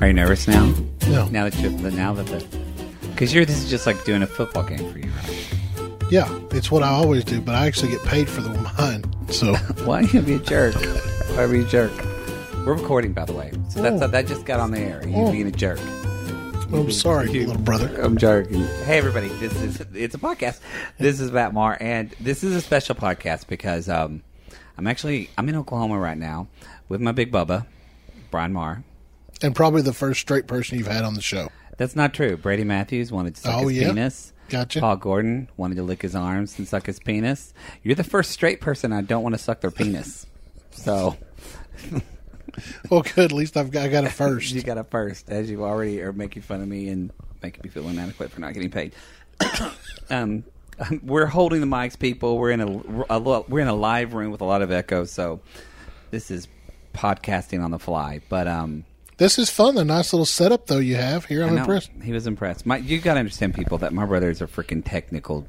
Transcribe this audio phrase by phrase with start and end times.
[0.00, 0.72] Are you nervous now?
[1.08, 1.26] No.
[1.28, 2.44] Now that you now that the
[3.10, 6.06] because you're this is just like doing a football game for you, right?
[6.10, 9.04] Yeah, it's what I always do, but I actually get paid for the mine.
[9.32, 9.54] So
[9.84, 10.74] Why are you be a jerk?
[11.34, 11.92] Why be a jerk?
[12.66, 14.06] We're recording, by the way, so that's Oh.
[14.06, 15.06] that just got on the air.
[15.06, 15.32] You Oh.
[15.32, 15.80] being a jerk.
[16.72, 18.00] I'm sorry, little brother.
[18.02, 18.66] I'm joking.
[18.84, 19.28] Hey, everybody!
[19.28, 20.58] This is it's a podcast.
[20.98, 24.22] This is Matt Marr, and this is a special podcast because um,
[24.76, 26.48] I'm actually I'm in Oklahoma right now
[26.88, 27.66] with my big Bubba,
[28.32, 28.82] Bryan Marr.
[29.42, 31.48] And probably the first straight person you've had on the show.
[31.76, 32.36] That's not true.
[32.36, 33.88] Brady Matthews wanted to suck Oh, his yeah?
[33.88, 34.32] penis.
[34.48, 34.80] Gotcha.
[34.80, 37.52] Paul Gordon wanted to lick his arms and suck his penis.
[37.82, 40.26] You're the first straight person I don't want to suck their penis.
[40.70, 41.16] So
[42.90, 43.18] Well, good.
[43.26, 44.52] At least I've got, I got it first.
[44.52, 47.10] you got it first, as you already are making fun of me and
[47.42, 48.94] making me feel inadequate for not getting paid.
[50.10, 50.44] um,
[51.02, 52.38] we're holding the mics, people.
[52.38, 55.40] We're in a, a we're in a live room with a lot of echo, so
[56.10, 56.48] this is
[56.94, 58.20] podcasting on the fly.
[58.28, 58.84] But um,
[59.18, 59.74] This is fun.
[59.76, 61.42] The nice little setup though you have here.
[61.44, 61.90] I'm impressed.
[62.02, 62.66] He was impressed.
[62.66, 65.46] My, you got to understand, people, that my brother is a freaking technical.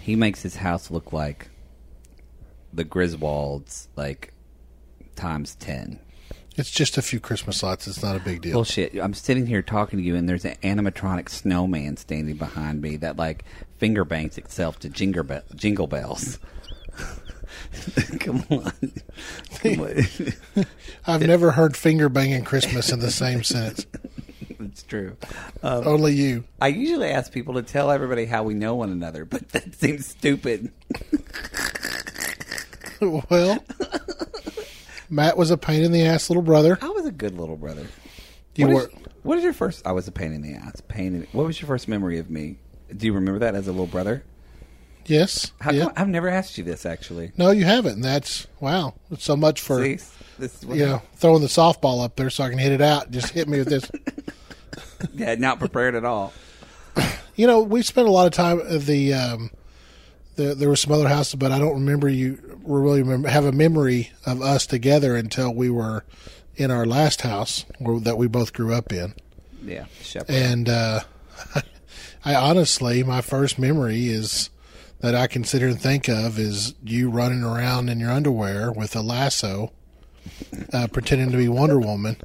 [0.00, 1.48] He makes his house look like
[2.72, 4.32] the Griswolds, like
[5.16, 5.98] times ten.
[6.56, 7.86] It's just a few Christmas lights.
[7.86, 8.54] It's not a big deal.
[8.54, 8.94] Bullshit.
[8.94, 13.16] I'm sitting here talking to you, and there's an animatronic snowman standing behind me that
[13.16, 13.44] like
[13.78, 16.38] finger bangs itself to jingle, be- jingle bells.
[18.20, 18.72] Come on.
[19.60, 20.66] Come on.
[21.06, 23.86] I've never heard finger banging Christmas in the same sentence.
[24.60, 25.16] it's true.
[25.62, 26.44] Um, Only you.
[26.60, 30.06] I usually ask people to tell everybody how we know one another, but that seems
[30.06, 30.72] stupid.
[33.00, 33.58] Well,
[35.10, 36.78] Matt was a pain in the ass little brother.
[36.80, 37.86] I was a good little brother.
[38.54, 38.82] You what were.
[38.82, 38.88] Is,
[39.22, 39.86] what is your first?
[39.86, 40.80] I was a pain in the ass.
[40.88, 41.14] Pain.
[41.14, 42.58] In, what was your first memory of me?
[42.96, 44.24] Do you remember that as a little brother?
[45.06, 45.52] Yes.
[45.60, 45.84] How yeah.
[45.84, 47.32] come, I've never asked you this actually.
[47.36, 47.94] No, you haven't.
[47.94, 48.94] And that's wow.
[49.18, 49.98] So much for See,
[50.38, 53.10] this you know throwing the softball up there so I can hit it out.
[53.10, 53.90] Just hit me with this.
[55.14, 56.32] yeah, not prepared at all.
[57.36, 59.14] You know, we spent a lot of time at the.
[59.14, 59.50] Um,
[60.36, 63.52] the, there were some other houses, but I don't remember you really remember, have a
[63.52, 66.04] memory of us together until we were
[66.56, 69.14] in our last house where, that we both grew up in.
[69.64, 70.30] Yeah, shepherd.
[70.30, 71.00] And uh,
[72.24, 74.50] I honestly, my first memory is
[75.00, 78.72] that I can sit here and think of is you running around in your underwear
[78.72, 79.72] with a lasso,
[80.72, 82.16] uh, pretending to be Wonder Woman,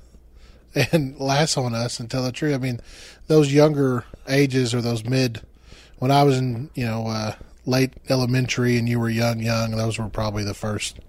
[0.91, 2.55] and lassoing us and tell the truth.
[2.55, 2.79] I mean,
[3.27, 5.41] those younger ages or those mid,
[5.99, 9.99] when I was in, you know, uh, late elementary and you were young, young, those
[9.99, 10.99] were probably the first,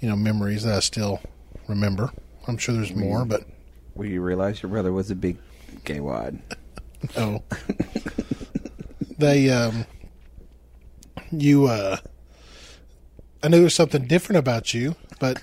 [0.00, 1.20] you know, memories that I still
[1.68, 2.10] remember.
[2.46, 3.44] I'm sure there's more, but
[3.94, 5.36] Where you realize your brother was a big
[5.84, 6.38] gay wad.
[7.16, 7.42] Oh.
[9.16, 9.86] they um
[11.32, 11.96] you uh
[13.42, 15.42] I knew there was something different about you, but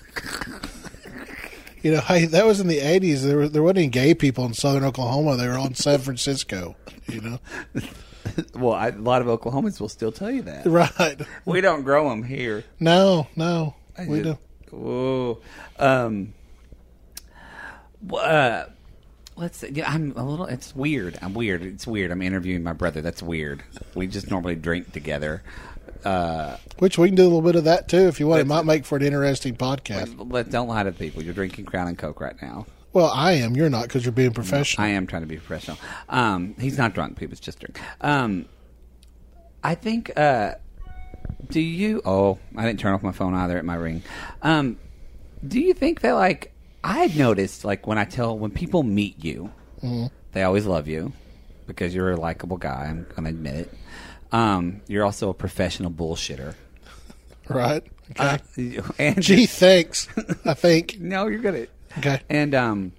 [1.82, 3.24] you know, I, that was in the eighties.
[3.24, 5.36] There were there wasn't any gay people in southern Oklahoma.
[5.36, 6.76] They were all in San Francisco.
[7.08, 7.38] You know,
[8.54, 10.66] Well, I, a lot of Oklahomans will still tell you that.
[10.66, 11.20] right?
[11.44, 12.62] We don't grow them here.
[12.78, 13.74] No, no,
[14.06, 14.38] we do.
[14.70, 15.40] Whoa.
[15.78, 16.34] Um.
[18.12, 18.64] Uh,
[19.36, 19.58] let's.
[19.58, 19.70] see.
[19.70, 20.46] Yeah, I'm a little.
[20.46, 21.18] It's weird.
[21.22, 21.62] I'm weird.
[21.62, 22.10] It's weird.
[22.10, 23.00] I'm interviewing my brother.
[23.00, 23.62] That's weird.
[23.94, 25.42] We just normally drink together.
[26.04, 28.40] Uh, Which we can do a little bit of that too if you want.
[28.40, 30.30] It might make for an interesting podcast.
[30.30, 31.22] let don't lie to the people.
[31.22, 32.66] You're drinking Crown and Coke right now.
[32.92, 33.54] Well, I am.
[33.54, 34.84] You're not because you're being professional.
[34.84, 35.76] I am trying to be professional.
[36.08, 37.18] Um, he's not drunk.
[37.18, 37.78] People, it's just drink.
[38.00, 38.46] Um,
[39.62, 40.16] I think.
[40.16, 40.54] Uh,
[41.50, 42.00] do you?
[42.04, 44.02] Oh, I didn't turn off my phone either at my ring.
[44.42, 44.78] Um,
[45.46, 49.52] do you think that like I've noticed like when I tell when people meet you,
[50.32, 51.12] they always love you
[51.66, 52.86] because you're a likable guy.
[52.88, 53.74] I'm gonna admit it.
[54.32, 56.54] Um, you're also a professional bullshitter.
[57.48, 57.82] right?
[58.12, 58.78] Okay.
[58.78, 60.08] Uh, and Gee, thanks.
[60.44, 60.96] I think.
[61.00, 61.68] no, you're good at
[61.98, 62.20] Okay.
[62.28, 62.92] And um,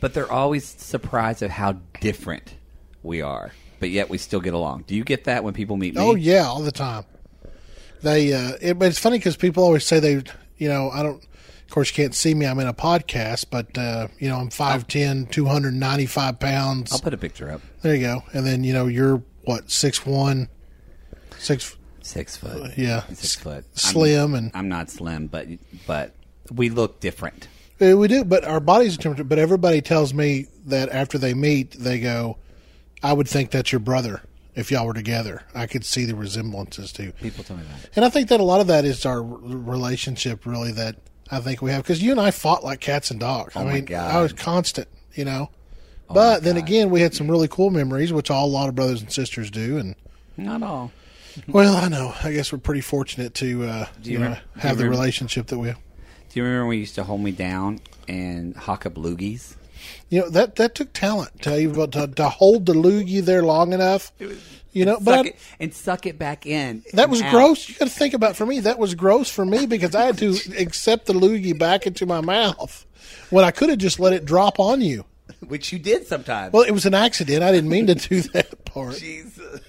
[0.00, 2.54] but they're always surprised at how different
[3.02, 4.84] we are, but yet we still get along.
[4.86, 6.00] Do you get that when people meet me?
[6.00, 7.04] Oh yeah, all the time.
[8.02, 10.22] They, uh, it, but it's funny because people always say they,
[10.56, 11.22] you know, I don't.
[11.22, 12.44] Of course, you can't see me.
[12.46, 16.92] I'm in a podcast, but uh, you know, I'm 5'10", 295 pounds.
[16.92, 17.62] I'll put a picture up.
[17.80, 18.24] There you go.
[18.34, 20.48] And then you know, you're what six one,
[21.38, 22.72] six Six foot.
[22.76, 23.64] yeah, six foot.
[23.78, 25.46] slim, and I'm, I'm not slim, but
[25.86, 26.12] but
[26.50, 27.46] we look different.
[27.80, 28.24] Uh, we do.
[28.24, 29.28] But our bodies are different.
[29.28, 32.38] But everybody tells me that after they meet, they go,
[33.04, 34.22] "I would think that's your brother."
[34.56, 37.12] If y'all were together, I could see the resemblances too.
[37.12, 37.88] People tell me that.
[37.94, 40.96] And I think that a lot of that is our relationship, really, that
[41.30, 41.82] I think we have.
[41.84, 43.54] Because you and I fought like cats and dogs.
[43.56, 44.12] I Oh my mean, God.
[44.14, 45.50] I was constant, you know.
[46.14, 48.74] My but then again, we had some really cool memories, which all a lot of
[48.74, 49.78] brothers and sisters do.
[49.78, 49.94] And
[50.36, 50.92] Not all.
[51.48, 52.14] well, I know.
[52.22, 54.90] I guess we're pretty fortunate to uh, Do you you know remember- have the remember-
[55.00, 55.78] relationship that we have.
[56.30, 59.54] Do you remember when you used to hold me down and hawk up loogies?
[60.10, 64.12] You know that that took talent to to, to hold the loogie there long enough.
[64.72, 66.82] You know, but it, and suck it back in.
[66.94, 67.30] that was out.
[67.30, 67.68] gross.
[67.68, 68.60] You got to think about for me.
[68.60, 72.20] That was gross for me because I had to accept the loogie back into my
[72.22, 72.86] mouth
[73.28, 75.04] when I could have just let it drop on you.
[75.48, 76.52] which you did sometimes.
[76.52, 77.42] Well, it was an accident.
[77.42, 78.96] I didn't mean to do that part.
[78.96, 79.60] Jesus.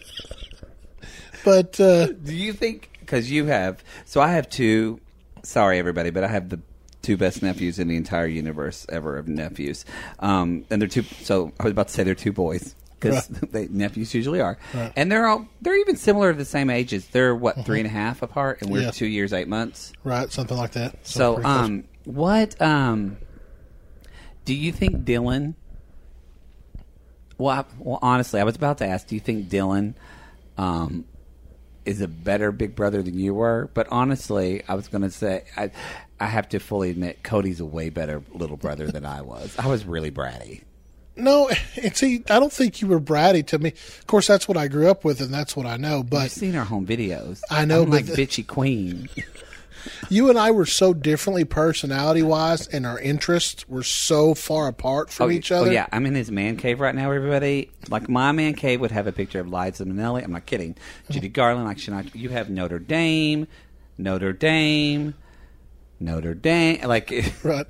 [1.43, 4.99] But uh, Do you think because you have so I have two
[5.43, 6.59] sorry everybody, but I have the
[7.01, 9.83] two best nephews in the entire universe ever of nephews.
[10.19, 13.67] Um, and they're two so I was about to say they're two boys because they
[13.67, 14.57] nephews usually are.
[14.73, 14.93] Right.
[14.95, 17.07] And they're all they're even similar to the same ages.
[17.07, 18.91] They're what, three and a half apart and we're Yeah.
[18.91, 19.91] two years, eight months.
[20.05, 21.05] right, something like that.
[21.05, 23.17] So, um, what um,
[24.45, 25.55] do you think Dylan?
[27.37, 29.07] Well, I, well, honestly, I was about to ask.
[29.07, 29.93] Do you think Dylan
[30.57, 31.05] um,
[31.85, 33.69] is a better big brother than you were?
[33.73, 35.71] But honestly, I was going to say I,
[36.19, 39.57] I have to fully admit Cody's a way better little brother than I was.
[39.57, 40.61] I was really bratty.
[41.15, 41.49] no,
[41.81, 43.69] and see, I don't think you were bratty to me.
[43.69, 46.03] Of course, that's what I grew up with, and that's what I know.
[46.03, 47.41] But You've But seen our home videos.
[47.49, 49.09] I know, I'm like the- bitchy queen.
[50.09, 55.09] you and I were so differently personality wise, and our interests were so far apart
[55.09, 55.71] from oh, each Oh, other.
[55.73, 57.71] yeah, I'm in his man cave right now, everybody.
[57.89, 60.23] Like, my man cave would have a picture of Liza Minnelli.
[60.23, 60.75] I'm not kidding.
[61.09, 63.47] Judy Garland, like, you have Notre Dame,
[63.97, 65.13] Notre Dame,
[65.99, 66.81] Notre Dame.
[66.87, 67.11] Like,
[67.43, 67.67] Right.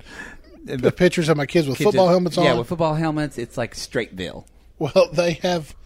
[0.64, 2.44] The pictures of my kids with football helmets on.
[2.44, 4.46] Yeah, with football helmets, it's like Straightville.
[4.78, 5.76] Well, they have.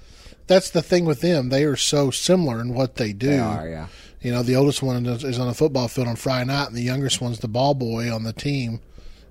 [0.47, 1.49] That's the thing with them.
[1.51, 3.27] They are so similar in what they do.
[3.27, 3.89] They are, yeah.
[4.21, 6.83] You know, the oldest one is on a football field on Friday night, and the
[6.83, 8.81] youngest one's the ball boy on the team.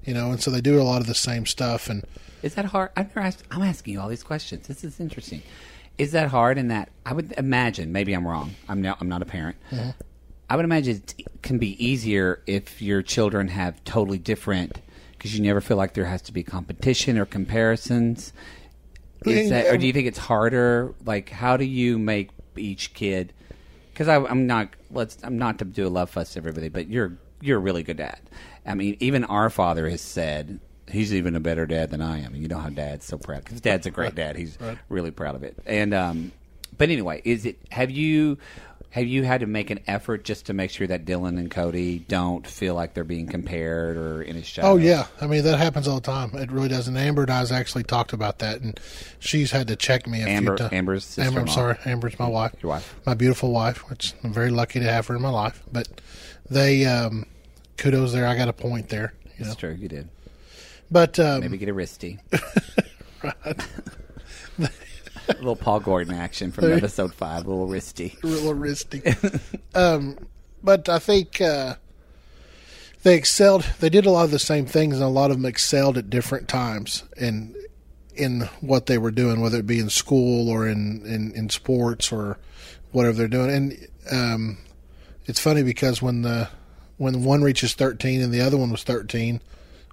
[0.06, 1.90] You know, and so they do a lot of the same stuff.
[1.90, 2.06] And
[2.42, 2.92] Is that hard?
[2.96, 3.44] I've never asked.
[3.52, 4.68] I'm asking you all these questions.
[4.68, 5.42] This is interesting.
[5.98, 6.58] Is that hard?
[6.58, 7.92] In that, I would imagine.
[7.92, 8.56] Maybe I'm wrong.
[8.70, 9.00] I'm not.
[9.02, 9.58] I'm not a parent.
[9.72, 9.90] Mm-hmm.
[10.50, 14.80] I would imagine it can be easier if your children have totally different,
[15.12, 18.32] because you never feel like there has to be competition or comparisons.
[19.26, 20.94] Is that, or do you think it's harder?
[21.04, 23.34] Like, how do you make each kid?
[23.98, 24.70] Because I'm not.
[24.92, 25.18] Let's.
[25.24, 27.98] I'm not to do a love fest to everybody, but you're you're a really good
[27.98, 28.20] dad.
[28.64, 32.36] I mean, even our father has said he's even a better dad than I am.
[32.36, 34.36] You know how dad's so proud because dad's a great dad.
[34.36, 34.56] He's
[34.90, 35.58] really proud of it.
[35.66, 36.32] And um,
[36.78, 37.60] but anyway, is it?
[37.72, 38.38] Have you?
[38.92, 42.00] Have you had to make an effort just to make sure that Dylan and Cody
[42.00, 44.62] don't feel like they're being compared or in a show?
[44.64, 46.32] oh yeah, I mean that happens all the time.
[46.34, 46.88] It really does.
[46.88, 48.80] And Amber and I's actually talked about that, and
[49.20, 50.74] she's had to check me a Amber- few times.
[50.74, 52.54] Amber's Amber, I'm sorry, Amber's my wife.
[52.64, 52.96] Your wife.
[53.06, 55.62] my beautiful wife, which I'm very lucky to have her in my life.
[55.72, 55.88] But
[56.50, 57.26] they, um,
[57.76, 58.26] kudos there.
[58.26, 59.14] I got a point there.
[59.38, 59.74] You know, That's true.
[59.78, 60.08] You did.
[60.90, 62.20] but um, Maybe get a wristy.
[65.30, 67.46] a little Paul Gordon action from episode five.
[67.46, 68.22] A little wristy.
[68.24, 69.02] a little risky.
[69.76, 70.18] um,
[70.64, 71.76] but I think uh,
[73.04, 73.64] they excelled.
[73.80, 76.10] They did a lot of the same things, and a lot of them excelled at
[76.10, 77.56] different times in
[78.16, 82.12] in what they were doing, whether it be in school or in in, in sports
[82.12, 82.38] or
[82.92, 83.50] whatever they're doing.
[83.50, 84.58] And um,
[85.26, 86.50] it's funny because when the
[86.98, 89.42] when one reaches thirteen and the other one was thirteen.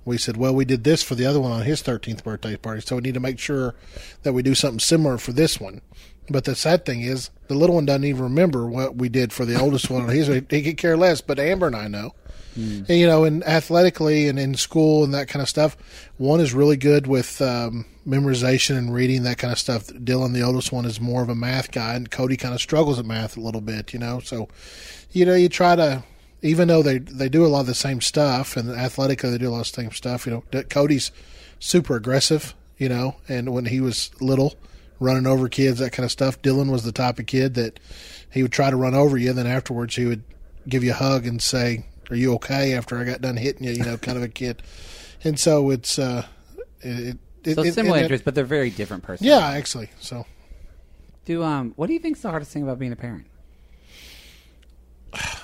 [0.05, 2.81] We said, well, we did this for the other one on his 13th birthday party,
[2.81, 3.75] so we need to make sure
[4.23, 5.81] that we do something similar for this one.
[6.29, 9.45] But the sad thing is, the little one doesn't even remember what we did for
[9.45, 10.29] the oldest one on his.
[10.51, 12.15] He could care less, but Amber and I know.
[12.89, 15.77] And, you know, and athletically and in school and that kind of stuff,
[16.19, 19.89] one is really good with um, memorization and reading, that kind of stuff.
[19.89, 22.99] Dylan, the oldest one, is more of a math guy, and Cody kind of struggles
[22.99, 24.21] at math a little bit, you know.
[24.21, 24.49] So,
[25.11, 26.05] you know, you try to
[26.45, 29.49] even though they they do a lot of the same stuff and athletically they do
[29.49, 30.27] a lot of the same stuff.
[30.27, 31.11] You know, Cody's
[31.59, 32.55] super aggressive.
[32.77, 34.55] You know, and when he was little,
[34.99, 36.43] running over kids, that kind of stuff.
[36.43, 37.79] Dylan was the type of kid that
[38.33, 40.25] he would try to run over you, and then afterwards he would
[40.69, 43.73] give you a hug and say, "Are you okay?" After I got done hitting you,
[43.73, 44.61] you know, kind of a kid.
[45.23, 46.27] And so it's uh,
[46.81, 49.27] it, it, So it- similar it- interests, but they're very different persons.
[49.27, 49.91] Yeah, actually.
[50.01, 50.27] So
[51.27, 53.27] Do um, what do you think's the hardest thing about being a parent?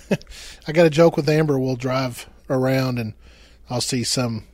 [0.66, 1.58] I got a joke with Amber.
[1.58, 3.14] We'll drive around and
[3.70, 4.44] I'll see some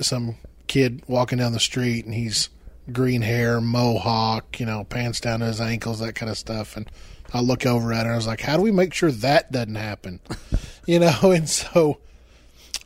[0.00, 2.48] some kid walking down the street and he's
[2.90, 6.76] green hair, mohawk, you know, pants down to his ankles, that kind of stuff.
[6.76, 6.90] And
[7.32, 8.12] I look over at her.
[8.12, 10.20] I was like, "How do we make sure that doesn't happen?"
[10.86, 11.18] you know.
[11.22, 11.98] And so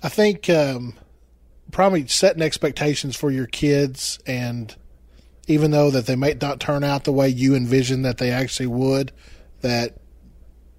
[0.03, 0.95] I think um,
[1.73, 4.75] probably setting expectations for your kids, and
[5.49, 8.67] even though that they might not turn out the way you envision that they actually
[8.67, 9.13] would,
[9.63, 9.97] that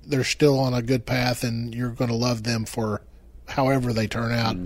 [0.08, 3.02] they're still on a good path and you're going to love them for
[3.48, 4.58] however they turn out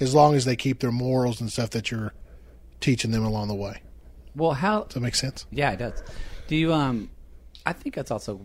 [0.00, 2.12] as long as they keep their morals and stuff that you're
[2.80, 3.82] teaching them along the way
[4.36, 6.02] Well, how does that make sense Yeah, it does.
[6.46, 6.72] Do you?
[6.72, 7.10] Um,
[7.66, 8.40] I think that's also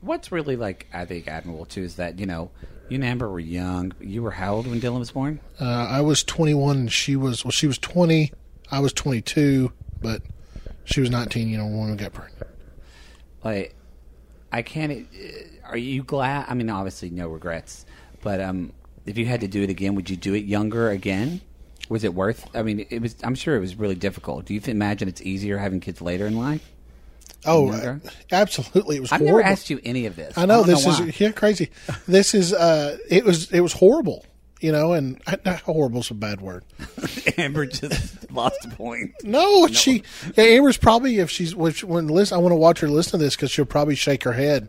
[0.00, 2.50] what's really like I think admirable too is that you know
[2.88, 3.92] you and Amber were young.
[4.00, 5.40] You were how old when Dylan was born?
[5.60, 7.50] Uh, I was 21 and she was well.
[7.50, 8.32] She was 20.
[8.70, 10.22] I was 22, but
[10.84, 11.48] she was 19.
[11.48, 12.46] You know, when we got pregnant.
[13.42, 13.74] Like,
[14.52, 14.92] I can't.
[15.14, 16.46] uh, Are you glad?
[16.48, 17.84] I mean, obviously, no regrets.
[18.22, 18.72] But um,
[19.04, 21.40] if you had to do it again, would you do it younger again?
[21.88, 22.48] Was it worth?
[22.54, 23.14] I mean, it was.
[23.22, 24.46] I'm sure it was really difficult.
[24.46, 26.68] Do you imagine it's easier having kids later in life?
[27.44, 27.98] Oh, uh,
[28.32, 28.96] absolutely.
[28.96, 29.38] It was I've horrible.
[29.38, 30.36] never asked you any of this.
[30.36, 31.04] I know don't this why.
[31.06, 31.70] is yeah crazy.
[32.08, 34.24] This is uh, it was it was horrible.
[34.60, 36.64] You know, and not horrible's a bad word.
[37.36, 39.12] Amber just lost a point.
[39.22, 40.02] No, she
[40.34, 43.24] yeah, Amber's probably if she's when, when listen, I want to watch her listen to
[43.24, 44.68] this because she'll probably shake her head,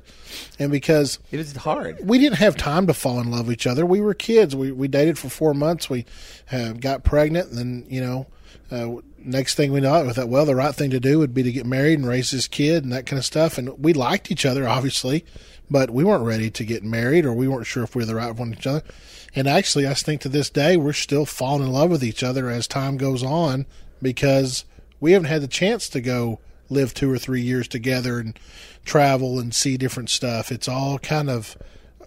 [0.60, 2.00] and because It was hard.
[2.04, 3.86] we didn't have time to fall in love with each other.
[3.86, 4.56] We were kids.
[4.58, 5.90] We we dated for four months.
[5.90, 6.06] We
[6.52, 8.28] uh, got pregnant, and then you know,
[8.70, 11.44] uh, next thing we know, we thought, well, the right thing to do would be
[11.44, 13.58] to get married and raise this kid and that kind of stuff.
[13.58, 15.24] And we liked each other, obviously,
[15.70, 18.16] but we weren't ready to get married, or we weren't sure if we were the
[18.16, 18.84] right one for each other.
[19.36, 22.50] And actually, I think to this day, we're still falling in love with each other
[22.50, 23.66] as time goes on
[24.02, 24.66] because
[25.00, 28.38] we haven't had the chance to go live two or three years together and
[28.86, 30.52] travel and see different stuff.
[30.52, 31.58] It's all kind of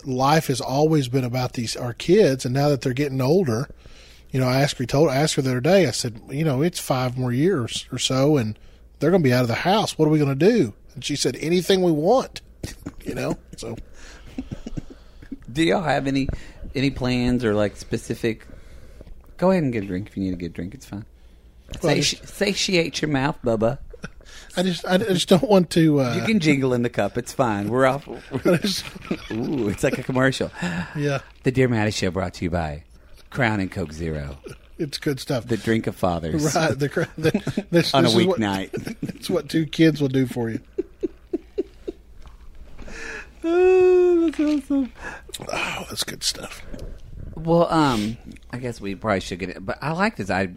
[0.04, 3.68] life has always been about these our kids, and now that they're getting older,
[4.30, 5.86] you know, I asked her, told I asked her the other day.
[5.86, 8.58] I said, you know, it's five more years or so, and
[8.98, 9.98] they're going to be out of the house.
[9.98, 10.74] What are we going to do?
[10.94, 12.40] And she said, anything we want.
[13.04, 13.76] You know, so
[15.52, 16.28] Do y'all have any
[16.74, 18.46] any plans or like specific?
[19.36, 20.74] Go ahead and get a drink if you need to get a drink.
[20.74, 21.04] It's fine.
[21.82, 23.78] Well, Sati- satiate your mouth, Bubba.
[24.56, 26.00] I just I just don't want to.
[26.00, 27.16] Uh, You can jingle in the cup.
[27.18, 27.68] It's fine.
[27.68, 28.06] We're off.
[29.32, 30.50] Ooh, it's like a commercial.
[30.96, 32.84] yeah, The Dear Mattie Show brought to you by
[33.30, 34.38] Crown and Coke Zero,
[34.78, 35.46] it's good stuff.
[35.46, 36.54] the drink of fathers.
[36.54, 38.96] right, the, the, this, On a this is what- weeknight.
[39.02, 40.60] It's what two kids will do for you.
[43.42, 44.92] Oh, that's awesome.
[45.52, 46.62] Oh, that's good stuff.
[47.35, 48.18] Well, um,
[48.52, 50.28] I guess we probably should get it, but I like this.
[50.28, 50.50] I,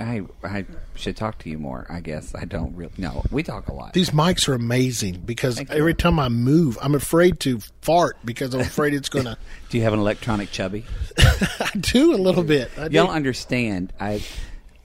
[0.00, 1.86] I, I should talk to you more.
[1.90, 2.92] I guess I don't really.
[2.96, 3.92] No, we talk a lot.
[3.92, 5.76] These mics are amazing because Thank you.
[5.76, 9.36] every time I move, I'm afraid to fart because I'm afraid it's going to.
[9.68, 10.84] Do you have an electronic chubby?
[11.18, 12.70] I do a little bit.
[12.78, 12.96] I do.
[12.96, 13.92] Y'all understand?
[14.00, 14.22] I,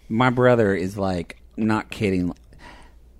[0.09, 2.33] my brother is like not kidding.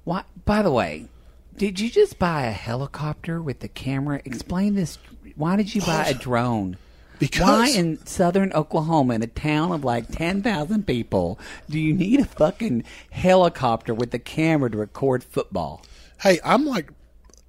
[0.03, 0.25] What?
[0.44, 1.08] By the way,
[1.57, 4.21] did you just buy a helicopter with the camera?
[4.25, 4.97] Explain this.
[5.35, 6.77] Why did you buy a drone?
[7.19, 11.93] Because- why in southern Oklahoma, in a town of like ten thousand people, do you
[11.93, 15.83] need a fucking helicopter with the camera to record football?
[16.21, 16.91] Hey, I'm like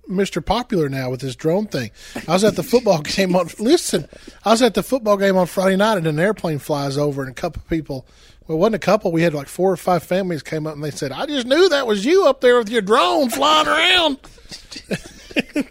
[0.09, 0.43] Mr.
[0.45, 1.91] Popular now with this drone thing.
[2.27, 3.49] I was at the football game on.
[3.59, 4.09] Listen,
[4.43, 7.31] I was at the football game on Friday night, and an airplane flies over, and
[7.31, 8.07] a couple of people.
[8.49, 9.13] Well, it wasn't a couple.
[9.13, 11.69] We had like four or five families came up, and they said, "I just knew
[11.69, 14.19] that was you up there with your drone flying around."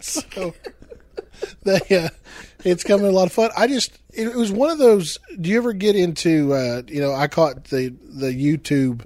[0.00, 0.54] so
[1.64, 2.08] they, uh,
[2.64, 3.50] it's coming a lot of fun.
[3.56, 5.18] I just, it, was one of those.
[5.40, 9.04] Do you ever get into, uh, you know, I caught the the YouTube,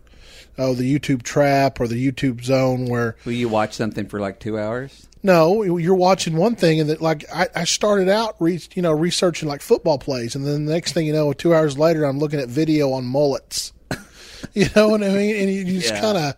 [0.58, 4.38] oh, the YouTube trap or the YouTube zone where Will you watch something for like
[4.38, 5.08] two hours?
[5.22, 8.92] No, you're watching one thing, and that like I, I started out, re, you know,
[8.92, 12.18] researching like football plays, and then the next thing you know, two hours later, I'm
[12.18, 13.72] looking at video on mullets.
[14.54, 15.36] you know what I mean?
[15.36, 16.00] And you, you just Yeah.
[16.00, 16.34] kind of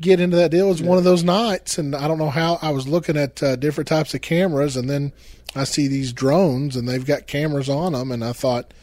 [0.00, 0.66] get into that deal.
[0.66, 3.42] It was one of those nights, and I don't know how I was looking at
[3.42, 5.12] uh, different types of cameras, and then
[5.54, 8.74] I see these drones, and they've got cameras on them, and I thought,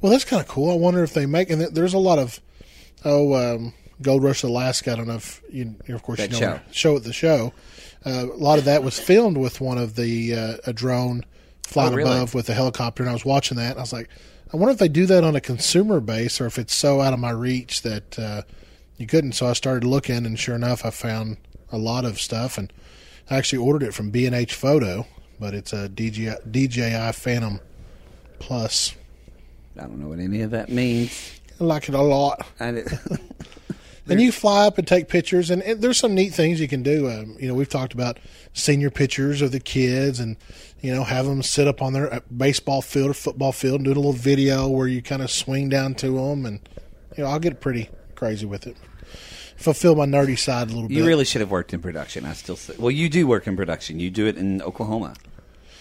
[0.00, 0.70] well, that's kind of cool.
[0.70, 2.40] I wonder if they make, and there's a lot of
[3.06, 4.92] oh, um, Gold Rush Alaska.
[4.92, 6.72] I don't know if you, of course, That you know show.
[6.72, 7.52] show at the show.
[8.06, 11.24] Uh, a lot of that was filmed with one of the uh, a drone
[11.62, 12.10] flying Oh, really?
[12.10, 13.70] above with a helicopter, and I was watching that.
[13.70, 14.08] And I was like,
[14.52, 17.12] I wonder if they do that on a consumer base, or if it's so out
[17.12, 18.42] of my reach that uh,
[18.98, 19.32] you couldn't.
[19.32, 21.38] So I started looking, and sure enough, I found
[21.72, 22.72] a lot of stuff, and
[23.30, 25.06] I actually ordered it from B and H Photo,
[25.40, 27.58] but it's a DJI, DJI Phantom
[28.38, 28.94] Plus.
[29.78, 31.40] I don't know what any of that means.
[31.60, 32.46] I like it a lot.
[32.60, 32.70] I
[34.06, 36.82] And you fly up and take pictures, and, and there's some neat things you can
[36.82, 37.08] do.
[37.10, 38.18] Um, you know, we've talked about
[38.52, 40.36] senior pictures of the kids, and
[40.82, 43.84] you know, have them sit up on their uh, baseball field or football field and
[43.86, 46.60] do a little video where you kind of swing down to them, and
[47.16, 48.76] you know, I'll get pretty crazy with it.
[49.56, 50.96] Fulfill my nerdy side a little bit.
[50.96, 52.26] You really should have worked in production.
[52.26, 54.00] I still say, well, you do work in production.
[54.00, 55.14] You do it in Oklahoma,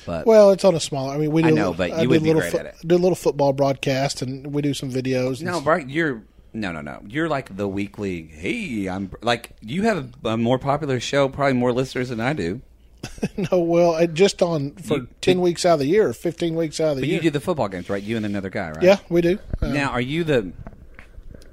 [0.05, 1.13] but well, it's on a smaller.
[1.13, 1.41] I mean, we.
[1.41, 2.75] Do I know, but you do would be little great fo- at it.
[2.85, 5.41] Do a little football broadcast, and we do some videos.
[5.41, 7.01] no, Bart, you're no, no, no.
[7.07, 8.23] You're like the weekly.
[8.27, 12.61] Hey, I'm like you have a, more popular show, probably more listeners than I do.
[13.51, 13.59] no.
[13.59, 16.91] Well, uh, just on for You- ten weeks out of the year, fifteen weeks out
[16.91, 17.15] of the But year.
[17.17, 18.01] you do the football games, right?
[18.01, 18.83] You and another guy, right?
[18.83, 19.39] yeah, we do.
[19.61, 20.51] Uh, Now, are you the?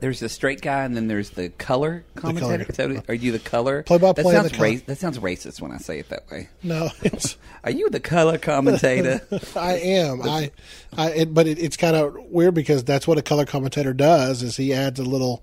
[0.00, 2.66] There's the straight guy, and then there's the color commentator.
[2.69, 5.78] Is that- are you the color Play-by-play That sounds ra- that sounds racist when I
[5.78, 6.49] say it that way.
[6.62, 6.90] No,
[7.64, 9.21] Are you the color commentator?
[9.57, 10.23] I am.
[10.23, 10.50] I,
[10.97, 11.11] I.
[11.11, 14.42] It, but it, it's kind of weird because that's what a color commentator does.
[14.42, 15.42] Is he adds a little,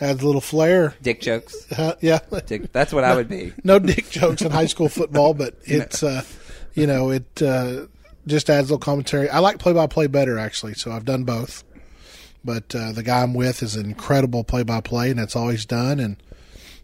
[0.00, 0.94] adds a little flair.
[1.02, 1.70] Dick jokes.
[1.72, 2.20] Uh, yeah.
[2.46, 3.52] Dick, that's what I would be.
[3.64, 6.22] no dick jokes in high school football, but it's uh,
[6.74, 7.86] you know it uh,
[8.26, 9.28] just adds a little commentary.
[9.28, 11.64] I like play by play better actually, so I've done both.
[12.44, 15.48] But uh, the guy I'm with is an incredible play by play, and that's all
[15.48, 16.00] he's done.
[16.00, 16.16] And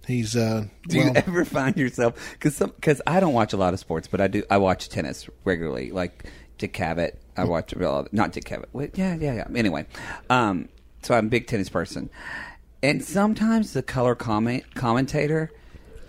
[0.07, 3.75] he's uh, Do well, you ever find yourself because because I don't watch a lot
[3.75, 6.25] of sports, but I do I watch tennis regularly, like
[6.59, 7.17] Dick Cavett.
[7.37, 8.67] I watch well, not Dick Cavett.
[8.73, 9.49] Wait, yeah, yeah, yeah.
[9.55, 9.87] Anyway,
[10.31, 10.69] um,
[11.03, 12.11] so I'm a big tennis person,
[12.83, 15.51] and sometimes the color comment commentator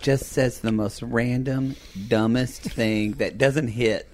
[0.00, 1.74] just says the most random,
[2.08, 4.08] dumbest thing that doesn't hit.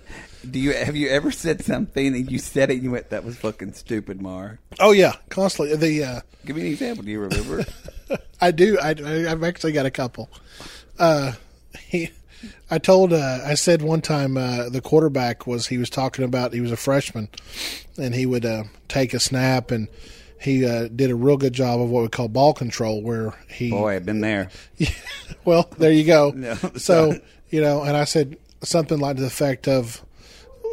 [0.50, 3.24] Do you have you ever said something and you said it and you went that
[3.24, 4.58] was fucking stupid, Marr?
[4.80, 6.04] oh yeah, constantly the.
[6.04, 7.04] Uh, Give me an example.
[7.04, 7.64] Do you remember?
[8.40, 8.78] I do.
[8.80, 10.28] I, I- I've actually got a couple.
[10.98, 11.32] Uh,
[11.78, 12.10] he,
[12.70, 13.12] I told.
[13.12, 15.68] Uh, I said one time uh, the quarterback was.
[15.68, 16.52] He was talking about.
[16.52, 17.28] He was a freshman,
[17.96, 19.86] and he would uh, take a snap, and
[20.40, 23.70] he uh, did a real good job of what we call ball control, where he.
[23.70, 24.50] Boy, I've been there.
[25.44, 26.30] Well, there you go.
[26.36, 27.14] No, so
[27.50, 30.02] you know, and I said something like to the effect of,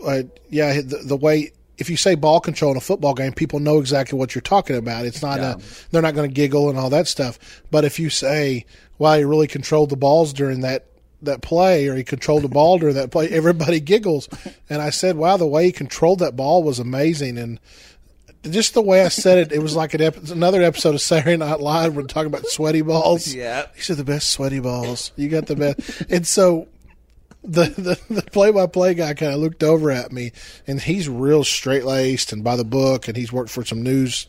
[0.06, 3.60] uh, "Yeah, the, the way." If you say ball control in a football game, people
[3.62, 5.06] know exactly what you're talking about.
[5.06, 5.54] It's not Yeah.
[5.54, 5.58] a,
[5.92, 7.40] they're not going to giggle and all that stuff.
[7.72, 8.66] But if you say,
[8.98, 10.88] "Wow, he really controlled the balls during that
[11.22, 14.28] that play," or he controlled the ball during that play, everybody giggles.
[14.70, 17.60] And I said, "Wow, the way he controlled that ball was amazing." And
[18.44, 21.38] just the way I said it, it was like an epi- another episode of Saturday
[21.38, 23.34] Night Live when talking about sweaty balls.
[23.36, 23.68] Yeah.
[23.76, 25.12] These are the best sweaty balls.
[25.16, 26.04] You got the best.
[26.10, 26.68] and so
[27.44, 27.66] the
[28.10, 30.32] the, the play-by-play guy kind of looked over at me,
[30.68, 34.28] and he's real straight-laced and by the book, and he's worked for some news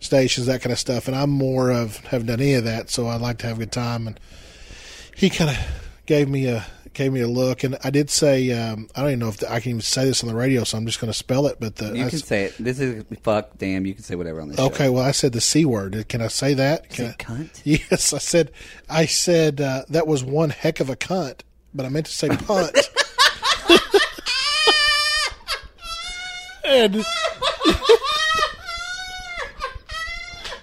[0.00, 1.06] stations, that kind of stuff.
[1.08, 3.60] And I'm more of haven't done any of that, so I like to have a
[3.60, 4.06] good time.
[4.06, 4.20] And
[5.16, 5.56] he kind of
[6.06, 9.18] gave me a gave me a look, and I did say um, I don't even
[9.20, 11.16] know if I can even say this on the radio, so I'm just going to
[11.16, 11.58] spell it.
[11.60, 12.56] But the You can say it.
[12.58, 13.86] This is fuck, damn.
[13.86, 14.56] You can say whatever on this.
[14.58, 14.66] show.
[14.66, 16.04] Okay, well, I said the c word.
[16.08, 16.90] Can I say that?
[16.90, 17.60] Can I- cunt?
[17.64, 18.50] Yes, I said.
[18.88, 21.40] I said uh, that was one heck of a cunt,
[21.74, 22.76] but I meant to say punt.
[26.64, 27.04] and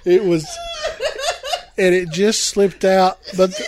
[0.05, 0.47] it was,
[1.77, 3.19] and it just slipped out.
[3.35, 3.59] But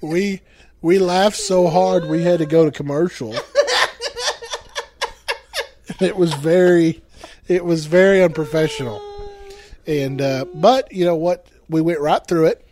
[0.00, 0.40] we
[0.80, 3.34] we laughed so hard we had to go to commercial.
[6.00, 7.02] it was very,
[7.48, 9.02] it was very unprofessional.
[9.86, 11.46] And uh, but you know what?
[11.68, 12.67] We went right through it.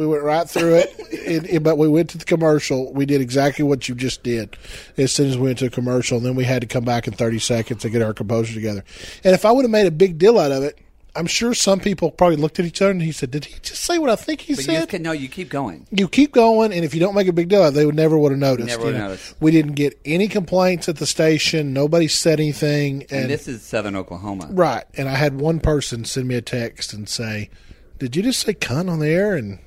[0.00, 2.90] We went right through it, and, and- but we went to the commercial.
[2.92, 4.56] We did exactly what you just did.
[4.96, 7.06] As soon as we went to a commercial, and then we had to come back
[7.06, 8.82] in thirty seconds to get our composure together.
[9.24, 10.78] And if I would have made a big deal out of it,
[11.14, 13.82] I'm sure some people probably looked at each other and he said, "Did he just
[13.82, 15.86] say what I think he But said?" just can, no, you keep going.
[15.90, 17.84] you keep going, and if you don't make a big deal, out of it, they
[17.84, 18.68] would never would have noticed.
[18.68, 19.34] Never would have noticed.
[19.40, 21.72] We didn't get any complaints at the station.
[21.74, 24.48] Nobody said anything, And, and this is Southern Oklahoma.
[24.50, 24.84] right.
[24.96, 27.50] And I had one person send me a text and say,
[27.98, 29.58] "Did you just say cunt on the air?" And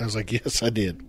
[0.00, 1.02] I was like, "Yes, I did."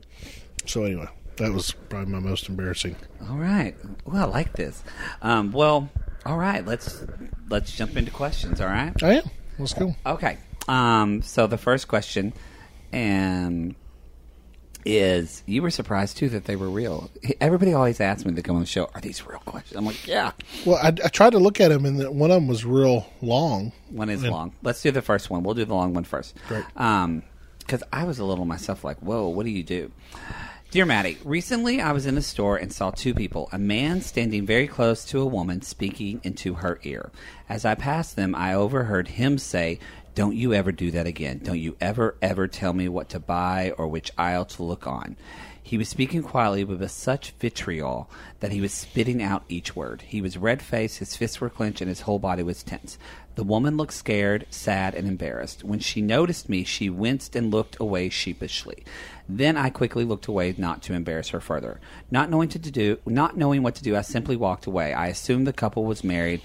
[0.66, 2.96] So anyway, that was probably my most embarrassing.
[3.30, 3.76] All right.
[4.06, 4.84] Well, I like this.
[5.22, 5.90] Um, well,
[6.26, 6.66] all right.
[6.66, 7.04] Let's
[7.50, 8.62] let's jump into questions.
[8.62, 8.94] All right.
[9.04, 9.30] I am.
[9.60, 9.96] Let's go.
[10.06, 10.38] Okay.
[10.68, 12.34] Um, so the first question,
[12.92, 13.76] um,
[14.88, 17.10] is you were surprised too that they were real.
[17.42, 20.08] Everybody always asks me to come on the show, "Are these real questions?" I'm like,
[20.08, 20.32] "Yeah."
[20.66, 23.08] Well, I, I tried to look at them, and the, one of them was real
[23.22, 23.72] long.
[23.90, 24.54] One is And- long.
[24.62, 25.44] Let's do the first one.
[25.44, 26.36] We'll do the long one first.
[26.48, 26.66] Great.
[26.76, 27.24] Um,
[27.66, 29.92] because I was a little myself like, whoa, what do you do?
[30.72, 34.46] Dear Mattie, recently I was in a store and saw two people, a man standing
[34.46, 37.12] very close to a woman speaking into her ear.
[37.48, 39.80] As I passed them, I overheard him say,
[40.16, 41.40] Don't you ever do that again.
[41.44, 45.16] Don't you ever, ever tell me what to buy or which aisle to look on.
[45.64, 48.08] He was speaking quietly, but with such vitriol
[48.40, 50.04] that he was spitting out each word.
[50.04, 53.00] He was red faced, his fists were clenched, and his whole body was tense.
[53.36, 55.64] The woman looked scared, sad, and embarrassed.
[55.64, 58.86] When she noticed me, she winced and looked away sheepishly.
[59.28, 61.80] Then I quickly looked away, not to embarrass her further.
[62.10, 64.94] Not knowing what to do, not knowing what to do, I simply walked away.
[64.94, 66.42] I assumed the couple was married,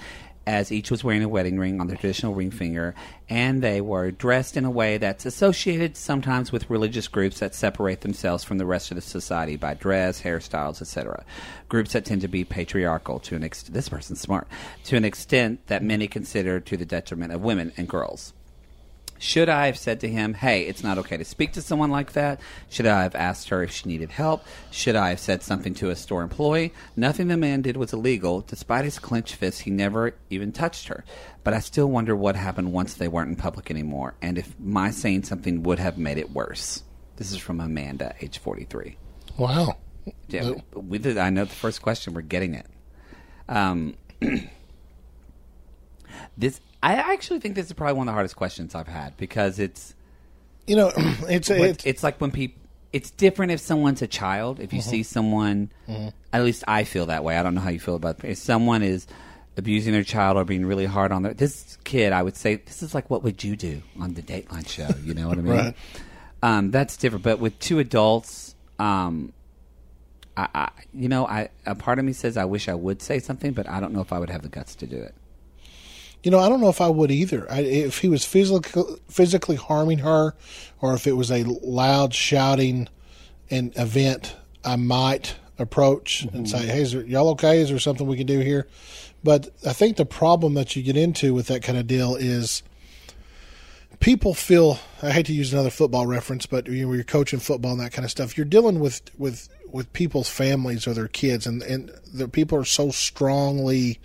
[0.51, 2.93] as each was wearing a wedding ring on their traditional ring finger,
[3.29, 8.01] and they were dressed in a way that's associated sometimes with religious groups that separate
[8.01, 11.25] themselves from the rest of the society by dress, hairstyles, etc.
[11.69, 13.75] Groups that tend to be patriarchal to an extent.
[13.75, 14.49] This person's smart
[14.87, 18.33] to an extent that many consider to the detriment of women and girls.
[19.21, 22.13] Should I have said to him, "Hey, it's not okay to speak to someone like
[22.13, 22.41] that"?
[22.71, 24.43] Should I have asked her if she needed help?
[24.71, 26.73] Should I have said something to a store employee?
[26.97, 28.41] Nothing the man did was illegal.
[28.41, 31.05] Despite his clenched fists, he never even touched her.
[31.45, 34.91] But I still wonder what happened once they weren't in public anymore, and if my
[34.91, 36.83] saying something would have made it worse.
[37.17, 38.97] This is from Amanda, age forty-three.
[39.37, 39.77] Wow.
[40.29, 41.19] Yeah, we did.
[41.19, 42.15] I know the first question.
[42.15, 42.67] We're getting it.
[43.51, 43.97] Um,
[46.39, 49.59] this I actually think this is probably one of the hardest questions I've had because
[49.59, 49.95] it's
[50.67, 52.59] You know, it's it's, it's, it's like when people.
[52.93, 54.59] It's different if someone's a child.
[54.59, 55.71] If you see someone,
[56.33, 57.37] at least I feel that way.
[57.37, 58.31] I don't know how you feel about it.
[58.31, 59.07] if someone is
[59.57, 62.13] abusing their child or being really hard on their this kid.
[62.13, 64.89] I would say this is like what would you do on the Dateline show?
[65.05, 65.53] You know what I mean?
[65.55, 65.77] Right.
[66.43, 67.23] Um, that's different.
[67.25, 69.33] But with two adults, um,
[70.37, 73.21] I, I, you know, I a part of me says I wish I would say
[73.21, 75.15] something, but I don't know if I would have the guts to do it.
[76.23, 77.51] You know, I don't know if I would either.
[77.51, 80.35] I, if he was physically physically harming her,
[80.81, 82.89] or if it was a loud shouting
[83.51, 86.45] and event, I might approach and mm-hmm.
[86.45, 87.61] say, "Hey, is there, y'all okay?
[87.61, 88.67] Is there something we can do here?"
[89.23, 92.63] But I think the problem that you get into with that kind of deal is
[94.01, 94.79] people feel.
[95.03, 97.93] I hate to use another football reference, but you know, you're coaching football and that
[97.93, 98.37] kind of stuff.
[98.37, 102.65] You're dealing with with with people's families or their kids, and and the people are
[102.65, 104.01] so strongly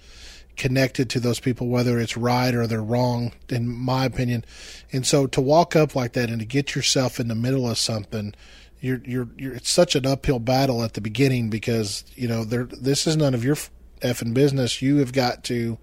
[0.58, 4.46] connected to those people, whether it's right or they're wrong, in my opinion.
[4.92, 7.78] And so to walk up like that and to get yourself in the middle of
[7.78, 8.34] something,
[8.82, 12.66] you're you're you're it's such an uphill battle at the beginning because you know there
[12.66, 13.56] this is none of your
[14.02, 14.82] effing business.
[14.82, 15.78] You have got to.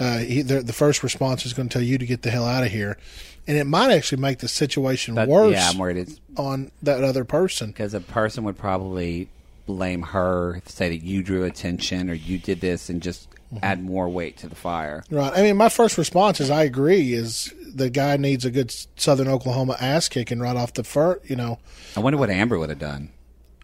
[0.00, 2.46] Uh, he, the, the first response is going to tell you to get the hell
[2.46, 2.96] out of here,
[3.46, 7.04] and it might actually make the situation But, worse yeah, I'm worried it's on that
[7.04, 7.68] other person.
[7.68, 9.28] because a person would probably
[9.66, 13.64] blame her, say that you drew attention or you did this, and just Mm-hmm.
[13.64, 15.04] add more weight to the fire.
[15.10, 15.32] Right.
[15.34, 17.12] I mean, my first response is I agree.
[17.12, 21.28] Is the guy needs a good Southern Oklahoma ass kicking right off the first.
[21.28, 21.58] You know,
[21.96, 23.10] I wonder what Amber would have done.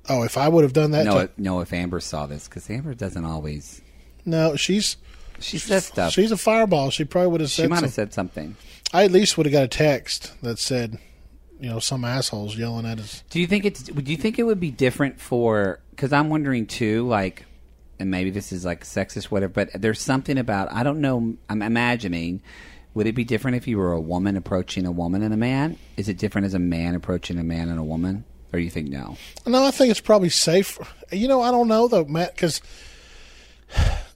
[0.09, 2.69] oh, if I would have done that, No, to- no, if Amber saw this, because
[2.69, 3.81] Amber doesn't always.
[4.27, 4.97] no, she's
[5.41, 6.13] She says stuff.
[6.13, 6.91] she's a fireball.
[6.91, 7.71] She probably would have she said.
[7.71, 8.57] might Some, have said something.
[8.93, 10.99] I at least would have got a text that said,
[11.61, 13.23] you know, some assholes yelling at us.
[13.31, 13.91] Do you think it's?
[13.91, 15.81] Would you think it would be different for?
[15.91, 17.45] Because I'm wondering too, like,
[18.01, 19.53] and maybe this is like sexist, whatever.
[19.53, 21.37] But there's something about I don't know.
[21.49, 22.43] I'm imagining.
[22.95, 25.79] Would it be different if you were a woman approaching a woman and a man?
[25.97, 28.89] Is it different as a man approaching a man and a woman, or you think
[28.89, 29.17] no?
[29.47, 30.79] No, I think it's probably safe.
[31.13, 32.61] You know, I don't know though, Matt, because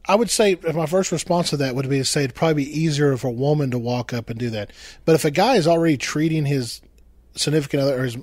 [0.09, 2.65] I would say if my first response to that would be to say it'd probably
[2.65, 4.71] be easier for a woman to walk up and do that.
[5.05, 6.81] But if a guy is already treating his
[7.37, 8.17] significant other or his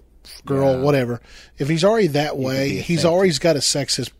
[0.45, 0.81] girl, Yeah.
[0.81, 1.21] whatever,
[1.57, 4.11] if he's already that way, he's always got a sexist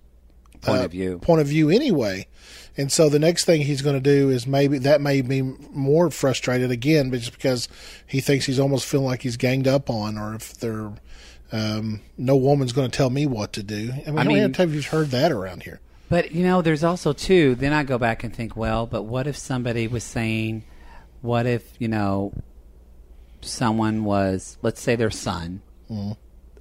[0.61, 1.19] Point uh, of view.
[1.19, 2.27] point of view anyway.
[2.77, 6.09] And so the next thing he's going to do is maybe that may be more
[6.09, 7.67] frustrated again, but just because
[8.07, 10.93] he thinks he's almost feeling like he's ganged up on, or if they're
[11.51, 13.91] um, no woman's going to tell me what to do.
[13.91, 15.79] I mean, how many mean- times have you heard that around here?
[16.09, 17.55] But you know, there's also too.
[17.55, 20.63] Then I go back and think, well, but what if somebody was saying,
[21.21, 22.33] what if you know,
[23.41, 25.61] someone was, let's say their son,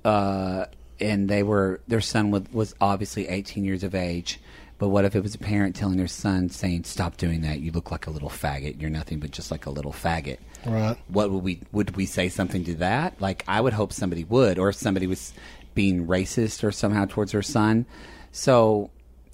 [0.04, 0.66] uh,
[1.00, 4.40] and they were their son was, was obviously 18 years of age.
[4.78, 7.58] But what if it was a parent telling their son, saying, "Stop doing that.
[7.58, 8.80] You look like a little faggot.
[8.80, 10.96] You're nothing but just like a little faggot." Right.
[11.08, 13.20] what would we would we say something to that?
[13.20, 15.32] Like I would hope somebody would, or if somebody was
[15.74, 17.86] being racist or somehow towards her son.
[18.32, 18.90] So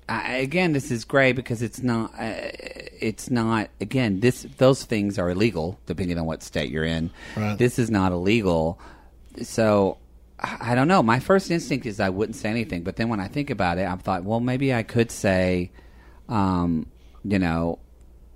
[0.09, 2.13] I, again, this is gray because it's not.
[2.19, 2.33] Uh,
[3.01, 3.71] it's not.
[3.81, 7.11] Again, this those things are illegal depending on what state you're in.
[7.37, 7.57] Right.
[7.57, 8.79] This is not illegal.
[9.43, 9.97] So
[10.39, 11.03] I don't know.
[11.03, 13.87] My first instinct is I wouldn't say anything, but then when I think about it,
[13.87, 15.71] I thought, well, maybe I could say,
[16.29, 16.87] um,
[17.25, 17.79] you know,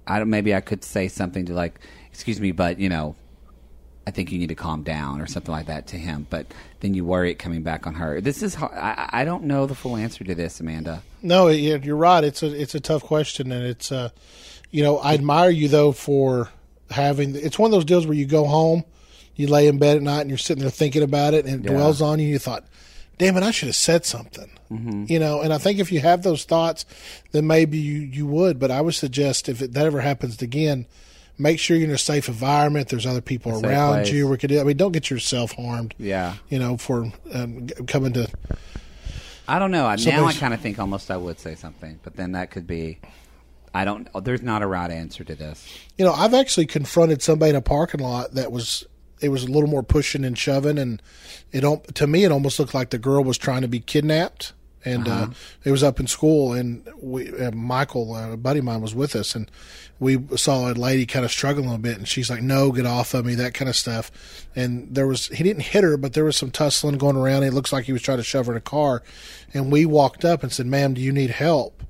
[0.07, 0.31] I don't.
[0.31, 1.81] Maybe I could say something to like,
[2.11, 3.15] excuse me, but you know,
[4.07, 6.27] I think you need to calm down or something like that to him.
[6.31, 6.47] But
[6.81, 8.21] then you worry it coming back on her.
[8.21, 8.55] This is.
[8.55, 11.03] har- I, I don't know the full answer to this, Amanda.
[11.21, 12.25] No, you're right.
[12.25, 14.11] It's a it's a tough question, and it's uh,
[14.71, 16.49] you know, I admire you though for
[16.91, 17.35] having.
[17.35, 18.85] It's one of those deals where you go home,
[19.39, 21.67] you lay in bed at night, and you're sitting there thinking about it, and it
[21.71, 21.77] Yeah.
[21.77, 22.29] dwells on you.
[22.29, 22.67] You thought,
[23.17, 24.51] "Damn it, I should have said something."
[25.09, 26.85] You know, and I think if you have those thoughts,
[27.33, 28.59] then maybe you you would.
[28.59, 30.85] But I would suggest if it, that ever happens again.
[31.41, 32.89] Make sure you're in a safe environment.
[32.89, 34.11] There's other people around place.
[34.13, 34.27] you.
[34.29, 35.95] We could, I mean, don't get yourself harmed.
[35.97, 36.35] Yeah.
[36.51, 38.29] You know, for um, coming to
[39.47, 39.87] I don't know.
[39.87, 42.67] I- Now I kind of think almost I would say something, but then that could
[42.67, 42.99] be.
[43.73, 44.09] I don't.
[44.25, 45.65] There's not a right answer to this.
[45.97, 48.85] You know, I've actually confronted somebody in a parking lot that was
[49.21, 51.03] it was a little more pushing and shoving, and
[51.53, 54.53] it to me it almost looked like the girl was trying to be kidnapped.
[54.85, 55.25] and Uh-huh.
[55.25, 55.31] uh,
[55.65, 56.53] it was up in school.
[56.53, 59.51] And we, uh, Michael, uh, a buddy of mine, was with us, and
[59.99, 63.13] we saw a lady kind of struggling a bit, and she's like, "No, get off
[63.13, 64.11] of me," that kind of stuff.
[64.55, 67.43] And there was he didn't hit her, but there was some tussling going around.
[67.43, 69.03] It looks like he was trying to shove her in a car,
[69.53, 71.83] and we walked up and said, "Ma'am, do you need help?"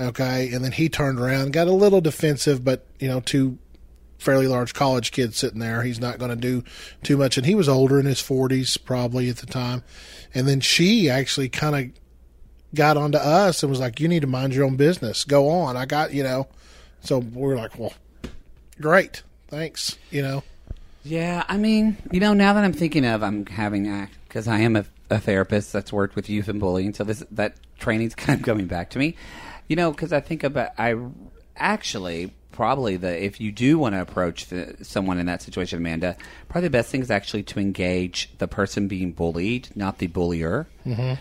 [0.00, 3.58] Okay, and then he turned around, got a little defensive, but you know, two
[4.24, 5.82] fairly large college kid sitting there.
[5.82, 6.64] He's not going to do
[7.02, 9.84] too much, and he was older in his forties probably at the time.
[10.34, 12.00] And then she actually kind of
[12.74, 15.24] got onto us and was like, "You need to mind your own business.
[15.24, 15.76] Go on.
[15.76, 16.48] I got you know."
[17.00, 17.92] So we are like, "Well,
[18.80, 20.42] great, thanks." You know,
[21.04, 24.74] Yeah, I mean, you know, now that I'm thinking of, I'm having because I am
[24.74, 28.44] a, a therapist that's worked with youth and bullying, so this that training's kind of
[28.44, 29.16] coming back to me.
[29.68, 30.96] You know, because I think about I
[31.56, 36.16] actually probably the if you do want to approach the, someone in that situation, Amanda,
[36.48, 40.66] probably the best thing is actually to engage the person being bullied, not the bullier.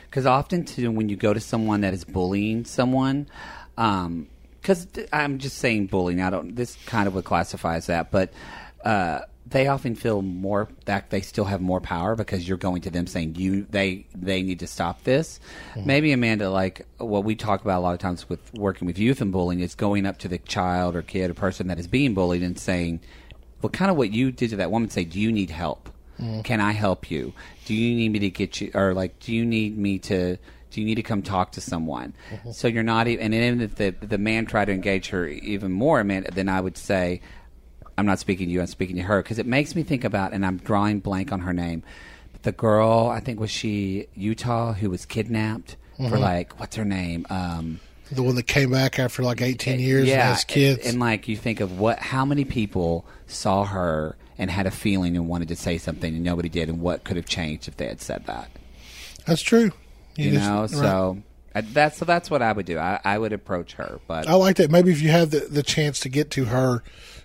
[0.09, 3.27] Because often, too, when you go to someone that is bullying someone,
[3.77, 4.27] um,
[4.61, 6.21] because I'm just saying bullying.
[6.21, 6.55] I don't.
[6.55, 8.31] This kind of would classify as that, but
[8.85, 12.89] uh, they often feel more that they still have more power because you're going to
[12.89, 15.39] them saying you they they need to stop this.
[15.73, 15.87] Mm-hmm.
[15.87, 19.21] Maybe Amanda, like what we talk about a lot of times with working with youth
[19.21, 22.13] and bullying, is going up to the child or kid or person that is being
[22.13, 23.01] bullied and saying,
[23.61, 24.89] well, kind of what you did to that woman.
[24.89, 25.89] Say, do you need help?
[26.19, 26.41] Mm-hmm.
[26.41, 27.33] Can I help you?
[27.65, 30.37] Do you need me to get you, or like, do you need me to?
[30.71, 32.15] Do you need to come talk to someone?
[32.31, 32.51] Mm-hmm.
[32.51, 35.71] So you're not even, and then if the the man tried to engage her even
[35.71, 37.21] more, man, then I would say,
[37.97, 40.33] I'm not speaking to you, I'm speaking to her because it makes me think about,
[40.33, 41.83] and I'm drawing blank on her name.
[42.31, 46.17] But The girl, I think was she Utah, who was kidnapped for mm-hmm.
[46.17, 47.25] like what's her name?
[47.29, 47.79] Um,
[48.11, 50.79] the one that came back after like 18 eh, years yeah, and has kids.
[50.79, 54.71] And, and, like you think of what, how many people saw her and had a
[54.71, 57.77] feeling and wanted to say something and nobody did, and what could have changed if
[57.77, 58.49] they had said that.
[59.25, 59.71] That's true.
[60.15, 60.69] You, just- know, right.
[60.69, 61.17] so
[61.55, 62.77] I, that's so that's what I would do.
[62.77, 64.71] I, I would approach her, but I like that.
[64.71, 66.83] Maybe if you have the, the chance to get to her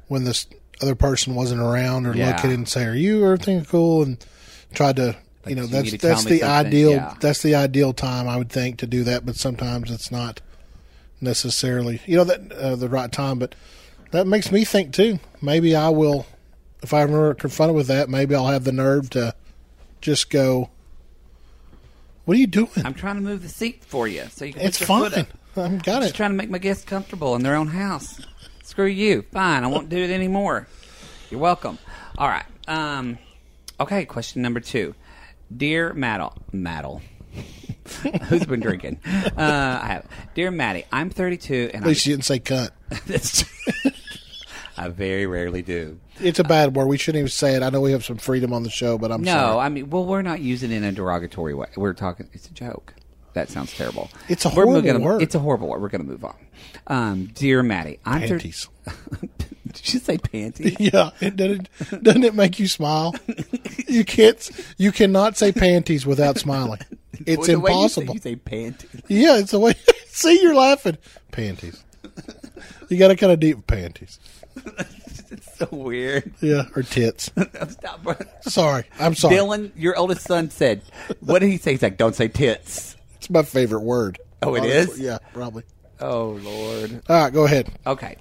[0.09, 0.47] when this
[0.83, 2.29] other person wasn't around, or Yeah.
[2.29, 4.25] look at it and say, "Are you everything cool?" and
[4.75, 5.17] tried to,
[5.47, 6.91] you know, you that's need that's the something, ideal.
[6.93, 7.15] yeah.
[7.21, 9.25] That's the ideal time I would think to do that.
[9.27, 10.41] But sometimes it's not
[11.21, 13.39] necessarily, you know, that uh, the right time.
[13.39, 13.55] But
[14.13, 15.19] that makes me think too.
[15.43, 16.27] Maybe I will,
[16.83, 19.35] if I'm ever confronted with that, maybe I'll have the nerve to
[20.01, 20.71] just go.
[22.25, 22.71] What are you doing?
[22.85, 24.63] I'm trying to move the seat for you so you can.
[24.63, 25.75] it's put your foot fine.
[25.75, 26.07] I've got I'm it.
[26.07, 28.21] just trying to make my guests comfortable in their own house.
[28.69, 29.23] Screw you.
[29.33, 29.65] Fine.
[29.65, 30.67] I won't do it anymore.
[31.31, 31.79] You're welcome.
[32.19, 32.45] All right.
[32.67, 33.17] Um,
[33.81, 34.05] okay.
[34.05, 34.95] Question number two.
[35.57, 37.01] Dear Maddle, Maddle,
[38.29, 39.01] who's been drinking?
[39.07, 39.33] Uh,
[39.83, 40.07] I have.
[40.35, 42.73] Dear Mattie, I'm 32 and At I'm, least you didn't say cut.
[43.07, 43.45] That's-
[44.77, 45.99] I very rarely do.
[46.21, 46.87] It's a bad word.
[46.89, 47.63] We shouldn't even say it.
[47.63, 49.59] I know we have some freedom on the show, but I'm No, sorry.
[49.65, 51.69] I mean, well, we're not using it in a derogatory way.
[51.77, 52.29] We're talking.
[52.35, 52.93] It's a joke.
[53.39, 54.11] That sounds terrible.
[54.29, 55.23] It's a horrible gonna- word.
[55.23, 55.81] It's a horrible word.
[55.81, 56.35] We're going to move on.
[56.89, 58.69] Um, dear Mattie, I'm thir- Panties.
[59.21, 60.77] Did you say panties?
[60.81, 61.69] yeah, it doesn't.
[62.03, 63.15] Doesn't it make you smile?
[63.87, 64.51] You can't.
[64.77, 66.81] You cannot say panties without smiling.
[67.27, 68.15] It's Well, the way you say- impossible.
[68.15, 69.03] You say, panties.
[69.09, 69.75] Yeah, it's the way.
[70.09, 70.99] See, you're laughing.
[71.33, 71.83] Panties.
[72.89, 74.19] You got to kind of deep panties.
[75.31, 76.33] It's so weird.
[76.41, 77.31] Yeah, or tits.
[77.71, 78.03] Stop.
[78.03, 78.15] bro.
[78.43, 79.35] Sorry, I'm sorry.
[79.37, 80.83] Dylan, your oldest son said,
[81.21, 84.19] "What did he say?" He's like, "Don't say tits." It's my favorite word.
[84.43, 84.95] Oh, it Honestly.
[84.95, 85.01] is?
[85.01, 85.65] Yeah, probably.
[86.01, 87.03] Oh Lord.
[87.09, 87.71] All right, go ahead.
[87.87, 88.17] Okay.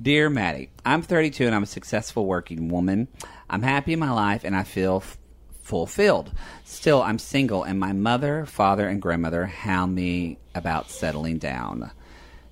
[0.00, 3.08] Dear Mattie, I'm 32 and I'm a successful working woman.
[3.48, 5.18] I'm happy in my life and I feel f-
[5.62, 6.32] fulfilled.
[6.64, 11.90] Still, I'm single and my mother, father, and grandmother hound me about settling down.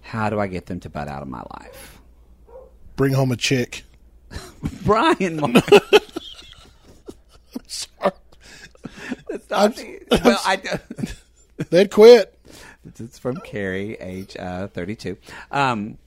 [0.03, 2.01] How do I get them to butt out of my life?
[2.97, 3.85] Bring home a chick.
[4.85, 5.41] Bryan.
[7.67, 8.13] Sorry.
[9.29, 10.61] That's not the- well, I,
[11.71, 12.37] They'd quit.
[12.99, 15.17] It's from Carrie, age uh, 32.
[15.51, 15.99] Um,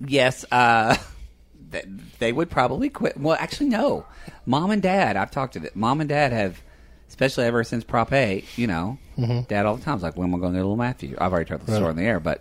[0.00, 0.96] yes, uh,
[1.72, 1.86] th-
[2.18, 3.16] they would probably quit.
[3.18, 4.06] Well, actually, no.
[4.46, 5.72] Mom and dad, I've talked to them.
[5.74, 6.62] Mom and dad have,
[7.08, 8.98] especially ever since Prop 8, you know,
[9.48, 11.16] dad all the time is like, when am I going to Little Matthew?
[11.20, 12.40] I've already told the story on the air, but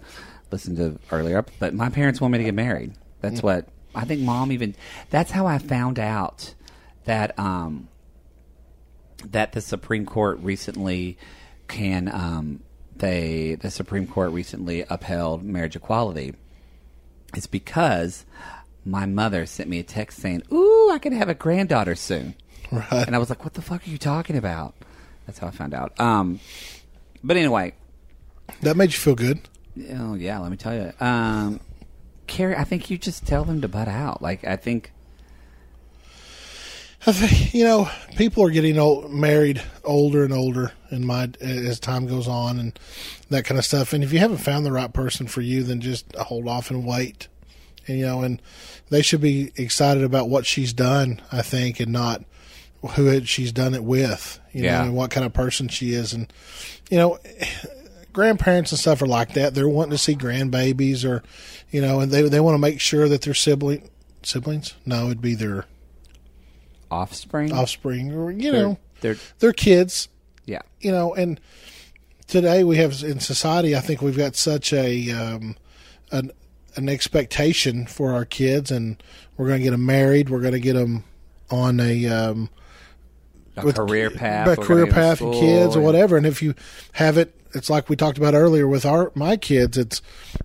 [0.52, 1.44] listen to earlier.
[1.60, 2.94] But my parents want me to get married.
[3.22, 4.76] That's what, I think mom even,
[5.10, 6.54] that's how I found out
[7.06, 7.88] that, um,
[9.32, 11.18] that the Supreme Court recently
[11.68, 12.62] can um,
[12.96, 16.34] they the Supreme Court recently upheld marriage equality
[17.36, 18.26] is because
[18.86, 22.36] my mother sent me a text saying, "Ooh, I could have a granddaughter soon,"
[22.72, 23.06] Right.
[23.06, 24.76] and I was like, "What the fuck are you talking about?"
[25.26, 26.00] That's how I found out.
[26.00, 26.40] Um,
[27.24, 27.74] but anyway,
[28.62, 29.42] That made you feel good.
[29.92, 31.60] oh yeah, let me tell you, um,
[32.28, 34.22] Carrie, I think you just tell them to butt out.
[34.22, 34.92] Like I think
[37.08, 41.80] I think you know people are getting old, married older and older, in my as
[41.80, 42.78] time goes on, and
[43.30, 43.94] that kind of stuff.
[43.94, 46.86] And if you haven't found the right person for you, then just hold off and
[46.86, 47.30] wait.
[47.88, 48.42] And you know, and
[48.90, 51.22] they should be excited about what she's done.
[51.32, 52.24] I think, and not
[52.96, 54.40] who it, she's done it with.
[54.52, 54.80] You Yeah.
[54.80, 56.32] know, and what kind of person she is, and
[56.92, 57.20] you know.
[58.14, 59.54] Grandparents and stuff are like that.
[59.54, 61.22] They're wanting to see grandbabies, or
[61.70, 63.92] you know, and they they want to make sure that their sibling
[64.24, 64.74] siblings.
[64.88, 65.66] No, it'd be their
[66.92, 67.52] Offspring.
[67.52, 70.08] offspring, or you They're- know, they're their kids.
[70.46, 70.62] yeah.
[70.80, 71.40] You know, and
[72.28, 73.76] today we have in society.
[73.76, 75.56] I think we've got such a um,
[76.12, 76.32] an
[76.76, 79.02] an expectation for our kids, and
[79.36, 80.30] we're going to get them married.
[80.30, 81.04] We're going to get them
[81.50, 82.50] on a um,
[83.56, 84.48] A with- career path.
[84.48, 86.18] a career path, and kids or whatever.
[86.18, 86.54] And if you
[86.94, 89.78] have it, it's like we talked about earlier with our my kids.
[89.78, 90.02] It's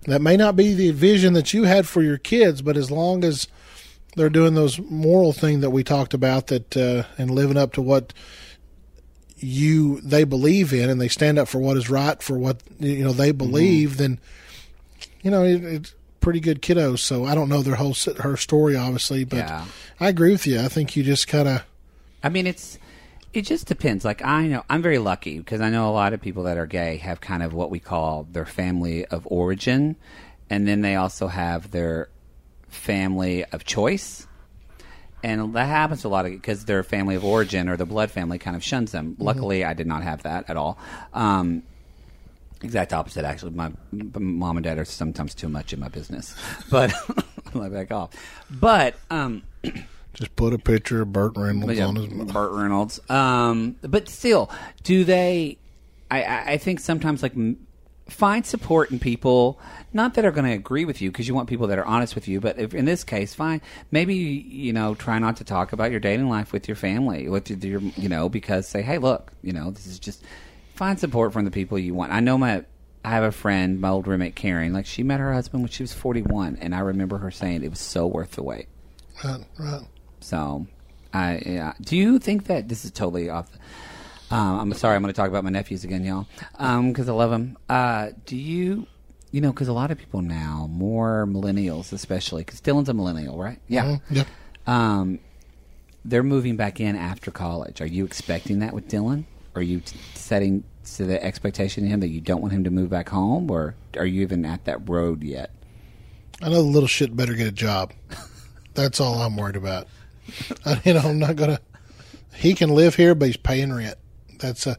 [0.07, 3.23] that may not be the vision that you had for your kids, but as long
[3.23, 3.47] as
[4.15, 7.81] they're doing those moral thing that we talked about, that uh, and living up to
[7.81, 8.13] what
[9.37, 13.03] you they believe in, and they stand up for what is right for what you
[13.03, 14.19] know they believe, then
[15.21, 16.99] you know it, it's pretty good kiddos.
[16.99, 19.65] So I don't know their whole her story, obviously, but Yeah.
[19.99, 20.59] I agree with you.
[20.59, 21.65] I think you just kind of
[22.23, 22.79] I mean, it's
[23.33, 24.05] it just depends.
[24.05, 26.65] Like I know, I'm very lucky because I know a lot of people that are
[26.67, 29.97] gay have kind of what we call their family of origin,
[30.49, 32.09] and then they also have their
[32.73, 34.27] family of choice.
[35.23, 38.11] And that happens to a lot of because their family of origin or the blood
[38.11, 39.15] family kind of shuns them.
[39.19, 40.77] Luckily, I did not have that at all.
[41.13, 41.63] Um,
[42.61, 43.51] exact opposite, actually.
[43.51, 46.35] My mom and dad are sometimes too much in my business,
[46.69, 46.93] but
[47.53, 48.11] let back off.
[48.49, 49.43] But um,
[50.13, 52.07] just put a picture of Burt Reynolds on his.
[52.31, 52.99] Burt Reynolds.
[53.09, 54.49] Um, but still,
[54.83, 55.57] do they?
[56.11, 57.65] I, I I think sometimes like m-
[58.09, 59.59] find support in people,
[59.93, 62.15] not that are going to agree with you because you want people that are honest
[62.15, 62.39] with you.
[62.39, 63.61] But if, in this case, fine.
[63.91, 67.49] Maybe you know, try not to talk about your dating life with your family, with
[67.63, 70.23] your you know, because say, hey, look, you know, this is just
[70.75, 72.11] find support from the people you want.
[72.11, 72.65] I know my.
[73.05, 74.71] I have a friend, my old roommate Karen.
[74.71, 77.69] Like she met her husband when she was forty-one, and I remember her saying it
[77.69, 78.67] was so worth the wait.
[79.23, 79.81] Right, right.
[80.21, 80.67] So,
[81.13, 81.73] I yeah.
[81.81, 83.49] do you think that this is totally off?
[84.31, 86.25] Um, I'm sorry, I'm going to talk about my nephews again, y'all,
[86.57, 87.55] because I love them.
[87.69, 88.87] Uh, do you,
[89.33, 93.37] you know, because a lot of people now, more millennials especially, because Dylan's a millennial,
[93.37, 93.59] right?
[93.67, 93.83] Yeah.
[93.85, 94.23] Mhm, yeah.
[94.67, 95.19] Um,
[96.05, 97.81] they're moving back in after college.
[97.81, 99.23] Are you expecting that with Dylan?
[99.55, 100.63] Are you t- setting
[100.95, 103.73] to the expectation in him that you don't want him to move back home, or
[103.97, 105.49] are you even at that road yet?
[106.41, 107.91] I know the little shit better get a job.
[108.75, 109.87] That's all I'm worried about.
[110.65, 111.59] I, you know, I'm not gonna.
[112.35, 113.97] He can live here, but he's paying rent.
[114.39, 114.77] That's a.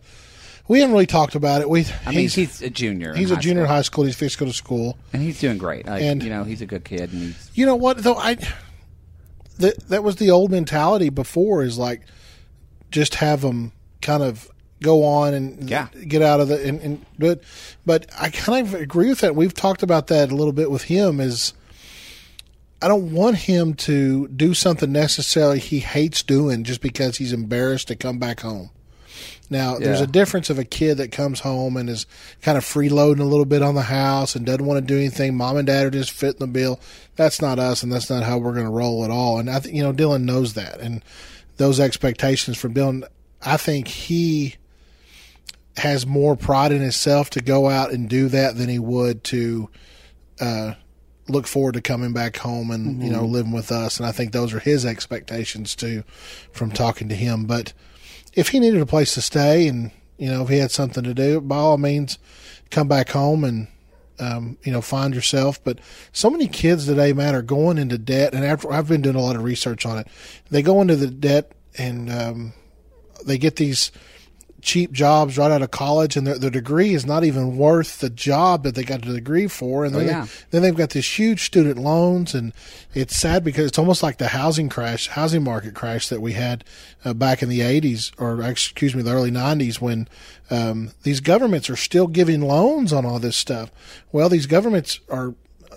[0.66, 1.68] We haven't really talked about it.
[1.68, 1.84] We.
[2.06, 3.14] I mean, he's, a junior.
[3.14, 4.04] he's a junior in high school.
[4.04, 4.96] He's fixed to go to school.
[5.12, 5.86] and he's doing great.
[5.86, 8.14] Like, And- you know, he's a good kid, and he's You know what though?
[8.16, 8.36] I
[9.58, 11.62] that that was the old mentality before.
[11.62, 12.02] Is like
[12.90, 14.48] just have them kind of
[14.82, 15.88] go on and Yeah.
[16.08, 17.42] get out of the and, and but
[17.84, 19.36] but I kind of agree with that.
[19.36, 21.20] We've talked about that a little bit with him.
[21.20, 21.52] Is
[22.82, 27.88] I don't want him to do something necessarily he hates doing just because he's embarrassed
[27.88, 28.70] to come back home.
[29.50, 32.06] Now, there's a difference of a kid that comes home and is
[32.40, 35.36] kind of freeloading a little bit on the house and doesn't want to do anything.
[35.36, 36.80] Mom and dad are just fitting the bill.
[37.16, 39.38] That's not us, and that's not how we're going to roll at all.
[39.38, 41.04] And I think you know Dylan knows that, and
[41.56, 43.04] those expectations from Dylan.
[43.42, 44.56] I think he
[45.76, 49.68] has more pride in himself to go out and do that than he would to
[50.40, 50.74] uh,
[51.28, 53.98] look forward to coming back home and you know living with us.
[53.98, 56.04] And I think those are his expectations too,
[56.52, 57.44] from talking to him.
[57.44, 57.72] But
[58.34, 61.14] if he needed a place to stay and you know if he had something to
[61.14, 62.18] do, by all means,
[62.70, 63.68] come back home and
[64.18, 65.62] um, you know find yourself.
[65.62, 65.78] But
[66.12, 68.34] so many kids today, man, are going into debt.
[68.34, 70.08] And after I've been doing a lot of research on it,
[70.50, 72.52] they go into the debt and um,
[73.24, 73.90] they get these
[74.64, 78.10] cheap jobs right out of college, and their, their degree is not even worth the
[78.10, 79.84] job that they got the degree for.
[79.84, 80.22] And then, Oh, yeah.
[80.24, 82.52] they, then they've got this huge student loans, and
[82.94, 86.64] it's sad because it's almost like the housing crash, housing market crash that we had
[87.04, 90.08] uh, back in the '80s, or excuse me, the early '90s, when
[90.50, 93.70] um, these governments are still giving loans on all this stuff.
[94.10, 95.34] Well, these governments are.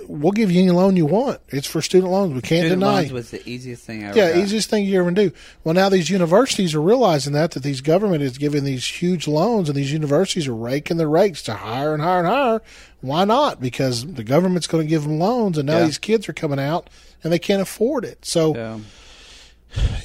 [0.09, 1.39] We'll give you any loan you want.
[1.49, 2.33] It's for student loans.
[2.33, 2.93] We can't Student deny.
[3.01, 4.37] loans was the easiest thing I ever Yeah, got.
[4.43, 5.31] easiest thing you ever do.
[5.63, 9.67] Well, now these universities are realizing that that these government is giving these huge loans,
[9.69, 12.61] and these universities are raking their rates to higher and higher and higher.
[13.01, 13.59] Why not?
[13.59, 15.85] Because the government's going to give them loans, and now Yeah.
[15.85, 16.89] these kids are coming out
[17.23, 18.25] and they can't afford it.
[18.25, 18.81] So So,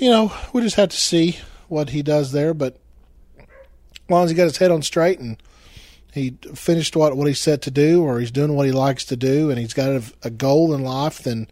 [0.01, 1.39] you know, we just have to see
[1.69, 2.53] what he does there.
[2.55, 2.77] But
[3.39, 3.47] as
[4.11, 5.37] long as he got his head on straight and
[6.13, 9.17] he finished what what he's set to do, or he's doing what he likes to
[9.17, 11.49] do, and he's got a, a goal in life, then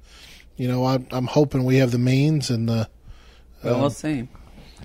[0.57, 2.89] you know, I, I'm hoping we have the means and the
[3.65, 4.29] well, we'll see.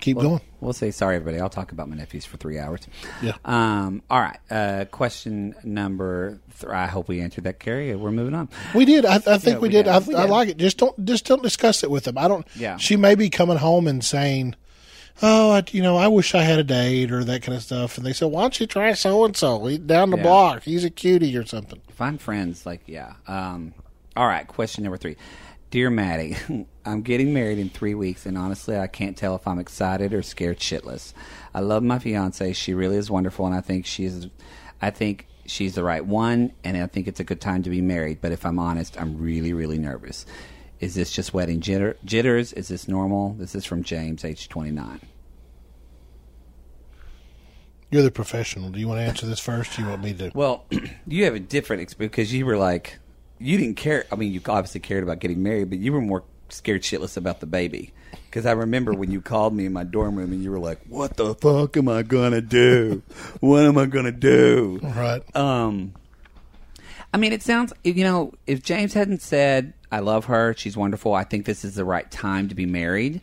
[0.00, 0.40] keep Well, going.
[0.60, 1.40] We'll say sorry, everybody.
[1.40, 2.80] I'll talk about my nephews for three hours.
[3.22, 3.34] Yeah.
[3.44, 4.02] Um.
[4.10, 4.38] All right.
[4.50, 4.86] Uh.
[4.90, 6.40] Question number.
[6.58, 7.94] Th- I hope we answered that, Carrie.
[7.94, 8.48] We're moving on.
[8.74, 9.04] We did.
[9.04, 9.82] I, I think Yeah, we, we did.
[9.84, 9.88] did.
[9.92, 10.56] I, We I like it.
[10.56, 11.04] Just don't.
[11.04, 12.16] Just don't discuss it with them.
[12.16, 12.46] I don't.
[12.56, 12.78] Yeah.
[12.78, 14.54] She may be coming home and saying,
[15.22, 17.96] "Oh, I, you know, I wish I had a date" or that kind of stuff.
[17.96, 19.64] And they said, "Why don't you try so and so?
[19.66, 20.22] He's down the Yeah.
[20.22, 20.62] block.
[20.64, 22.66] He's a cutie or something." Find friends.
[22.66, 23.14] Like yeah.
[23.26, 23.74] Um.
[24.16, 24.46] All right.
[24.46, 25.16] Question number three.
[25.70, 26.36] Dear Mattie,
[26.86, 30.22] I'm getting married in three weeks, and honestly, I can't tell if I'm excited or
[30.22, 31.12] scared shitless.
[31.54, 34.28] I love my fiance; she really is wonderful, and I think she's,
[34.80, 37.80] I think she's the right one, and I think it's a good time to be
[37.80, 38.20] married.
[38.20, 40.24] But if I'm honest, I'm really, really nervous.
[40.80, 42.52] Is this just wedding jitter, jitters?
[42.52, 43.34] Is this normal?
[43.34, 45.00] This is from James, age 29.
[47.90, 48.70] You're the professional.
[48.70, 49.78] Do you want to answer this first?
[49.78, 50.30] Or you want me to?
[50.34, 50.66] Well,
[51.06, 52.98] you have a different experience because you were like,
[53.38, 54.04] you didn't care.
[54.10, 57.40] I mean, you obviously cared about getting married, but you were more scared shitless about
[57.40, 57.92] the baby.
[58.26, 60.80] Because I remember when you called me in my dorm room and you were like,
[60.88, 63.02] "What the fuck am I gonna do?
[63.40, 65.22] what am I gonna do?" Right.
[65.36, 65.94] Um,
[67.14, 71.14] I mean, it sounds you know, if James hadn't said, "I love her, she's wonderful,"
[71.14, 73.20] I think this is the right time to be married.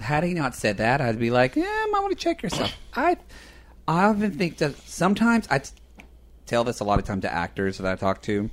[0.00, 2.72] Had he not said that, I'd be like, "Yeah, I might want to check yourself."
[2.94, 3.16] I,
[3.86, 5.70] I often think that sometimes I t-
[6.46, 8.50] tell this a lot of time to actors that I talk to.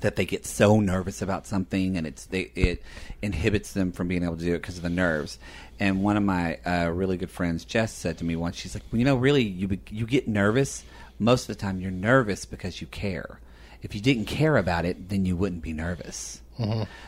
[0.00, 2.82] That they get so nervous about something, and it's they, it
[3.22, 5.38] inhibits them from being able to do it because of the nerves.
[5.80, 8.82] And one of my uh, really good friends, Jess, said to me once, she's like,
[8.92, 10.84] well, "You know, really, you be- you get nervous
[11.18, 11.80] most of the time.
[11.80, 13.40] You're nervous because you care.
[13.86, 16.42] If you didn't care about it, then you wouldn't be nervous."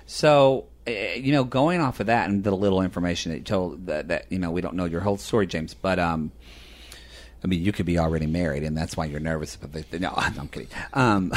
[0.07, 3.87] So, uh, you know, going off of that and the little information that you told
[3.87, 6.31] that, that you know, we don't know your whole story, James, but um,
[7.43, 9.57] I mean, you could be already married, and that's why you're nervous.
[9.73, 10.69] But the, no, I'm kidding.
[10.93, 11.33] Um,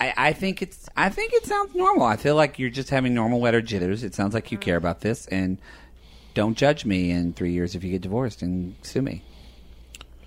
[0.00, 0.88] I, I think it's.
[0.96, 2.06] I think it sounds normal.
[2.06, 4.04] I feel like you're just having normal weather jitters.
[4.04, 5.58] It sounds like you care about this, and
[6.34, 9.22] don't judge me in three years if you get divorced and sue me.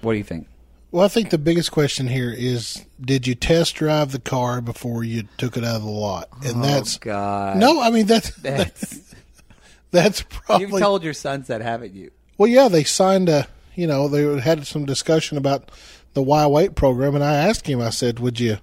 [0.01, 0.47] What do you think?
[0.91, 5.03] Well, I think the biggest question here is: Did you test drive the car before
[5.05, 6.27] you took it out of the lot?
[6.45, 7.57] And oh, that's oh God.
[7.57, 7.81] no.
[7.81, 9.15] I mean that's That's,
[9.91, 12.11] that's probably you've told your sons that, haven't you?
[12.37, 13.47] Well, yeah, they signed a.
[13.73, 15.71] You know, they had some discussion about
[16.13, 17.79] the Y Wait program, and I asked him.
[17.79, 18.57] I said, "Would you,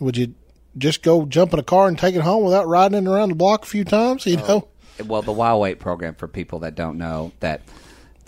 [0.00, 0.34] would you
[0.78, 3.34] just go jump in a car and take it home without riding it around the
[3.34, 4.46] block a few times?" You oh,
[4.98, 7.60] know, Well, the Wild Weight program for people that don't know that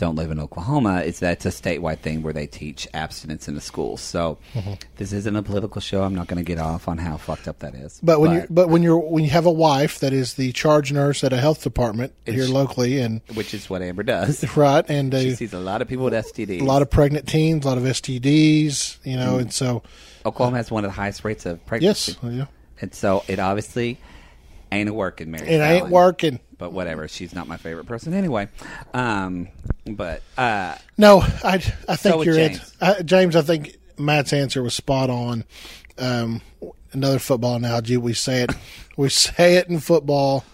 [0.02, 3.60] don't live in Oklahoma is that's a statewide thing where they teach abstinence in the
[3.60, 4.00] schools.
[4.00, 4.72] So Mm-hmm.
[4.96, 6.02] this isn't a political show.
[6.02, 8.00] I'm not going to get off on how fucked up that is.
[8.02, 10.92] but when you but when you're when you have a wife that is the charge
[10.92, 14.44] nurse at a health department here locally, and which is what Amber does.
[14.56, 16.60] right, and She a, sees a lot of people with STDs.
[16.60, 19.82] a lot of pregnant teens, a lot of STDs, you know, and so
[20.26, 22.16] Oklahoma has one of the highest rates of pregnancy.
[22.22, 22.44] yes, yeah,
[22.80, 23.98] and so it obviously
[24.76, 25.46] ain't a working Mary.
[25.48, 26.40] it ain't working.
[26.58, 28.48] But whatever, she's not my favorite person anyway.
[28.94, 29.48] Um,
[29.86, 31.54] but uh, No, I,
[31.88, 32.58] I think with you're James.
[32.58, 32.72] it.
[32.80, 35.44] I, James, I think Matt's answer was spot on.
[35.98, 36.40] Um,
[36.92, 37.96] another football analogy.
[37.96, 38.52] We say it.
[38.96, 40.44] we say it in football.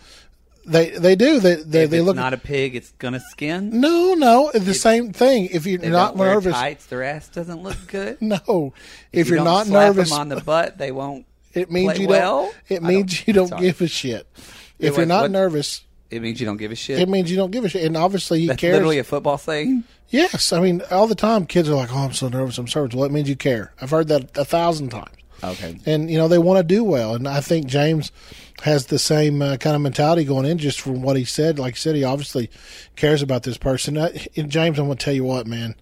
[0.66, 1.40] They they do.
[1.40, 2.16] They they, if they it's look.
[2.16, 3.80] not a pig, it's gonna skin.
[3.80, 5.48] no, no, the same thing.
[5.50, 8.18] If you're not nervous, tights, their ass doesn't look good.
[8.22, 8.74] no.
[9.10, 11.24] If, you you're don't not nervous, on the butt, they won't.
[11.58, 12.44] It means you well?
[12.44, 12.54] don't.
[12.68, 13.62] It means don't- you don't sorry.
[13.62, 14.26] give a shit.
[14.78, 16.98] If you're not what- nervous, It means you don't give a shit.
[17.00, 17.84] it means you don't give a shit.
[17.84, 18.72] And obviously, he That's cares.
[18.74, 19.84] literally a football thing.
[20.08, 22.56] yes, I mean, all the time, kids are like, "Oh, I'm so nervous.
[22.58, 23.72] I'm so nervous." Well, it means you care.
[23.80, 25.10] I've heard that a thousand times.
[25.44, 25.78] Okay.
[25.86, 27.14] and you know they want to do well.
[27.14, 28.10] And I think James
[28.62, 31.60] has the same uh, kind of mentality going in, just from what he said.
[31.60, 32.50] Like I said, he obviously
[32.96, 33.96] cares about this person.
[33.96, 35.76] Uh, and James, I'm going to tell you what, man.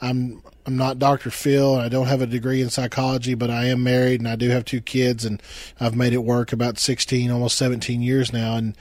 [0.00, 1.30] I'm I'm not Dr.
[1.30, 4.36] Phil, and I don't have a degree in psychology, but I am married, and I
[4.36, 5.42] do have two kids, and
[5.80, 8.76] I've made it work about 16, almost 17 years now, and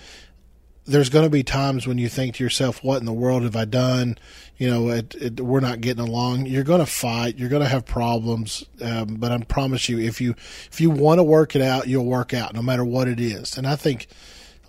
[0.85, 3.55] there's going to be times when you think to yourself, "What in the world have
[3.55, 4.17] I done?"
[4.57, 6.47] You know, it, it, we're not getting along.
[6.47, 7.37] You're going to fight.
[7.37, 8.65] You're going to have problems.
[8.81, 10.35] Um, but I promise you, if you
[10.69, 13.57] if you want to work it out, you'll work out, no matter what it is.
[13.57, 14.07] And I think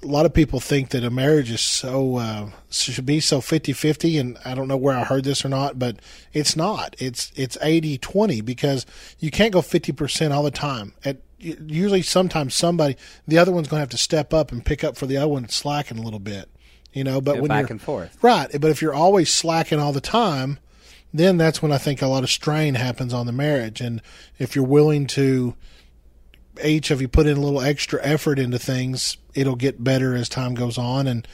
[0.02, 4.20] a lot of people think that a marriage is so uh, should be so 50-50
[4.20, 5.96] and I don't know where I heard this or not but
[6.32, 8.86] it's not it's it's 80-20 because
[9.18, 12.96] you can't go 50% all the time at usually sometimes somebody
[13.26, 15.28] the other one's going to have to step up and pick up for the other
[15.28, 16.48] one slacking a little bit
[16.92, 18.18] you know but Go when back you're and forth.
[18.22, 20.58] right but if you're always slacking all the time
[21.14, 24.02] then that's when I think a lot of strain happens on the marriage and
[24.38, 25.54] if you're willing to
[26.64, 30.28] each of you put in a little extra effort into things, it'll get better as
[30.28, 31.26] time goes on, and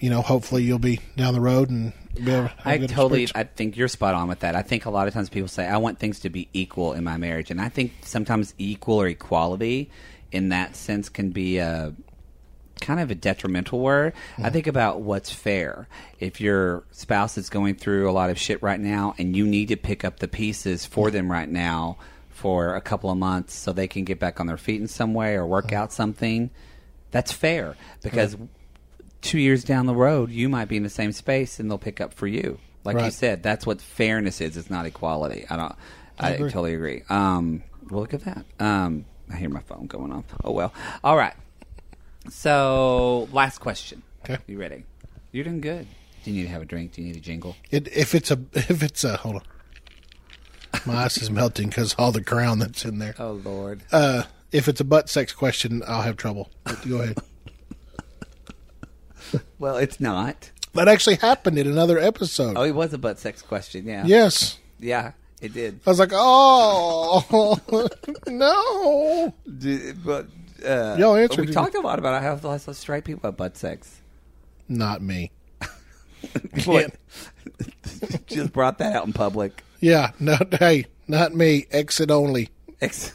[0.00, 3.28] you know, hopefully, you'll be down the road and be able to I totally.
[3.34, 4.54] I think you're spot on with that.
[4.54, 7.04] I think a lot of times people say, "I want things to be equal in
[7.04, 9.90] my marriage," and I think sometimes equal or equality
[10.30, 11.94] in that sense can be a
[12.80, 14.12] kind of a detrimental word.
[14.36, 14.52] I mm-hmm.
[14.52, 15.88] think about what's fair.
[16.20, 19.68] If your spouse is going through a lot of shit right now and you need
[19.68, 21.16] to pick up the pieces for mm-hmm.
[21.16, 21.98] them right now
[22.32, 25.14] for a couple of months so they can get back on their feet in some
[25.14, 26.50] way or work out something,
[27.10, 28.36] that's fair because
[29.20, 32.00] two years down the road you might be in the same space and they'll pick
[32.00, 32.58] up for you.
[32.84, 34.56] Like you said, that's what fairness is.
[34.56, 35.46] It's not equality.
[35.48, 35.74] I don't.
[36.18, 36.50] I, agree.
[36.50, 37.02] totally agree.
[37.08, 38.44] Um, well, look at that.
[38.58, 40.24] Um, I hear my phone going off.
[40.42, 40.74] Oh well.
[41.04, 41.34] All right.
[42.28, 44.02] So, last question.
[44.24, 44.38] Okay.
[44.46, 44.84] You ready?
[45.32, 45.86] You're doing good.
[46.24, 46.92] Do you need to have a drink?
[46.92, 47.56] Do you need a jingle?
[47.70, 49.42] It, if it's a if it's a hold on,
[50.86, 53.14] my ice is melting because all the crown that's in there.
[53.18, 53.82] Oh Lord.
[53.92, 56.50] Uh, if it's a butt sex question, I'll have trouble.
[56.64, 57.18] But go ahead.
[59.58, 60.50] well, it's not.
[60.74, 62.56] That actually happened in another episode.
[62.56, 63.86] Oh, it was a butt sex question.
[63.86, 64.04] Yeah.
[64.06, 65.80] Yes, Yeah, it did.
[65.86, 67.58] I was like, oh
[68.26, 69.34] no.
[69.58, 70.26] D- but
[70.64, 71.54] uh, Y'all answered We it.
[71.54, 74.00] talked a lot about how lots of straight people have butt sex.
[74.68, 75.30] Not me.
[78.26, 79.62] Just brought that out in public.
[79.82, 81.66] Yeah, no, hey, not me.
[81.70, 82.48] Exit only.
[82.80, 83.12] Ex-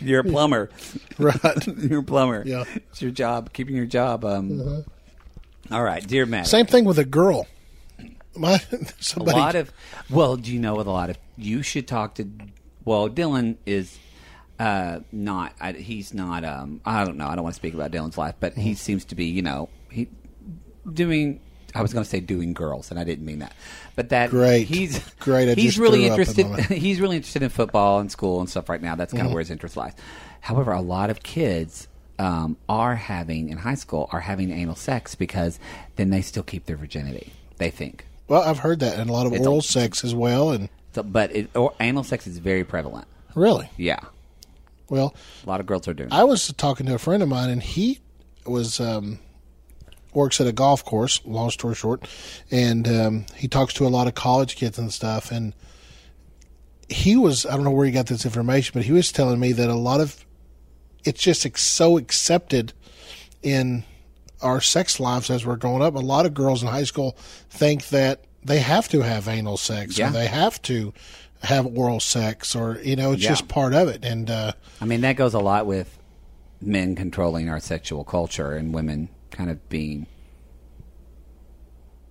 [0.00, 0.70] You're a plumber.
[1.18, 1.66] Right.
[1.76, 2.44] You're a plumber.
[2.46, 2.62] Yeah.
[2.76, 4.24] It's your job, keeping your job.
[4.24, 4.84] Um,
[5.68, 6.46] all right, dear Matt.
[6.46, 7.48] Same thing with a girl.
[8.36, 8.58] My
[9.00, 9.36] somebody.
[9.36, 9.72] a lot of
[10.08, 12.28] well, do you know with a lot of you should talk to
[12.84, 13.98] well, Dylan is
[14.60, 17.90] uh not I, he's not um I don't know, I don't want to speak about
[17.90, 18.60] Dylan's life, but Mm-hmm.
[18.60, 20.06] he seems to be, you know, he
[20.92, 21.40] doing
[21.74, 23.52] I was going to say doing girls and I didn't mean that.
[23.94, 24.66] But that Great.
[24.66, 26.46] he's Great, I he's just really in interested
[26.76, 28.94] he's really interested in football and school and stuff right now.
[28.94, 29.26] That's kind Mm-hmm.
[29.28, 29.92] of where his interest lies.
[30.40, 31.88] However, a lot of kids
[32.18, 35.58] um, are having in high school are having anal sex because
[35.96, 37.32] then they still keep their virginity.
[37.58, 38.06] They think.
[38.28, 40.50] well, I've heard that, and a lot of It's oral a- sex as well.
[40.50, 43.06] And So, but it, or anal sex is very prevalent.
[43.34, 44.00] really, Yeah,
[44.88, 45.14] well,
[45.44, 46.12] a lot of girls are doing.
[46.12, 47.98] I was talking to a friend of mine, and he
[48.46, 49.18] was um,
[50.14, 51.20] works at a golf course.
[51.24, 52.08] Long story short,
[52.50, 55.30] and um, he talks to a lot of college kids and stuff.
[55.30, 55.54] And
[56.88, 59.52] he was I don't know where he got this information, but he was telling me
[59.52, 60.24] that a lot of
[61.04, 62.72] it's just ex- so accepted
[63.42, 63.84] in
[64.42, 65.94] our sex lives as we're growing up.
[65.94, 67.12] A lot of girls in high school
[67.50, 70.08] think that they have to have anal sex Yeah.
[70.08, 70.92] or they have to
[71.42, 73.30] have oral sex or you know it's Yeah.
[73.30, 75.96] just part of it and uh I mean, that goes a lot with
[76.60, 80.06] men controlling our sexual culture and women kind of being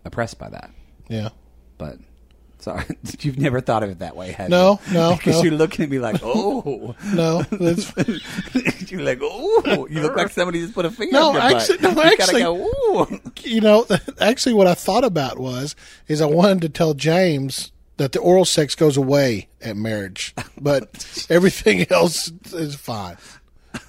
[0.05, 0.70] oppressed by that.
[1.09, 1.30] yeah
[1.78, 1.97] But
[2.59, 2.86] sorry,
[3.20, 4.93] you've never thought of it that way, have No, you?
[4.93, 5.43] no, because no.
[5.43, 7.91] you're looking at me like, oh, no that's
[8.91, 11.13] you're like, oh, you look like somebody just put a finger.
[11.13, 11.95] No, actually- butt.
[11.95, 13.86] no, You actually- go, you know,
[14.20, 15.76] actually, what I thought about was
[16.07, 21.26] is I wanted to tell James that the oral sex goes away at marriage, but
[21.30, 23.18] everything else is fine.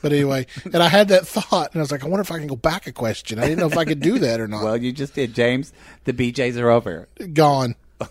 [0.03, 2.39] But anyway, and I had that thought, and I was like, I wonder if I
[2.39, 3.39] can go back a question.
[3.39, 4.63] I didn't know if I could do that or not.
[4.63, 5.73] Well, you just did, James.
[6.05, 7.09] The BJ's are over.
[7.33, 7.75] Gone.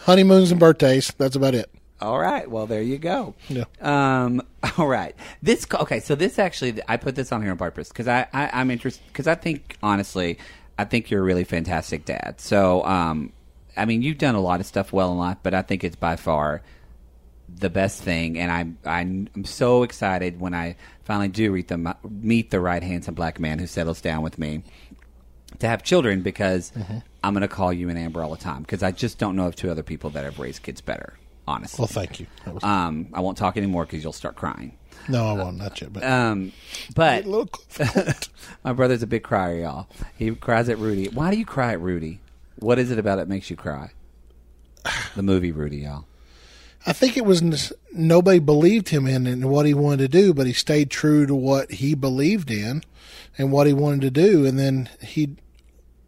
[0.00, 1.12] Honeymoons and birthdays.
[1.18, 1.70] That's about it.
[2.00, 2.48] All right.
[2.48, 3.34] Well, there you go.
[3.48, 3.64] Yeah.
[3.80, 4.42] Um.
[4.78, 5.14] All right.
[5.42, 5.66] This.
[5.72, 6.00] Okay.
[6.00, 9.02] So this actually, I put this on here on purpose because I, I I'm interested
[9.08, 10.38] because I think honestly,
[10.78, 12.34] I think you're a really fantastic dad.
[12.38, 13.32] So um,
[13.76, 15.96] I mean, you've done a lot of stuff well in life, but I think it's
[15.96, 16.62] by far
[17.48, 22.50] the best thing, and I'm I'm, so excited when I finally do meet the meet
[22.50, 24.62] the right handsome black man who settles down with me
[25.58, 26.72] to have children because
[27.22, 29.46] I'm going to call you and Amber all the time because I just don't know
[29.46, 31.14] of two other people that have raised kids better.
[31.48, 32.26] Honestly, Well, thank you.
[32.44, 34.76] Was, um, I won't talk anymore because you'll start crying.
[35.08, 35.56] no, I won't.
[35.58, 35.92] Not yet.
[35.92, 36.50] But Um,
[36.96, 38.28] but difficult.
[38.64, 39.86] my brother's a big crier, y'all.
[40.16, 41.06] He cries at Rudy.
[41.08, 42.18] Why do you cry at Rudy?
[42.58, 43.92] What is it about it makes you cry?
[45.14, 46.06] The movie Rudy, y'all.
[46.86, 50.46] I think it was nobody believed him in, in what he wanted to do, but
[50.46, 52.84] he stayed true to what he believed in
[53.36, 54.46] and what he wanted to do.
[54.46, 55.36] And then he,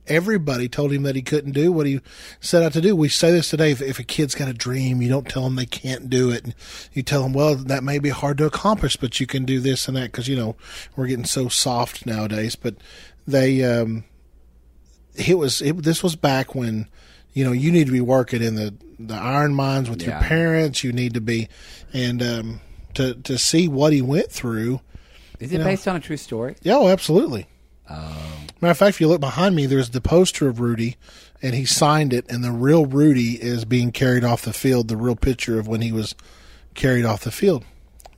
[0.07, 2.01] everybody told him that he couldn't do what he
[2.41, 2.95] set out to do.
[2.95, 5.57] We say this today: if, if a kid's got a dream, you don't tell them
[5.57, 6.55] they can't do it.
[6.93, 9.89] You tell them, well, that may be hard to accomplish, but you can do this
[9.89, 10.55] and that because you know
[10.95, 12.55] we're getting so soft nowadays.
[12.55, 12.76] But
[13.26, 14.05] they, um,
[15.16, 16.87] it was it, this was back when
[17.33, 20.83] you know you need to be working in the the iron mines with your parents
[20.83, 21.49] you need to be
[21.93, 22.61] and um
[22.95, 24.81] to to see what he went through
[25.39, 26.57] Is it based on a true story?
[26.63, 27.47] yeah oh absolutely.
[27.89, 30.97] Matter of fact if you look behind me there's the poster of rudy
[31.41, 34.97] and he signed it and the real rudy is being carried off the field the
[34.97, 36.15] real picture of when he was
[36.75, 37.65] carried off the field.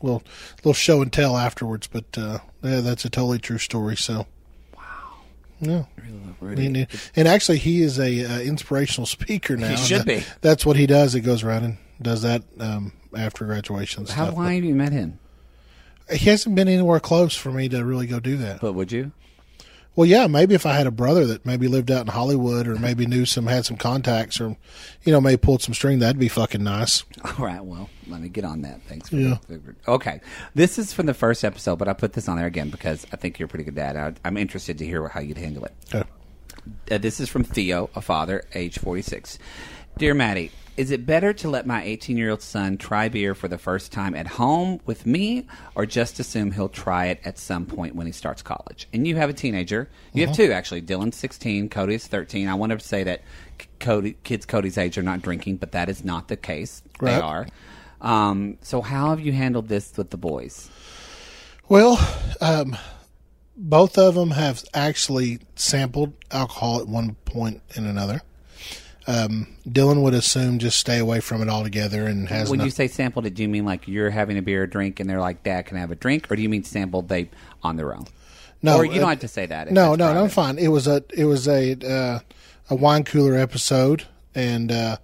[0.01, 0.23] Well
[0.59, 4.27] little show and tell afterwards but uh yeah, that's a totally true story so
[5.61, 5.85] yeah
[6.41, 6.67] Rudy.
[6.67, 6.87] and,
[7.17, 9.69] and actually, he is a uh, inspirational speaker now.
[9.69, 10.17] He should be.
[10.21, 11.13] that- That's what he does.
[11.13, 14.07] He goes around and does that um, after graduation.
[14.07, 14.37] How Stuff.
[14.37, 15.19] long have you met him?
[16.11, 18.61] He hasn't been anywhere close for me to really go do that.
[18.61, 19.13] But would you?
[19.97, 22.77] Well, yeah, maybe if I had a brother that maybe lived out in Hollywood or
[22.77, 24.57] maybe knew some, had some contacts or,
[25.03, 27.05] you know, maybe pulled some string, that'd be fucking nice.
[27.25, 28.83] All right, well, let me get on that.
[28.83, 29.09] Thanks.
[29.09, 29.39] For Yeah.
[29.89, 30.21] Okay,
[30.55, 33.17] this is from the first episode, but I put this on there again because I
[33.17, 33.97] think you're a pretty good dad.
[33.97, 35.75] I, I'm interested to hear how you'd handle it.
[35.93, 36.09] Okay.
[36.91, 39.39] Uh, this is from Theo, a father, age 46.
[39.99, 43.49] Dear Mattie, is it better to let my 18 year old son try beer for
[43.49, 47.67] the first time at home with me, or just assume he'll try it at some
[47.67, 48.89] point when he starts college?
[48.93, 49.89] And you have a teenager.
[50.13, 50.83] You have two, actually.
[50.83, 52.49] Dylan's 16, Cody is 13.
[52.49, 53.23] I want to say that
[53.79, 56.83] Cody, kids Cody's age are not drinking, but that is not the case.
[57.01, 57.47] They are.
[58.01, 60.71] Um, so, how have you handled this with the boys?
[61.69, 61.99] Well,
[62.41, 62.77] um,
[63.57, 68.23] both of them have actually sampled alcohol at one point and another.
[69.11, 72.71] Um, Dylan would assume just stay away from it altogether and has When no- you
[72.71, 75.21] say sampled it, do you mean like you're having a beer or drink and they're
[75.21, 76.31] like, Dad, can I have a drink?
[76.31, 77.31] Or do you mean sampled they
[77.63, 78.07] on their own?
[78.63, 79.71] no, or you don't uh, have to say that.
[79.73, 80.25] No, no, no.
[80.25, 80.59] I'm fine.
[80.59, 82.21] It was a it was a uh,
[82.69, 84.05] a wine cooler episode,
[84.35, 84.97] and uh,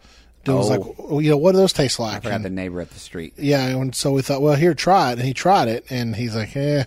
[0.45, 0.75] Dylan was Oh.
[0.77, 2.23] like, well, you know, what do those taste I like?
[2.23, 3.33] forgot And- the neighbor up the street.
[3.39, 6.37] yeah, and so we thought, well, here, try it, and he tried it, and he's
[6.37, 6.85] like, eh,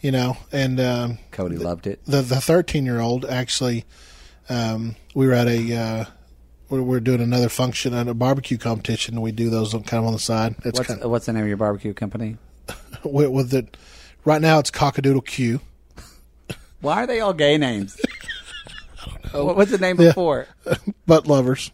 [0.00, 2.00] you know, and um, Cody loved it.
[2.06, 3.84] the the 13 year old actually,
[4.48, 6.06] um, we were at a.
[6.70, 9.14] We're, we're doing another function at a barbecue competition.
[9.14, 10.54] and We do those on, kind of on the side.
[10.64, 12.36] It's What's, kind of, what's the name of your barbecue company?
[13.04, 13.66] with, with the
[14.24, 15.60] right now it's Cockadoodle Q.
[16.80, 18.00] Why are they all gay names?
[19.32, 20.08] What- What's the name Yeah.
[20.08, 20.46] before?
[21.06, 21.70] Butt lovers.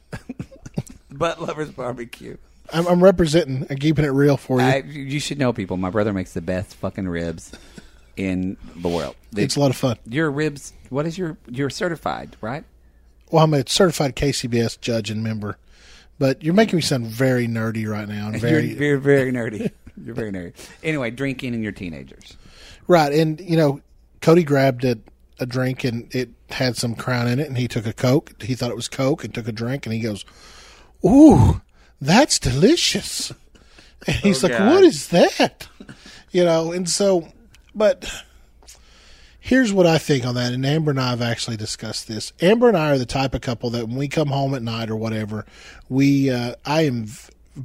[1.10, 2.36] Butt Lovers Barbecue.
[2.72, 4.66] I'm, I'm representing and keeping it real for you.
[4.66, 5.78] I, you should know, people.
[5.78, 7.52] My brother makes the best fucking ribs
[8.16, 9.16] in the world.
[9.32, 9.96] They- it's a lot of fun.
[10.06, 10.74] your ribs.
[10.90, 11.38] What is your?
[11.48, 12.64] You're certified, right?
[13.30, 15.58] Well, I'm a certified KCBS judge and member,
[16.18, 19.70] but you're making me sound very nerdy right now and very you're, very, very nerdy.
[20.02, 20.52] You're very nerdy.
[20.82, 22.36] Anyway, drinking and your teenagers.
[22.86, 23.12] right.
[23.12, 23.80] And you know,
[24.20, 24.96] Cody grabbed a,
[25.40, 28.40] a drink and it had some crown in it, and he took a Coke.
[28.42, 30.24] He thought it was Coke and took a drink, and he goes,
[31.04, 31.60] "Ooh,
[32.00, 33.32] that's delicious."
[34.06, 34.72] And he's Oh, like, God.
[34.74, 35.66] "What is that?"
[36.30, 37.28] You know, and so,
[37.74, 38.08] but
[39.46, 40.52] here's what I think on that.
[40.52, 42.32] And Amber and I have actually discussed this.
[42.40, 44.90] Amber and I are the type of couple that when we come home at night
[44.90, 45.46] or whatever,
[45.88, 47.06] we, uh, I am,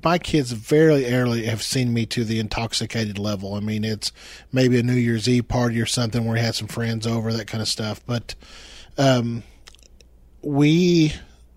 [0.04, 3.56] my kids very early have seen me to the intoxicated level.
[3.56, 4.12] I mean, it's
[4.52, 7.48] maybe a New Year's Eve party or something where we had some friends over, that
[7.48, 8.00] kind of stuff.
[8.06, 8.36] But,
[9.00, 9.42] um,
[10.44, 11.16] we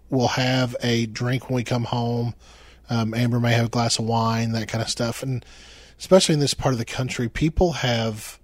[0.09, 2.35] will have a drink when we come home.
[2.89, 5.23] Um, Amber may have a glass of wine, that kind of stuff.
[5.23, 5.45] And
[5.99, 8.39] especially in this part of the country, people have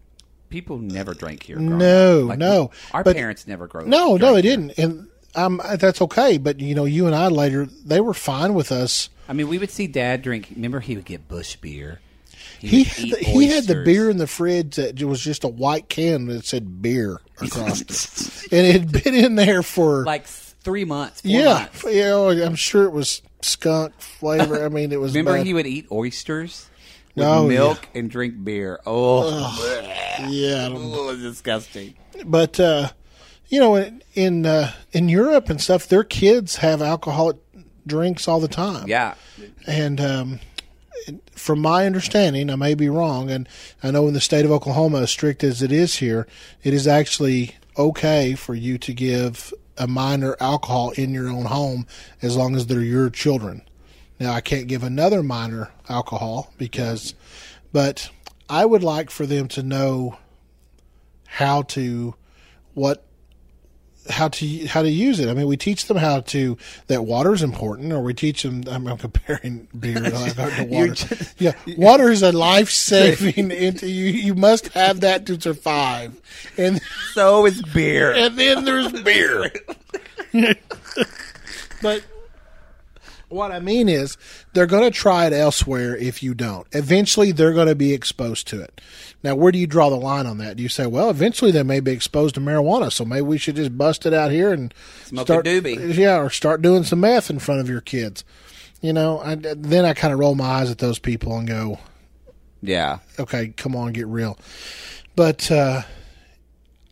[0.50, 1.56] People never drank here.
[1.56, 2.20] No.
[2.28, 2.70] Like, no.
[2.92, 3.86] Our But- parents never grew.
[3.86, 4.56] No, no, they here.
[4.56, 6.38] didn't, and um, that's okay.
[6.38, 9.08] But you know, you and I later, they were fine with us.
[9.28, 10.48] I mean, we would see Dad drink.
[10.54, 12.00] Remember, he would get Busch beer.
[12.58, 15.48] He would had the, he had the beer in the fridge that was just a
[15.48, 20.26] white can that said beer across it, and it had been in there for like
[20.26, 21.22] three months.
[21.24, 21.84] Yeah, months.
[21.84, 24.64] you know, I'm sure it was skunk flavor.
[24.64, 25.12] I mean, it was.
[25.14, 25.46] Remember, bad.
[25.46, 26.68] he would eat oysters
[27.14, 28.80] with Oh, milk and drink beer.
[28.86, 29.28] Oh,
[30.28, 31.94] yeah, I don't- oh, disgusting.
[32.24, 32.90] but uh,
[33.48, 37.36] you know, in in, uh, in Europe and stuff, their kids have alcoholic
[37.86, 38.86] drinks all the time.
[38.86, 39.14] Yeah,
[39.66, 40.40] And um,
[41.34, 43.48] from my understanding, I may be wrong, and
[43.82, 46.26] I know in the state of Oklahoma, as strict as it is here,
[46.62, 51.86] it is actually okay for you to give a minor alcohol in your own home
[52.20, 53.62] as long as they're your children.
[54.20, 57.14] Now, I can't give another minor alcohol because,
[57.72, 58.10] but
[58.50, 60.18] I would like for them to know
[61.26, 62.14] how to,
[62.74, 63.04] what
[64.08, 65.28] how to how to use it.
[65.28, 66.56] I mean, we teach them how to
[66.88, 68.64] that water is important, or we teach them.
[68.68, 70.94] I'm, I'm comparing beer to water.
[70.94, 73.50] just- yeah, water is a life saving.
[73.50, 76.20] into you, you must have that to survive,
[76.56, 76.80] and
[77.14, 78.12] so is beer.
[78.16, 79.50] and then there's beer.
[81.82, 82.02] but
[83.30, 84.16] what I mean is,
[84.52, 86.66] they're going to try it elsewhere if you don't.
[86.72, 88.80] Eventually, they're going to be exposed to it.
[89.22, 90.56] Now, where do you draw the line on that?
[90.56, 93.56] Do you say, well, eventually they may be exposed to marijuana, so maybe we should
[93.56, 94.72] just bust it out here and
[95.04, 95.96] Smoke a start, doobie.
[95.96, 98.24] yeah, or start doing some meth in front of your kids.
[98.80, 101.78] You know, I, then I kind of roll my eyes at those people and go,
[102.62, 104.38] Yeah, okay, come on, get real.
[105.16, 105.82] But uh,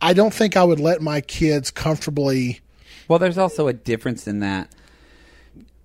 [0.01, 2.59] I don't think I would let my kids comfortably.
[3.07, 4.69] Well, there's also a difference in that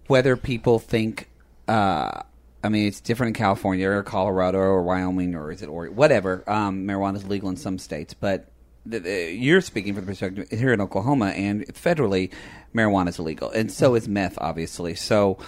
[0.07, 1.29] whether people think.
[1.67, 2.23] Uh,
[2.63, 6.43] I mean, it's different in California or Colorado or Wyoming or is it or whatever.
[6.47, 8.49] Um, marijuana is legal in some states, but
[8.87, 12.31] the, the, you're speaking from the perspective here in Oklahoma and federally,
[12.75, 14.95] marijuana is illegal, and so is meth, obviously.
[14.95, 15.39] So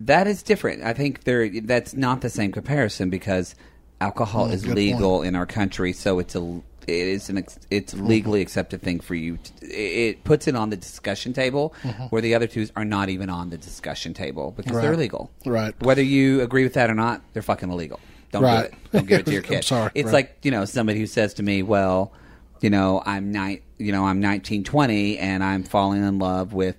[0.00, 0.82] that is different.
[0.82, 3.54] I think there that's not the same comparison because
[4.00, 7.94] alcohol is good legal in our country, so it's a it is an ex- it's
[7.94, 8.06] mm-hmm.
[8.06, 9.38] legally accepted thing for you.
[9.38, 12.04] To, it, puts it on the discussion table mm-hmm.
[12.04, 14.94] where the other twos are not even on the discussion table because they're Right.
[14.98, 15.30] illegal.
[15.46, 15.74] Right.
[15.82, 18.00] Whether you agree with that or not, they're fucking illegal.
[18.32, 18.70] Don't Right.
[18.70, 18.92] do it.
[18.92, 19.64] Don't give it to your I'm kid.
[19.64, 19.90] sorry.
[19.94, 20.12] It's Right.
[20.12, 22.12] like you know somebody who says to me, "Well,
[22.60, 26.76] you know, I'm ni- you know, I'm 19, 20, and I'm falling in love with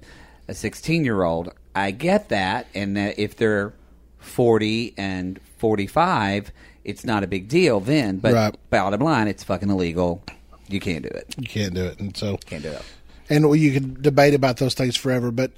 [0.48, 3.74] a 16 year old." I get that, and that if they're
[4.20, 6.52] 40 and 45,
[6.86, 8.18] it's not a big deal then.
[8.18, 8.56] But Right.
[8.70, 10.24] bottom line, it's fucking illegal.
[10.68, 11.36] You can't do it.
[11.38, 12.82] You can't do it, and so Can't do it.
[13.30, 15.32] and you can debate about those things forever.
[15.32, 15.52] But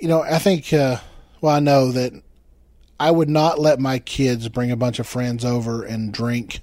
[0.00, 0.98] you know, I think uh,
[1.40, 2.12] well, I know that
[3.00, 6.60] I would not let my kids bring a bunch of friends over and drink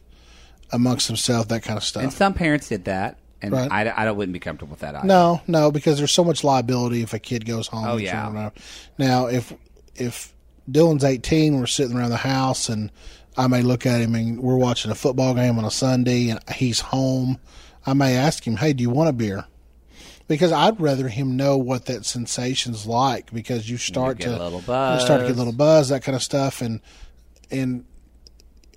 [0.71, 2.03] amongst themselves, that kind of stuff.
[2.03, 3.71] And some parents did that, and Right.
[3.71, 5.07] I, I wouldn't be comfortable with that either.
[5.07, 7.85] No, no, because there's so much liability if a kid goes home.
[7.87, 8.49] Oh, yeah.
[8.97, 9.53] Now, if
[9.95, 10.33] if
[10.71, 12.89] Dylan's 18, we're sitting around the house, and
[13.37, 16.39] I may look at him and we're watching a football game on a Sunday, and
[16.51, 17.39] he's home.
[17.85, 19.45] I may ask him, "Hey, do you want a beer?"
[20.27, 23.33] Because I'd rather him know what that sensation's like.
[23.33, 26.15] Because you start get to little you start to get a little buzz, that kind
[26.15, 26.79] of stuff, and
[27.51, 27.85] and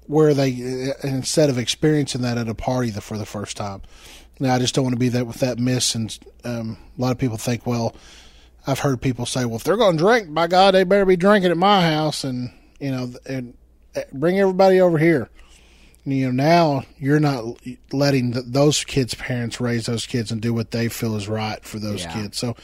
[0.07, 3.82] where they instead of experiencing that at a party the, for the first time.
[4.38, 5.94] Now, I just don't want to be that with that miss.
[5.94, 7.94] And um, a lot of people think, well,
[8.66, 11.16] I've heard people say, well, if they're going to drink, by God, they better be
[11.16, 12.50] drinking at my house, and
[12.80, 13.57] you know, and uh,
[14.12, 15.28] bring everybody over here.
[16.05, 17.44] You know, now you're not
[17.92, 21.62] letting th- those kids' parents raise those kids and do what they feel is right
[21.64, 22.12] for those Yeah.
[22.12, 22.38] kids.
[22.38, 22.55] So,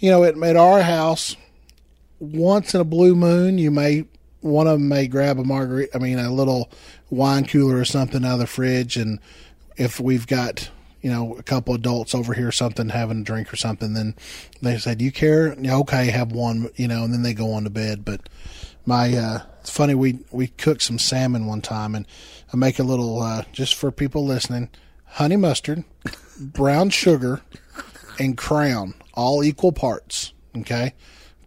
[0.00, 1.36] you know, at, at our house,
[2.18, 4.06] once in a blue moon, you may
[4.40, 5.94] one of them may grab a margarita.
[5.94, 6.70] I mean, a little
[7.10, 9.18] wine cooler or something out of the fridge, and
[9.76, 10.70] if we've got
[11.02, 14.14] you know a couple adults over here or something having a drink or something, then
[14.62, 16.70] they say, "Do you care?" Yeah, okay, have one.
[16.76, 18.04] You know, and then they go on to bed.
[18.04, 18.28] But
[18.86, 22.06] my uh, it's funny we we cooked some salmon one time, and
[22.54, 24.70] I make a little uh, just for people listening:
[25.06, 25.82] honey mustard,
[26.38, 27.40] brown sugar,
[28.16, 30.32] and crown, all equal parts.
[30.56, 30.94] Okay,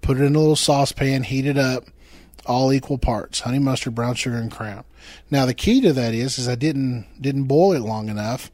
[0.01, 1.85] put it in a little saucepan, heat it up,
[2.45, 4.83] all equal parts: honey mustard, brown sugar, and crown.
[5.31, 8.51] Now the key to that is, is I didn't didn't boil it long enough.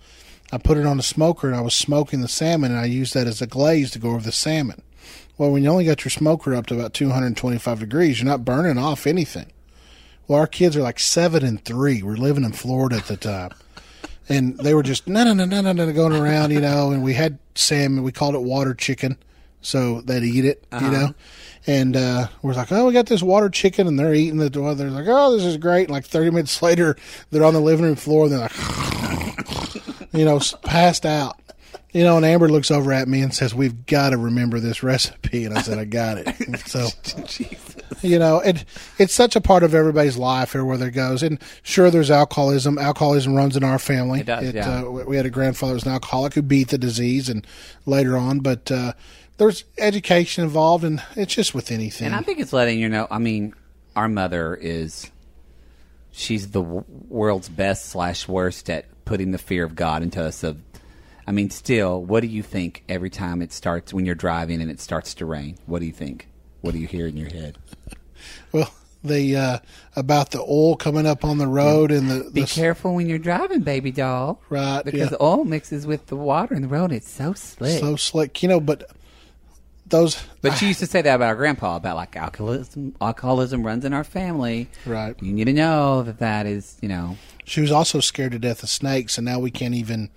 [0.52, 3.16] I put it on a smoker and I was smoking the salmon, and I used
[3.16, 4.84] that as a glaze to go over the salmon.
[5.40, 8.78] Well, when you only got your smoker up to about 225 degrees, you're not burning
[8.78, 9.48] off anything.
[10.28, 12.02] Well, our kids are like seven and three.
[12.02, 13.52] We're living in Florida at the time.
[14.28, 16.92] And they were just no no no no no no going around, you know.
[16.92, 18.04] And we had salmon.
[18.04, 19.18] We called it water chicken,
[19.62, 21.14] so they'd eat it, you know.
[21.68, 24.54] And uh, we're like, oh, we got this water chicken, and they're eating it.
[24.54, 25.84] They're like, oh, this is great.
[25.84, 26.96] And like 30 minutes later,
[27.30, 31.40] they're on the living room floor, and they're like, you know, passed out.
[31.92, 34.84] You know, and Amber looks over at me and says, "We've got to remember this
[34.84, 36.90] recipe." And I said, "I got it." And so,
[38.02, 38.66] you know, it
[38.98, 41.24] it's such a part of everybody's life everywhere it goes.
[41.24, 42.78] And sure, there's alcoholism.
[42.78, 44.22] Alcoholism runs in our family.
[44.22, 44.80] It does, yeah.
[44.82, 47.46] uh, we- we had a grandfather who was an alcoholic who beat the disease, and
[47.86, 48.94] later on, but uh,
[49.38, 52.08] there's education involved, and it's just with anything.
[52.08, 53.08] And I think it's letting you know.
[53.12, 53.54] I mean,
[53.96, 55.10] our mother is.
[56.12, 60.44] She's the w- world's best slash worst at putting the fear of God into us.
[60.44, 60.62] Of,
[61.28, 64.72] I mean, still, what do you think every time it starts when you're driving and
[64.72, 65.58] it starts to rain?
[65.66, 66.30] What do you think?
[66.66, 67.60] What do you hear in your head?
[68.52, 69.60] well, the uh,
[69.96, 73.60] about the oil coming up on the road and the, Be careful when you're driving,
[73.60, 74.42] baby doll.
[74.50, 75.18] Right, Because yeah.
[75.22, 76.92] oil mixes with the water in the road.
[76.92, 77.80] It's so slick.
[77.80, 78.90] so slick, you know, but
[79.86, 82.96] those But she used to say that about our grandpa about like alcoholism.
[83.00, 84.68] Alcoholism runs in our family.
[84.88, 85.16] Right.
[85.22, 87.20] You need to know that that is you know.
[87.44, 90.10] She was also scared to death of snakes, and now we can't even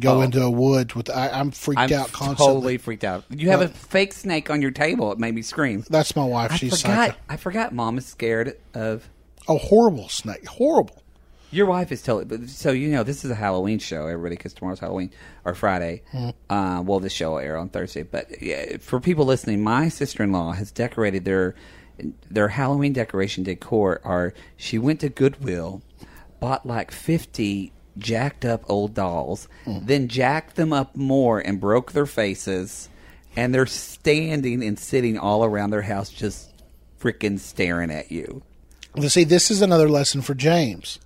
[0.00, 0.20] go Oh.
[0.22, 1.10] into a woods with.
[1.10, 2.46] I, I'm freaked I'm out constantly.
[2.46, 3.24] totally freaked out.
[3.30, 5.12] You have a fake snake on your table.
[5.12, 5.84] It made me scream.
[5.90, 6.52] That's my wife.
[6.52, 6.94] I She's forgot.
[7.10, 7.18] psycho.
[7.28, 7.74] I forgot.
[7.74, 9.08] Mom is scared of.
[9.48, 10.46] A horrible snake.
[10.46, 11.02] Horrible.
[11.50, 12.26] Your wife is totally.
[12.26, 15.10] But so you know, this is a Halloween show, everybody, because tomorrow's Halloween
[15.46, 16.02] or Friday.
[16.50, 18.02] Uh, well, this show will air on Thursday.
[18.02, 21.54] But yeah, for people listening, my sister-in-law has decorated their
[22.30, 24.02] their Halloween decoration decor.
[24.04, 25.80] Are she went to Goodwill,
[26.40, 29.78] bought like fifty jacked up old dolls, hmm.
[29.82, 32.88] then jacked them up more and broke their faces,
[33.36, 36.50] and they're standing and sitting all around their house, just
[37.00, 38.42] freaking staring at you.
[38.94, 40.98] Well, See, this is another lesson for James.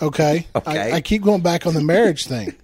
[0.00, 0.46] Okay.
[0.56, 0.92] Okay.
[0.92, 2.54] I, I keep going back on the marriage thing.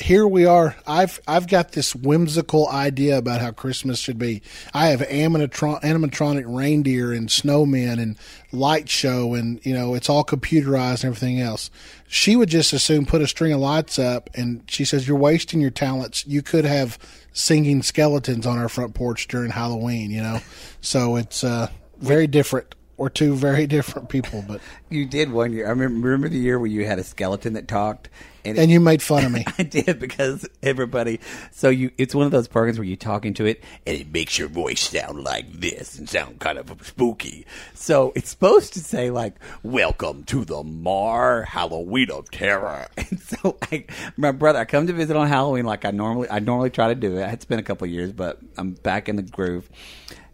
[0.00, 0.76] Here we are.
[0.86, 4.42] I've I've got this whimsical idea about how Christmas should be.
[4.72, 8.18] I have animatron- animatronic reindeer and snowmen and
[8.50, 11.70] light show and you know it's all computerized and everything else.
[12.08, 15.16] She would just as soon put a string of lights up and she says you're
[15.16, 16.26] wasting your talents.
[16.26, 16.98] You could have
[17.32, 20.40] singing skeletons on our front porch during Halloween, you know.
[20.80, 21.68] So it's uh,
[21.98, 22.74] very different.
[22.96, 25.66] We're two very different people, but You did one year.
[25.66, 28.08] I remember, remember the year where you had a skeleton that talked,
[28.44, 29.44] And, And you made fun of me.
[29.58, 31.20] I did because everybody.
[31.50, 34.38] So you, it's one of those programs where you talk into it and it makes
[34.38, 37.46] your voice sound like this and sound kind of spooky.
[37.72, 43.58] So it's supposed to say like, "Welcome to the Marr Halloween of Terror." And so
[43.70, 43.84] I,
[44.16, 46.94] my brother, I come to visit on Halloween like I normally, I normally try to
[46.94, 47.32] do it.
[47.32, 49.68] It's been a couple of years, but I'm back in the groove.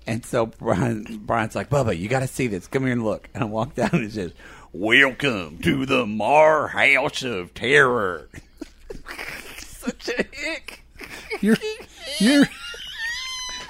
[0.07, 2.67] And so Bryan, Bryan's like, Bubba, you got to see this.
[2.67, 3.29] Come here and look.
[3.35, 4.33] And I walk down and it says,
[4.73, 8.29] Welcome to the Marr House of Terror.
[9.59, 10.85] Such a hick.
[11.41, 11.57] Your
[12.21, 12.45] your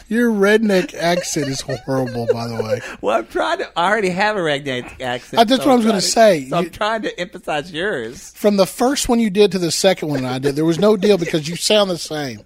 [0.09, 2.27] your redneck accent is horrible.
[2.27, 3.79] By the way, Well, I'm trying to.
[3.79, 5.41] I already have a redneck accent.
[5.41, 6.49] Uh, that's so what I was gonna say.
[6.49, 8.33] So I'm trying to emphasize yours.
[8.33, 10.99] from the first one you did to the second one I did, there was no
[10.99, 12.41] deal because you sound the same.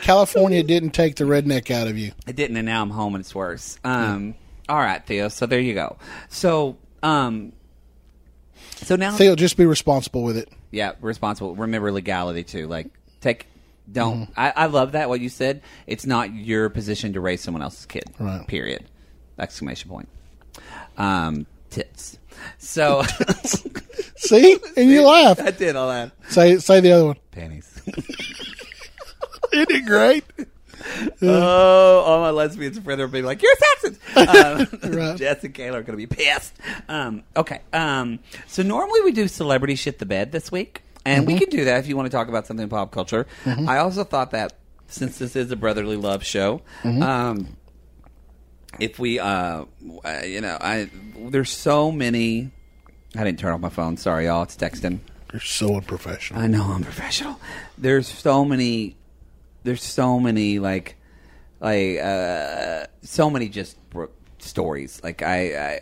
[0.00, 2.10] California didn't take the redneck out of you.
[2.26, 3.78] I didn't, and now I'm home and it's worse.
[3.84, 4.34] Um,
[4.68, 5.28] All right, Theo.
[5.28, 5.96] So there you go.
[6.28, 7.52] So, um,
[8.76, 10.48] so now, Theo, just be responsible with it.
[10.70, 11.54] yeah, responsible.
[11.54, 12.66] Remember legality too.
[12.66, 12.88] Like,
[13.20, 13.46] take.
[13.90, 14.22] Don't.
[14.22, 14.32] Mm-hmm.
[14.36, 15.62] I, I love that what you said.
[15.86, 18.04] It's not your position to raise someone else's kid.
[18.18, 18.46] Right.
[18.46, 18.84] Period.
[19.38, 20.08] Exclamation point.
[20.96, 22.18] Um, tits.
[22.58, 23.02] So
[24.16, 25.40] See, and you laugh.
[25.40, 26.12] I did all that.
[26.28, 27.16] Say say the other one.
[27.32, 27.80] Panties.
[29.52, 30.24] Isn't it great?
[31.22, 33.98] Oh, all my lesbians friends are being like, "You're sexist."
[34.84, 35.16] Um, Right.
[35.16, 36.54] Jess and Kayla are going to be pissed.
[36.88, 41.38] Um, okay, um, so normally we do celebrity shit the bed this week, and we
[41.38, 43.26] can do that if you want to talk about something in pop culture.
[43.46, 44.54] I also thought that
[44.88, 47.56] since this is a brotherly love show, um,
[48.78, 49.64] if we, uh,
[50.24, 52.50] you know, I there's so many.
[53.14, 53.96] I didn't turn off my phone.
[53.98, 54.42] Sorry, y'all.
[54.42, 55.00] It's texting.
[55.32, 56.42] You're so unprofessional.
[56.42, 57.38] I know I'm professional.
[57.78, 58.96] There's so many.
[59.64, 60.96] There's so many like,
[61.60, 64.06] like uh, so many just br-
[64.38, 65.00] stories.
[65.04, 65.80] Like I, I,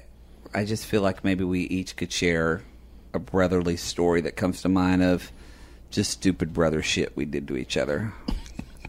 [0.61, 2.63] I just feel like maybe we each could share
[3.15, 5.33] a brotherly story that comes to mind of
[5.91, 8.13] just stupid brother shit we did to each other.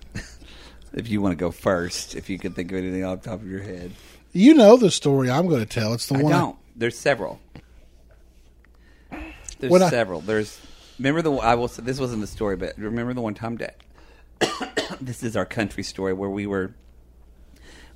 [0.93, 3.39] if you want to go first, if you can think of anything off the top
[3.41, 3.91] of your head,
[4.33, 5.93] You know the story I'm going to tell.
[5.93, 6.31] It's the I one.
[6.31, 6.57] don't.
[6.75, 7.39] There's several.
[9.59, 10.21] There's When I- several.
[10.21, 10.59] There's
[10.99, 13.77] remember the I will say this wasn't the story, but remember the one time that
[15.01, 16.73] this is our country story where we were.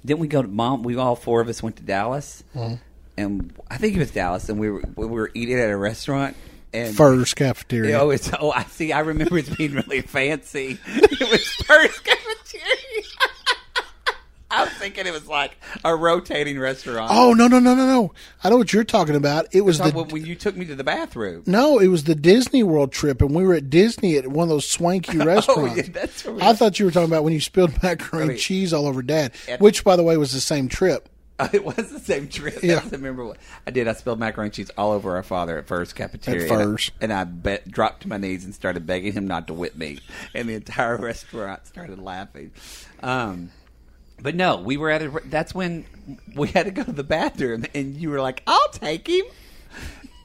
[0.05, 0.83] Didn't we go to mom?
[0.83, 2.75] We all four of us went to Dallas, Mm-hmm.
[3.17, 6.35] and I think it was Dallas, and we were we were eating at a restaurant.
[6.73, 7.99] And Furr's cafeteria.
[8.01, 8.91] Oh, it's oh, I see.
[8.91, 10.77] I remember it being really fancy.
[10.87, 13.03] It was first cafeteria.
[14.59, 17.11] I was thinking it was like a rotating restaurant.
[17.13, 18.13] Oh no no no no no!
[18.43, 19.47] I know what you're talking about.
[19.51, 21.43] It was the about when you took me to the bathroom.
[21.45, 24.49] no, it was the Disney World trip, and we were at Disney at one of
[24.49, 25.45] those swanky restaurants.
[25.55, 28.29] Oh, yeah, that's what I thought you were talking about when you spilled macaroni and
[28.29, 28.39] Wait.
[28.39, 31.09] cheese all over Dad, At- which, by the way, was the same trip.
[31.51, 32.63] It was the same trip.
[32.63, 32.75] Yeah.
[32.75, 33.35] That's memorable.
[33.67, 33.87] I did.
[33.89, 36.43] I spilled macaroni and cheese all over our father at first cafeteria.
[36.43, 36.91] At Furr's.
[37.01, 39.53] And I, and I bet, dropped to my knees and started begging him not to
[39.53, 39.99] whip me.
[40.33, 42.51] And the entire restaurant started laughing.
[43.03, 43.51] Um,
[44.21, 45.21] but no, we were at a.
[45.25, 45.85] That's when
[46.35, 49.25] we had to go to the bathroom, and you were like, "I'll take him."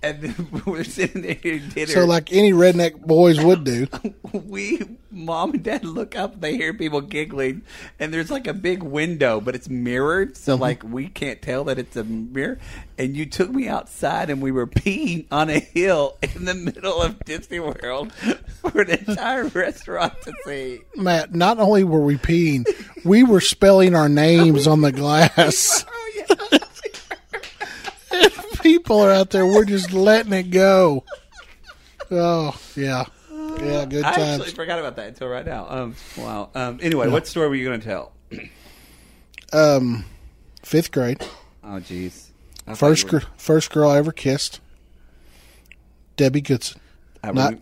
[0.02, 1.92] And then we're sitting there eating dinner.
[1.92, 3.86] So, like any redneck boys would do,
[4.32, 4.80] we
[5.12, 7.62] mom and dad look up they hear people giggling
[7.98, 10.62] and there's like a big window but it's mirrored so Mm-hmm.
[10.62, 12.58] like we can't tell that it's a mirror
[12.96, 17.02] and you took me outside and we were peeing on a hill in the middle
[17.02, 18.12] of disney world
[18.62, 21.34] for an entire restaurant to see Matt.
[21.34, 22.64] Not only were we peeing,
[23.04, 25.84] we were spelling our names on the glass.
[28.90, 29.46] People are out there.
[29.46, 31.04] We're just letting it go.
[32.10, 33.04] Oh yeah,
[33.60, 33.84] yeah.
[33.84, 34.18] Good times.
[34.18, 37.54] i actually forgot about that until right now um wow um anyway what story were
[37.54, 38.12] you going to tell
[39.52, 40.04] Um,
[40.64, 41.24] fifth grade.
[41.62, 42.30] oh jeez
[42.66, 44.58] I thought First, you were- gr- first girl I ever kissed.
[46.16, 46.80] Debbie Goodson.
[47.22, 47.54] I Not,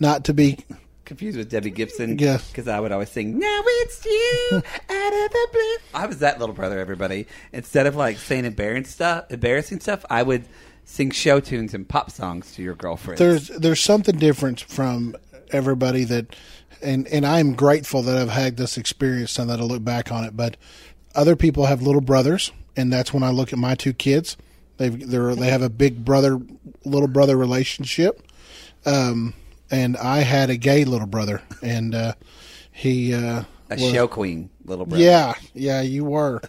[0.00, 0.58] not to be.
[1.04, 2.18] confused with Debbie Gibson.
[2.18, 2.38] Yeah.
[2.48, 5.76] Because I would always sing, Now it's you out of the blue.
[5.94, 7.26] I was that little brother, everybody.
[7.52, 10.44] Instead of like saying embarrassing stuff, embarrassing stuff, I would
[10.84, 13.18] sing show tunes and pop songs to your girlfriend.
[13.18, 15.16] There's there's something different from
[15.50, 16.34] everybody that,
[16.82, 20.24] and and I'm grateful that I've had this experience and that I look back on
[20.24, 20.36] it.
[20.36, 20.56] But
[21.14, 24.36] other people have little brothers, and that's when I look at my two kids.
[24.76, 26.40] They've they're they have a big brother
[26.84, 28.20] little brother relationship.
[28.86, 29.34] Um,
[29.70, 32.14] and I had a gay little brother, and uh,
[32.70, 35.02] he uh, a was- show queen, little brother.
[35.02, 36.42] Yeah, yeah, you were.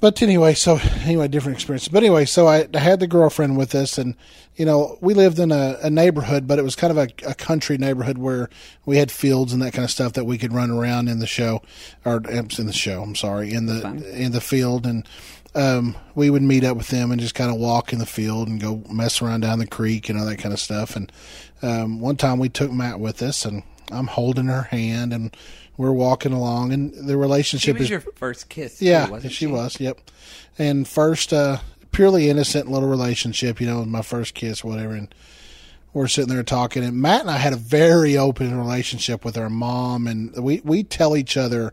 [0.00, 1.88] But anyway, so anyway, different experience.
[1.88, 4.14] But anyway, so I, I had the girlfriend with us, and
[4.56, 7.34] you know, we lived in a, a neighborhood, but it was kind of a, a
[7.34, 8.48] country neighborhood where
[8.86, 11.26] we had fields and that kind of stuff that we could run around in the
[11.26, 11.62] show,
[12.04, 13.02] or in the show.
[13.02, 15.06] I'm sorry, in the in the field, and
[15.54, 18.48] um, we would meet up with them and just kind of walk in the field
[18.48, 20.96] and go mess around down the creek and all that kind of stuff.
[20.96, 21.12] And
[21.60, 25.36] um, one time we took Matt with us, and I'm holding her hand, and
[25.80, 28.80] we're walking along, and the She relationship was is your first kiss.
[28.80, 29.80] too, yeah, wasn't she was.
[29.80, 29.98] Yep.
[30.58, 31.56] And first, uh,
[31.90, 33.62] purely innocent little relationship.
[33.62, 34.92] You know, my first kiss, whatever.
[34.92, 35.12] And
[35.94, 36.84] we're sitting there talking.
[36.84, 40.82] And Matt and I had a very open relationship with our mom, and we we
[40.82, 41.72] tell each other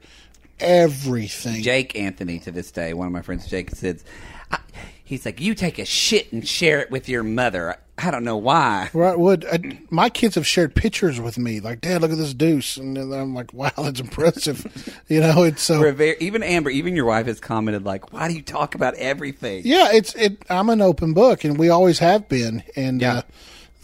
[0.58, 1.62] everything.
[1.62, 4.06] Jake Anthony to this day, one of my friends, Jake says,
[4.50, 4.60] I,
[5.04, 7.76] he's like, you take a shit and share it with your mother.
[8.00, 8.90] I don't know why.
[8.94, 12.34] Right, would I, my kids have shared pictures with me, like, Dad, look at this
[12.34, 15.02] deuce, and then I'm like, wow, that's impressive.
[15.08, 18.36] you know, it's so We're even Amber, even your wife has commented like, "Why do
[18.36, 20.38] you talk about everything?" Yeah, it's it.
[20.50, 22.64] I'm an open book, and we always have been.
[22.76, 23.14] And Yeah.
[23.16, 23.22] uh,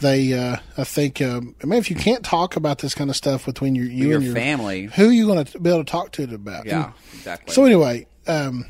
[0.00, 3.16] they, uh, I think, um, I mean, if you can't talk about this kind of
[3.16, 4.86] stuff between your you your and your family.
[4.86, 6.66] who are you going to be able to talk to it about?
[6.66, 7.52] Yeah, exactly.
[7.54, 8.66] So anyway, um,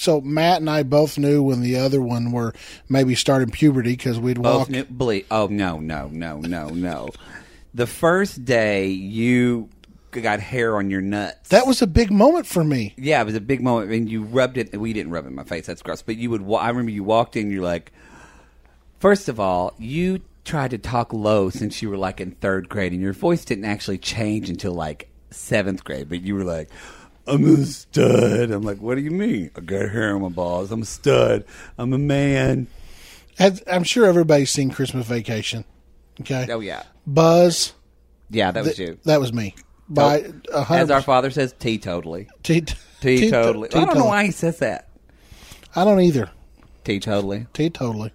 [0.00, 2.54] so Matt and I both knew when the other one were
[2.88, 4.70] maybe starting puberty because we'd Both walk.
[4.70, 7.10] knew, oh no, no, no, no, no.
[7.74, 9.68] The first day you
[10.10, 11.50] got hair on your nuts.
[11.50, 12.94] That was a big moment for me.
[12.96, 14.74] yeah, it was a big moment, and you rubbed it.
[14.74, 15.66] We didn't rub it in my face.
[15.66, 16.00] That's gross.
[16.00, 16.50] But you would.
[16.50, 17.50] I remember you walked in.
[17.50, 17.92] You're like,
[19.00, 22.92] first of all, you tried to talk low since you were like in third grade,
[22.92, 26.08] and your voice didn't actually change until like seventh grade.
[26.08, 26.70] But you were like.
[27.30, 28.50] I'm a stud.
[28.50, 29.50] I'm like, what do you mean?
[29.56, 30.70] I got hair on my balls.
[30.72, 31.44] I'm a stud.
[31.78, 32.66] I'm a man.
[33.38, 35.64] As- I'm sure everybody's seen Christmas Vacation.
[36.20, 37.72] Okay, Oh yeah, Buzz.
[38.28, 38.98] yeah, that was th- you.
[39.04, 39.54] that was me.
[39.88, 42.28] By a hundred As our father says, teetotally.
[42.42, 42.60] T-
[43.00, 43.74] Teetotally.
[43.74, 44.88] I don't know why he says that.
[45.74, 46.30] I don't either.
[46.84, 47.48] Teetotally.
[47.54, 48.10] Teetotally.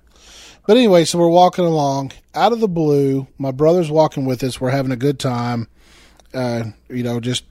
[0.68, 3.28] But anyway, so we're walking along out of the blue.
[3.38, 4.61] My brother's walking with us.
[4.61, 5.68] We're having a good time.
[6.34, 7.43] Uh, you know, just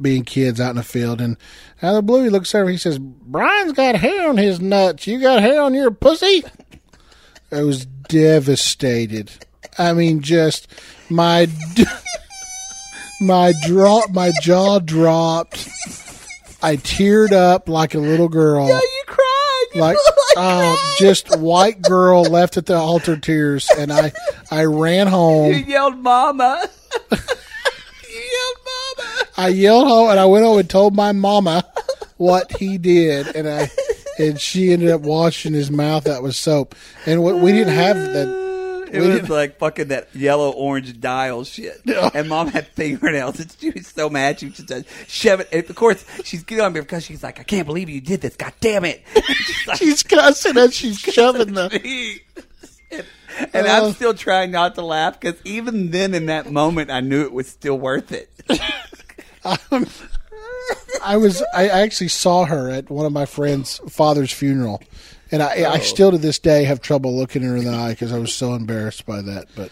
[0.00, 1.20] being kids out in the field.
[1.20, 1.36] And
[1.82, 2.70] out of the blue, he looks over.
[2.70, 5.06] He says, "Bryan's got hair on his nuts.
[5.06, 6.44] You got hair on your pussy."
[7.50, 9.30] I was devastated.
[9.78, 10.68] I mean, just
[11.08, 11.48] my
[13.20, 15.68] my drop, my jaw dropped.
[16.62, 19.66] I teared up like a little girl Yeah, You cried.
[19.74, 19.96] You like
[20.36, 24.12] oh, just white girl left at the altar tears, and I
[24.50, 25.52] I ran home.
[25.52, 26.68] You yelled, "Mama!"
[29.46, 31.64] you yelled, "Mama!" I yelled home, and I went home and told my mama
[32.16, 33.70] what he did, and I
[34.18, 36.74] and she ended up washing his mouth out with soap.
[37.06, 38.48] And what we didn't have that.
[38.90, 41.82] It We was like fucking that yellow orange dial shit.
[42.14, 43.38] And mom had fingernails.
[43.38, 44.40] And she was so mad.
[44.40, 45.48] She was just uh, shove it.
[45.52, 48.22] And of course, she's getting on me because she's like, I can't believe you did
[48.22, 48.34] this.
[48.34, 49.02] God damn it.
[49.14, 52.18] She's like, She's cussing as she's shoving the.
[52.90, 53.04] and,
[53.52, 53.70] and Uh.
[53.88, 57.32] I'm still trying not to laugh because even then, in that moment, I knew it
[57.32, 58.30] was still worth it.
[59.44, 64.82] I was I actually saw her at one of my friend's father's funeral,
[65.30, 65.70] and I Oh.
[65.72, 68.34] I still to this day have trouble looking her in the eye because I was
[68.34, 69.46] so embarrassed by that.
[69.54, 69.70] But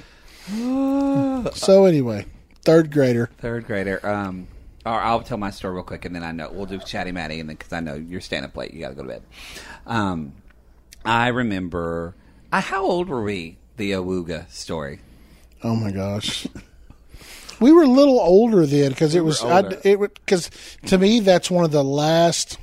[1.55, 2.27] so anyway,
[2.65, 3.31] third grader.
[3.39, 4.05] Third grader.
[4.07, 4.49] Um,
[4.85, 7.41] or I'll tell my story real quick, and then I know we'll do Chatty Mattie,
[7.41, 9.23] and then because I know you're staying up late, you got to go to bed.
[9.87, 10.33] Um,
[11.05, 12.15] I remember.
[12.53, 13.59] I, how old were we?
[13.77, 15.01] The Awuga story.
[15.63, 16.47] Oh my gosh.
[17.61, 19.81] We were a little older then because it was I, older.
[19.83, 20.51] it because
[20.87, 22.59] to me that's one of the last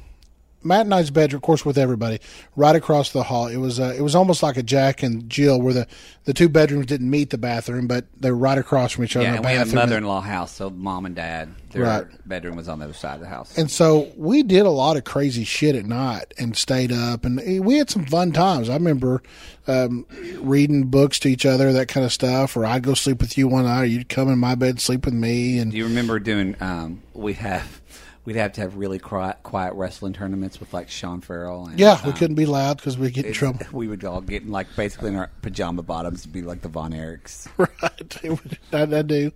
[0.64, 2.20] Matt and I's bedroom, of course, with everybody
[2.56, 3.48] right across the hall.
[3.48, 5.88] It was uh, it was almost like a Jack and Jill, where the,
[6.26, 9.26] the two bedrooms didn't meet the bathroom, but they were right across from each other.
[9.26, 12.06] Yeah, and we had a mother-in-law house, so mom and dad, their Right.
[12.28, 13.58] bedroom was on the other side of the house.
[13.58, 17.66] And so we did a lot of crazy shit at night and stayed up, and
[17.66, 18.70] we had some fun times.
[18.70, 19.22] I remember
[19.68, 20.06] um,
[20.40, 22.56] reading books to each other, that kind of stuff.
[22.58, 25.06] Or I'd go sleep with you one night, or you'd come in my bed, sleep
[25.06, 26.56] with me, and Do you remember doing?
[26.60, 27.82] Um, we have.
[28.26, 31.68] We'd have to have really quiet, quiet wrestling tournaments with like Sean Farrell.
[31.68, 33.60] And, yeah, we um, couldn't be loud because we get in trouble.
[33.74, 36.70] We would all get in like basically in our pajama bottoms to be like the
[36.70, 37.50] Von Erichs.
[37.58, 39.32] right, I, I do,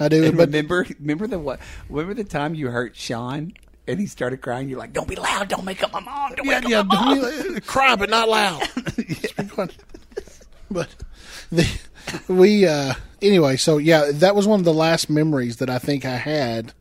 [0.00, 0.24] I do.
[0.24, 1.60] And but remember, remember the what?
[1.90, 3.52] Remember the time you hurt Sean
[3.86, 4.70] and he started crying?
[4.70, 5.48] You're like, "Don't be loud!
[5.48, 6.34] Don't make up my mom!
[6.34, 8.66] Don't yeah, make yeah, up my mom!" we- cry but not loud.
[10.70, 10.94] but
[11.50, 11.80] the,
[12.28, 13.56] we uh, anyway.
[13.56, 16.72] So yeah, that was one of the last memories that I think I had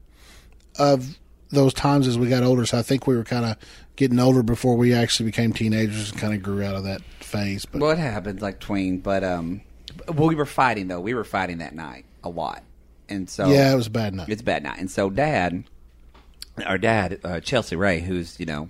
[0.80, 1.18] of
[1.52, 2.66] those times as we got older.
[2.66, 3.58] So I think we were kind of
[3.96, 7.66] getting older before we actually became teenagers and kind of grew out of that phase.
[7.66, 9.62] But Well, it happened like tween, but um,
[10.08, 11.00] well, we were fighting though.
[11.02, 12.64] We were fighting that night a lot,
[13.10, 14.30] and so yeah, it was a bad night.
[14.30, 14.80] it's a bad night.
[14.80, 15.66] And so dad,
[16.66, 18.70] our dad, uh, Chelsea Ray, who's you know,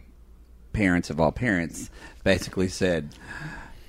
[0.73, 1.89] parents of all parents,
[2.23, 3.09] basically said.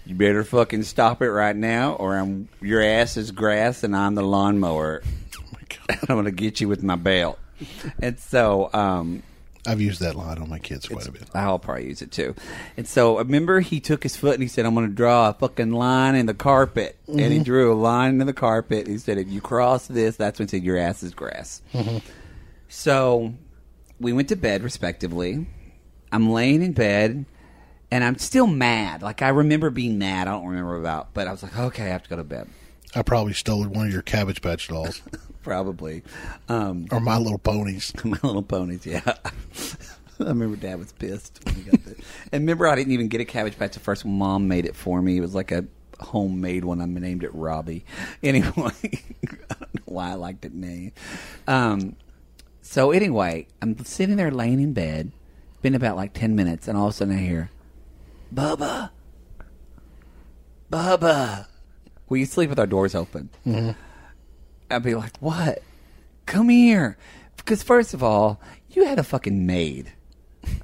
[0.04, 4.14] You better fucking stop it right now, or I'm your ass is grass and I'm
[4.16, 5.00] the lawnmower.
[5.38, 5.98] Oh my God.
[6.10, 7.38] I'm gonna get you with my belt.
[8.00, 9.22] And so, um,
[9.66, 11.22] I've used that line on my kids quite a bit.
[11.34, 12.34] I'll probably use it too.
[12.76, 15.28] And so I remember he took his foot and he said, I'm going to draw
[15.28, 16.96] a fucking line in the carpet.
[17.06, 17.42] And he mm-hmm.
[17.44, 18.88] drew a line in the carpet.
[18.88, 21.62] He said, if you cross this, that's when he said, your ass is grass.
[21.72, 21.98] Mm-hmm.
[22.68, 23.34] So
[24.00, 25.46] we went to bed respectively.
[26.10, 27.24] I'm laying in bed
[27.92, 29.00] and I'm still mad.
[29.00, 30.26] Like I remember being mad.
[30.26, 32.48] I don't remember about, but I was like, okay, I have to go to bed.
[32.96, 35.02] I probably stole one of your Cabbage Patch dolls
[35.42, 36.02] Probably.
[36.48, 37.92] Um, or My Little Ponies.
[38.04, 39.00] My Little Ponies, yeah.
[40.20, 41.98] I remember Dad was pissed when he got that.
[42.32, 44.04] and remember, I didn't even get a Cabbage Patch at first.
[44.04, 45.16] Mom made it for me.
[45.16, 45.64] It was like a
[46.00, 46.80] homemade one.
[46.80, 47.84] I named it Robbie.
[48.22, 50.92] Anyway, I don't know why I liked it name.
[51.48, 51.96] Um,
[52.60, 55.12] so anyway, I'm sitting there laying in bed.
[55.60, 57.50] Been about like ten minutes, and all of a sudden I hear,
[58.34, 58.90] "Bubba,
[60.72, 61.46] Bubba."
[62.08, 63.30] We used to sleep with our doors open.
[64.72, 65.62] I'd be like, "What?
[66.26, 66.96] Come here!"
[67.36, 69.92] Because first of all, you had a fucking maid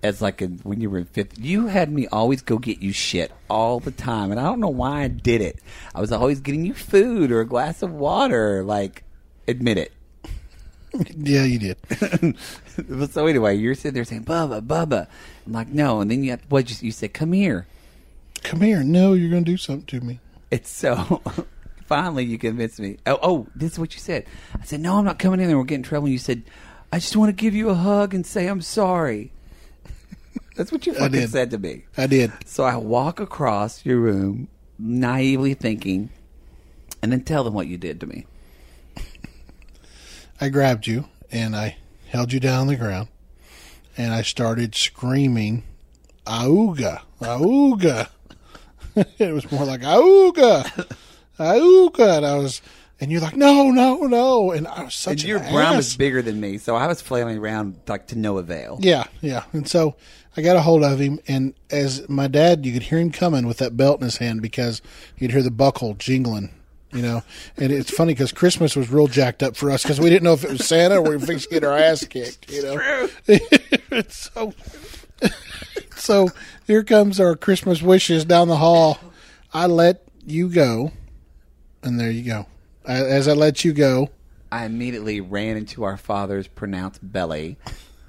[0.02, 1.38] as like a, when you were in fifth.
[1.38, 4.68] You had me always go get you shit all the time, and I don't know
[4.68, 5.60] why I did it.
[5.94, 8.64] I was always getting you food or a glass of water.
[8.64, 9.04] Like,
[9.46, 9.92] admit it.
[11.16, 11.76] yeah, you did.
[12.88, 15.06] But so anyway, you're sitting there saying, "Bubba, Bubba."
[15.46, 16.70] I'm like, "No," and then you what?
[16.70, 17.66] You, you said, "Come here."
[18.42, 18.82] Come here.
[18.82, 20.20] No, you're going to do something to me.
[20.50, 21.22] It's so.
[21.88, 22.98] Finally, you convinced me.
[23.06, 24.26] Oh, oh, this is what you said.
[24.60, 25.56] I said, "No, I'm not coming in there.
[25.58, 26.42] We're getting in trouble." And you said,
[26.92, 29.32] "I just want to give you a hug and say I'm sorry."
[30.56, 31.30] That's what you fucking did.
[31.30, 31.84] said to me.
[31.96, 32.30] I did.
[32.44, 36.10] So I walk across your room, naively thinking,
[37.02, 38.26] and then tell them what you did to me.
[40.40, 41.78] I grabbed you and I
[42.08, 43.08] held you down on the ground
[43.96, 45.64] and I started screaming,
[46.26, 48.08] Auga, Auga.
[49.18, 50.86] it was more like, Auga,
[51.38, 52.18] Oh, Auga.
[52.18, 52.60] And I was,
[53.00, 54.50] and you're like, no, no, no.
[54.52, 55.88] And I was such And your an brown ass.
[55.88, 58.78] is bigger than me, so I was flailing around like to no avail.
[58.80, 59.44] Yeah, yeah.
[59.52, 59.94] And so
[60.36, 63.46] I got a hold of him, and as my dad, you could hear him coming
[63.46, 64.82] with that belt in his hand because
[65.16, 66.50] you'd hear the buckle jingling,
[66.92, 67.22] you know.
[67.56, 70.34] And it's funny because Christmas was real jacked up for us because we didn't know
[70.34, 73.08] if it was Santa or we were fixing to get our ass kicked, you know.
[74.08, 74.52] so,
[75.96, 76.28] so
[76.66, 78.98] here comes our Christmas wishes down the hall.
[79.52, 80.92] I let you go,
[81.82, 82.46] and there you go.
[82.84, 84.10] As I let you go,
[84.50, 87.58] I immediately ran into our father's pronounced belly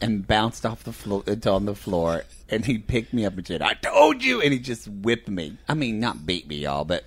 [0.01, 2.23] and bounced off the floor uh, on the floor.
[2.47, 5.57] And he picked me up and said, "I told you!" And he just whipped me.
[5.67, 7.03] I mean, not beat me, y'all, but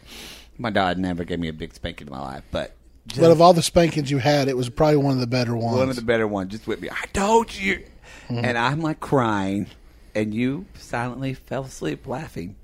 [0.58, 2.44] my dad never gave me a big spanking in my life.
[2.50, 2.74] But
[3.06, 5.56] just but of all the spankings you had, it was probably one of the better
[5.56, 5.78] ones.
[5.78, 6.90] one of the better ones just whipped me.
[6.90, 7.84] I told you,
[8.28, 8.44] mm-hmm.
[8.44, 9.66] and I'm like crying,
[10.14, 12.56] and you silently fell asleep laughing.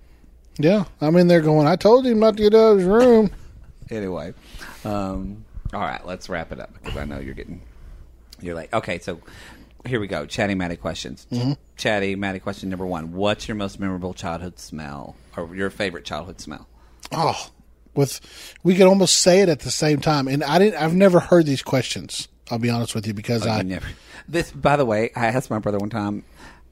[0.59, 1.67] Yeah, I'm in there going.
[1.67, 3.31] I told him not to get out of his room.
[3.91, 4.35] Anyway,
[4.85, 7.63] um, all right, let's wrap it up because I know you're getting
[8.41, 8.73] you're late.
[8.73, 9.21] Okay, so
[9.87, 10.27] here we go.
[10.27, 11.27] Chatty Mattie questions.
[11.77, 16.41] Chatty Mattie question number one: What's your most memorable childhood smell, or your favorite childhood
[16.41, 16.67] smell?
[17.13, 17.51] Oh,
[17.95, 18.21] with
[18.63, 20.29] we could almost say it at the same time.
[20.29, 20.81] And I didn't.
[20.81, 22.29] I've never heard these questions.
[22.51, 23.87] I'll be honest with you because I I never.
[24.27, 26.25] This, by the way, I asked my brother one time.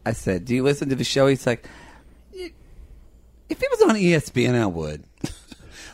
[0.05, 1.67] I said, "Do you listen to the show?" He's like,
[2.33, 2.53] "If
[3.49, 5.05] it was on ESPN, I would."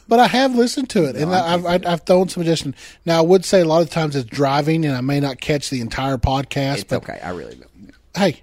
[0.08, 2.74] But I have listened to it, and I, I've, I've, I've thrown some suggestions.
[3.06, 5.70] Now, I would say a lot of times it's driving, and I may not catch
[5.70, 6.74] the entire podcast.
[6.74, 7.20] It's but okay.
[7.22, 7.92] I really don't.
[8.16, 8.42] hey,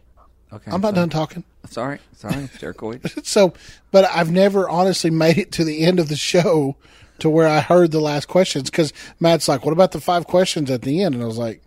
[0.52, 0.96] Okay, I'm about sorry.
[0.96, 1.44] done talking.
[1.70, 3.24] Sorry, sorry, jerkoid.
[3.26, 3.54] So,
[3.92, 6.76] but I've never honestly made it to the end of the show
[7.20, 10.72] to where I heard the last questions because Matt's like, "What about the five questions
[10.72, 11.62] at the end?" And I was like,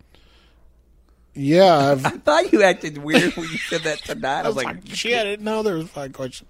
[1.34, 4.40] "Yeah, I've." I thought you acted weird when you said that tonight.
[4.40, 6.48] I I was was like, like, shit, I didn't know there was five questions.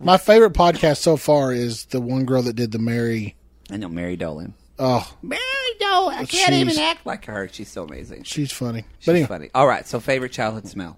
[0.00, 3.34] My favorite podcast so far is the one girl that did the Mary.
[3.70, 4.54] I know Mary Dolan.
[4.78, 5.40] Oh, Mary
[5.80, 6.14] Dolan.
[6.14, 7.48] I can't She's- even act like her.
[7.52, 8.22] She's so amazing.
[8.24, 8.84] she's funny.
[8.98, 9.50] She's but anyway, funny.
[9.54, 9.86] All right.
[9.86, 10.96] So favorite childhood smell.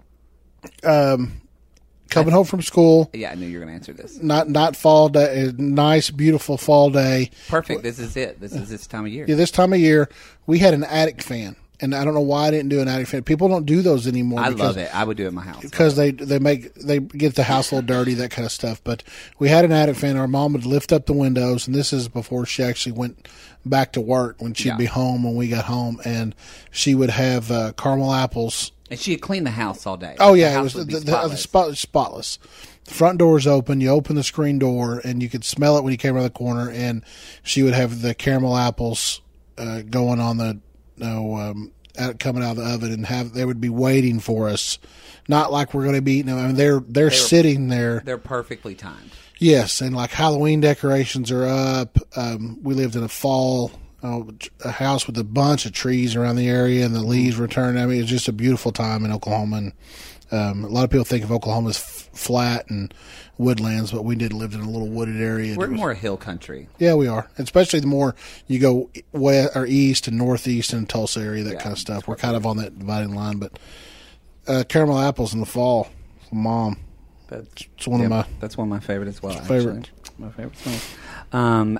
[0.83, 1.41] Um,
[2.09, 4.21] coming home from school, Yeah, I knew you were going to answer this.
[4.21, 7.31] not not fall day, a nice beautiful fall day.
[7.47, 7.81] Perfect.
[7.83, 8.39] This is it.
[8.39, 9.25] This is this time of year.
[9.27, 10.09] Yeah, this time of year
[10.45, 13.07] we had an attic fan, and I don't know why I didn't do an attic
[13.07, 13.23] fan.
[13.23, 14.39] People don't do those anymore.
[14.39, 14.95] I because- love it.
[14.95, 15.61] I would do it in my house.
[15.61, 18.81] because they they make they get the house a little dirty, that kind of stuff.
[18.83, 19.03] But
[19.39, 20.17] we had an attic fan.
[20.17, 23.27] Our mom would lift up the windows, and this is before she actually went
[23.65, 24.41] back to work.
[24.41, 24.77] When she'd Yeah.
[24.77, 26.35] be home when we got home, and
[26.71, 28.71] she would have uh, caramel apples.
[28.89, 30.17] And she had cleaned the house all day.
[30.19, 31.41] Oh The yeah, it was the, the, the spotless.
[31.41, 32.39] spot, spotless.
[32.83, 33.79] The front door's open.
[33.79, 36.29] You open the screen door, and you could smell it when you came around the
[36.31, 36.69] corner.
[36.69, 37.03] And
[37.41, 39.21] she would have the caramel apples
[39.57, 40.59] uh, going on the
[40.97, 44.49] no um, out, coming out of the oven, and have they would be waiting for
[44.49, 44.79] us.
[45.27, 46.39] Not like we're going to be eating them.
[46.43, 48.01] I mean, they're they're sitting there.
[48.03, 49.11] They're perfectly timed.
[49.37, 51.97] Yes, and like Halloween decorations are up.
[52.15, 53.71] Um, we lived in a fall
[54.03, 54.29] oh,
[54.63, 57.81] a house with a bunch of trees around the area and the leaves were turning.
[57.81, 59.57] I mean, it's just a beautiful time in Oklahoma.
[59.57, 59.73] And
[60.31, 62.93] um, a lot of people think of Oklahoma as f- flat and
[63.37, 65.55] woodlands, but we did live in a little wooded area.
[65.55, 66.67] We're was- more hill country.
[66.79, 67.29] yeah, we are.
[67.37, 68.15] Especially the more
[68.47, 72.07] you go west or east and northeast and Tulsa area, that Yeah, kind of stuff.
[72.07, 73.37] We're kind of on that dividing line.
[73.37, 73.57] But
[74.47, 75.87] uh, caramel apples in the fall,
[76.31, 76.77] mom.
[77.27, 79.33] That's, It's one of my that's one of my favorite as well.
[79.39, 79.89] Favorite.
[80.17, 80.95] My favorite smells.
[81.31, 81.79] Um,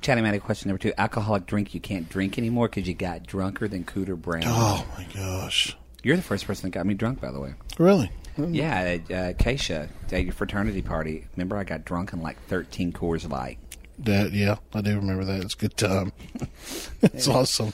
[0.00, 3.68] Chatty Mattie question number two: Alcoholic drink you can't drink anymore because you got drunker
[3.68, 4.44] than Cooter Brown.
[4.46, 5.76] Oh my gosh!
[6.02, 7.54] You're the first person that got me drunk, by the way.
[7.78, 8.10] Really?
[8.38, 11.26] Yeah, at, uh, Keisha at your fraternity party.
[11.36, 13.58] Remember, I got drunk in like 13 Coors Light.
[13.98, 15.42] That yeah, I do remember that.
[15.42, 16.12] It's a good time.
[17.02, 17.72] it's awesome.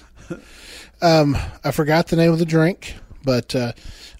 [1.00, 2.94] Um, I forgot the name of the drink,
[3.24, 3.72] but uh,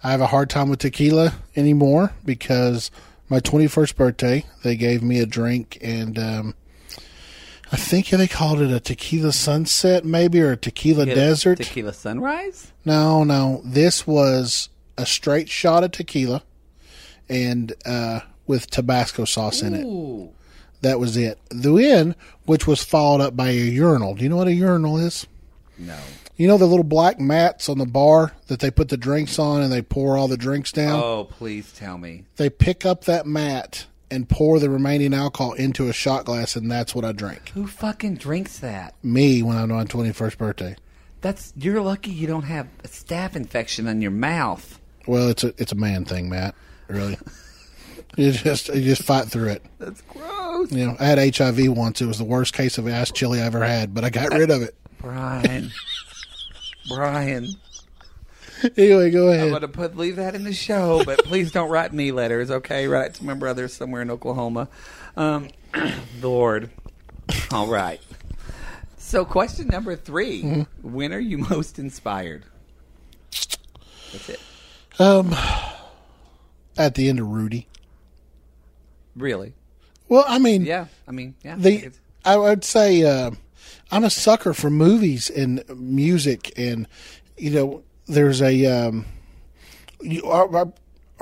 [0.02, 2.90] I have a hard time with tequila anymore because
[3.28, 6.54] my 21st birthday they gave me a drink and um,
[7.70, 11.58] I think they called it a tequila sunset maybe or a tequila Get a desert.
[11.58, 12.72] Tequila Sunrise.
[12.84, 13.62] No, no.
[13.64, 16.42] This was a straight shot of tequila
[17.28, 20.32] and uh, with Tabasco sauce in it.
[20.82, 21.38] That was it.
[21.50, 24.14] The end, which was followed up by a urinal.
[24.14, 25.26] Do you know what a urinal is?
[25.78, 25.96] No.
[26.36, 29.62] You know the little black mats on the bar that they put the drinks on
[29.62, 31.00] and they pour all the drinks down?
[31.00, 32.24] Oh, please tell me.
[32.36, 36.70] They pick up that mat and pour the remaining alcohol into a shot glass, and
[36.70, 37.50] that's what I drink.
[37.50, 38.94] Who fucking drinks that?
[39.02, 40.76] Me when I'm on 21st birthday.
[41.22, 44.80] That's you're lucky you don't have a staph infection on your mouth.
[45.06, 46.54] Well, it's a it's a man thing, Matt.
[46.88, 47.18] Really.
[48.16, 49.62] you just you just fight through it.
[49.78, 50.70] That's gross.
[50.70, 52.00] You know, I had HIV once.
[52.00, 54.50] It was the worst case of ass chili I ever had, but I got rid
[54.50, 54.74] of it.
[54.98, 55.70] Bryan.
[56.88, 57.48] Bryan.
[58.76, 59.44] Anyway, go ahead.
[59.44, 62.48] I'm going to put leave that in the show, but please don't write me letters,
[62.50, 62.86] okay?
[62.86, 64.68] Write it to my brother somewhere in Oklahoma.
[65.16, 65.48] Um,
[66.22, 66.70] Lord.
[67.50, 68.00] All right.
[68.98, 70.92] So, question number 3 Mm-hmm.
[70.92, 72.44] When are you most inspired?
[74.12, 74.40] That's it.
[74.98, 75.34] Um,
[76.76, 77.66] at the end of Rudy.
[79.16, 79.54] Really?
[80.08, 80.86] Well, I mean, Yeah.
[81.08, 81.56] I mean, yeah.
[81.56, 83.32] The it's- I would say uh,
[83.90, 86.86] I'm a sucker for movies and music, and
[87.36, 89.06] you know, there's a um,
[90.00, 90.72] you, our, our,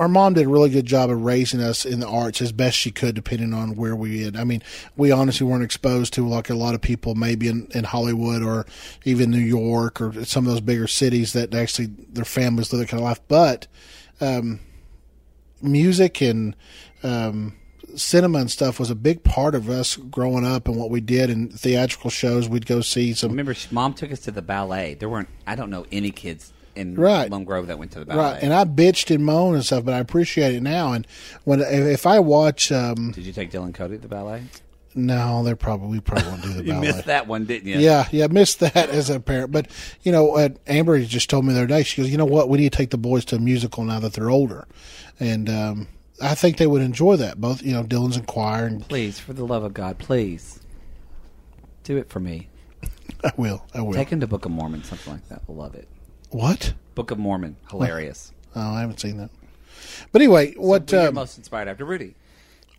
[0.01, 2.75] our mom did a really good job of raising us in the arts as best
[2.75, 4.35] she could, depending on where we had.
[4.35, 4.63] I mean,
[4.97, 8.65] we honestly weren't exposed to like a lot of people, maybe in, in Hollywood or
[9.05, 12.89] even New York or some of those bigger cities that actually their families live that
[12.89, 13.67] kind of life, but
[14.21, 14.59] um,
[15.61, 16.55] music and
[17.03, 17.55] um,
[17.95, 21.29] cinema and stuff was a big part of us growing up and what we did
[21.29, 22.49] in theatrical shows.
[22.49, 23.29] We'd go see some.
[23.29, 24.95] I Remember, mom took us to the ballet.
[24.95, 27.29] There weren't, I don't know any kids in Right.
[27.29, 28.33] Lone Grove that went to the ballet.
[28.33, 30.93] Right, and I bitched and moaned and stuff, but I appreciate it now.
[30.93, 31.05] And
[31.43, 34.43] when if, I watch, um, Did you take Dylan Cody to the ballet?
[34.93, 36.87] no, they're probably we probably won't do the You ballet.
[36.87, 37.79] missed that one, didn't you?
[37.79, 39.51] Yeah, yeah, I missed that as a parent.
[39.51, 39.67] But
[40.03, 41.83] you know, uh, Amber just told me the other day.
[41.83, 42.49] She goes, "You know what?
[42.49, 44.67] We need to take the boys to a musical now that they're older,"
[45.19, 45.87] and um,
[46.21, 47.39] I think they would enjoy that.
[47.39, 50.59] Both, you know, Dylan's in choir, and Please, for the love of God, please
[51.85, 52.49] do it for me.
[53.23, 53.93] I will, I will.
[53.93, 55.41] Take him to Book of Mormon, something like that.
[55.47, 55.87] We'll love it.
[56.31, 56.73] What?
[56.95, 58.33] Book of Mormon, hilarious.
[58.55, 59.29] Oh, I haven't seen that.
[60.11, 60.91] But anyway, what?
[60.91, 62.15] When you're um, most inspired after Rudy?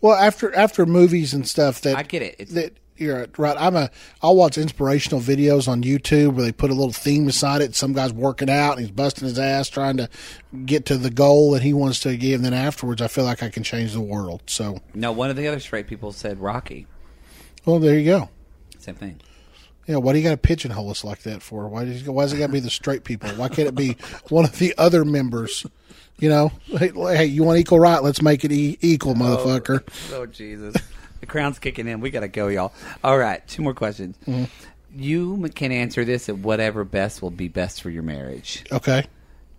[0.02, 2.36] well, after after movies and stuff that I get it.
[2.38, 3.56] It's, that you're right.
[3.58, 3.90] I'm a.
[4.20, 7.74] I'll watch inspirational videos on YouTube where they put a little theme beside it.
[7.74, 10.08] Some guy's working out and he's busting his ass trying to
[10.66, 12.36] get to the goal that he wants to give.
[12.36, 14.42] And then afterwards, I feel like I can change the world.
[14.46, 16.86] So, no, one of the other straight people said Rocky.
[17.64, 18.28] well, there you go.
[18.78, 19.20] Same thing.
[19.86, 21.66] Yeah, why do you got to pigeonhole us like that for?
[21.68, 23.30] Why does why does it got to be the straight people?
[23.30, 23.96] Why can't it be
[24.28, 25.66] one of the other members?
[26.18, 28.02] You know, hey, hey you want equal right?
[28.02, 29.82] Let's make it e- equal, motherfucker.
[30.12, 30.76] Oh Jesus,
[31.20, 32.00] the crown's kicking in.
[32.00, 32.72] We gotta go, y'all.
[33.02, 34.16] All right, two more questions.
[34.26, 34.44] Mm-hmm.
[34.94, 38.64] You can answer this at whatever best will be best for your marriage.
[38.70, 39.06] Okay,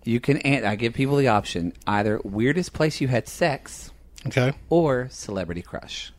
[0.05, 0.37] You can.
[0.37, 3.91] An- I give people the option: either weirdest place you had sex,
[4.27, 4.53] okay.
[4.69, 6.13] or celebrity crush.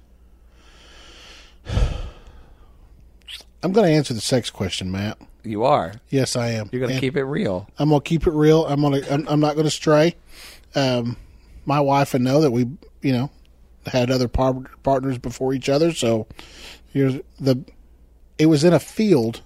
[3.65, 5.19] I'm going to answer the sex question, Matt.
[5.45, 5.95] You are.
[6.09, 6.71] Yes, I am.
[6.73, 7.69] You're gonna keep it real.
[7.79, 8.65] I'm gonna keep it real.
[8.65, 9.03] I'm gonna.
[9.11, 10.17] I'm, I'm not gonna stray.
[10.75, 11.19] Um,
[11.67, 12.67] my wife and know that we,
[13.03, 13.31] you know,
[13.87, 15.93] had other par- partners before each other.
[15.93, 16.27] So
[16.93, 17.63] here's the.
[18.39, 19.43] It was in a field,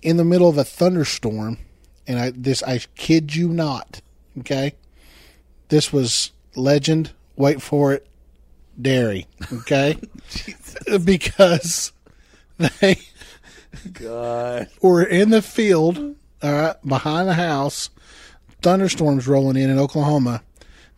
[0.00, 1.58] in the middle of a thunderstorm,
[2.06, 4.00] and I this I kid you not.
[4.38, 4.74] Okay,
[5.68, 7.12] this was legend.
[7.36, 8.06] Wait for it,
[8.80, 9.26] dairy.
[9.52, 9.98] Okay,
[11.04, 11.91] because
[12.80, 12.98] they
[13.92, 14.68] God.
[14.80, 17.90] were in the field, all right, behind the house,
[18.60, 20.42] thunderstorms rolling in in Oklahoma.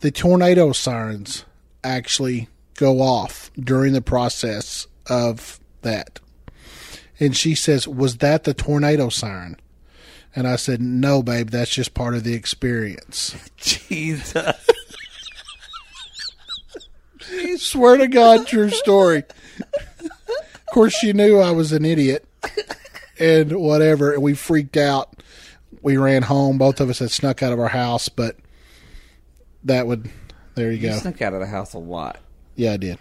[0.01, 1.45] The tornado sirens
[1.83, 6.21] actually go off during the process of that.
[7.21, 9.57] And she says, Was that the tornado siren?
[10.37, 13.37] And I said, No, babe, that's just part of the experience.
[13.57, 14.67] Jesus.
[17.57, 19.25] Swear to God, true story.
[20.75, 22.27] of course, she knew I was an idiot
[23.21, 24.13] and whatever.
[24.13, 25.23] And we freaked out.
[25.83, 26.59] We ran home.
[26.59, 28.37] Both of us had snuck out of our house, but
[29.63, 30.11] that would,
[30.57, 30.97] there you You go.
[30.99, 32.19] snuck out of the house a lot.
[32.57, 32.99] Yeah, I did.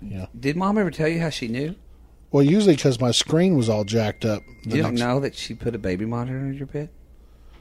[0.00, 0.26] Yeah.
[0.36, 1.76] Did mom ever tell you how she knew?
[2.32, 4.42] Well, usually because my screen was all jacked up.
[4.64, 6.88] You don't know that she put a baby monitor under your bed?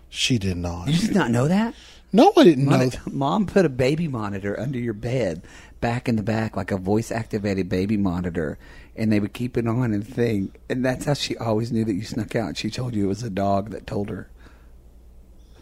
[0.09, 0.87] She did not.
[0.87, 1.75] You did not know that?
[2.11, 2.89] No, I didn't know.
[2.89, 3.07] That.
[3.13, 5.43] Mom put a baby monitor under your bed,
[5.81, 8.57] back in the back, like a voice activated baby monitor,
[8.95, 10.53] and they would keep it on and thing.
[10.69, 12.57] And that's how she always knew that you snuck out.
[12.57, 14.29] She told you it was a dog that told her.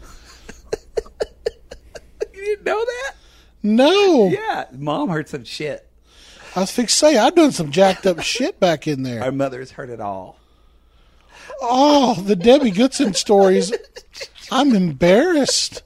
[2.34, 3.14] you didn't know that?
[3.62, 4.28] No.
[4.28, 5.86] Yeah, Mom heard some shit.
[6.56, 9.22] I was fixed to say, I've done some jacked up shit back in there.
[9.22, 10.36] Our mothers heard it all.
[11.62, 13.72] Oh, the Debbie Goodson stories.
[14.50, 15.82] I'm embarrassed.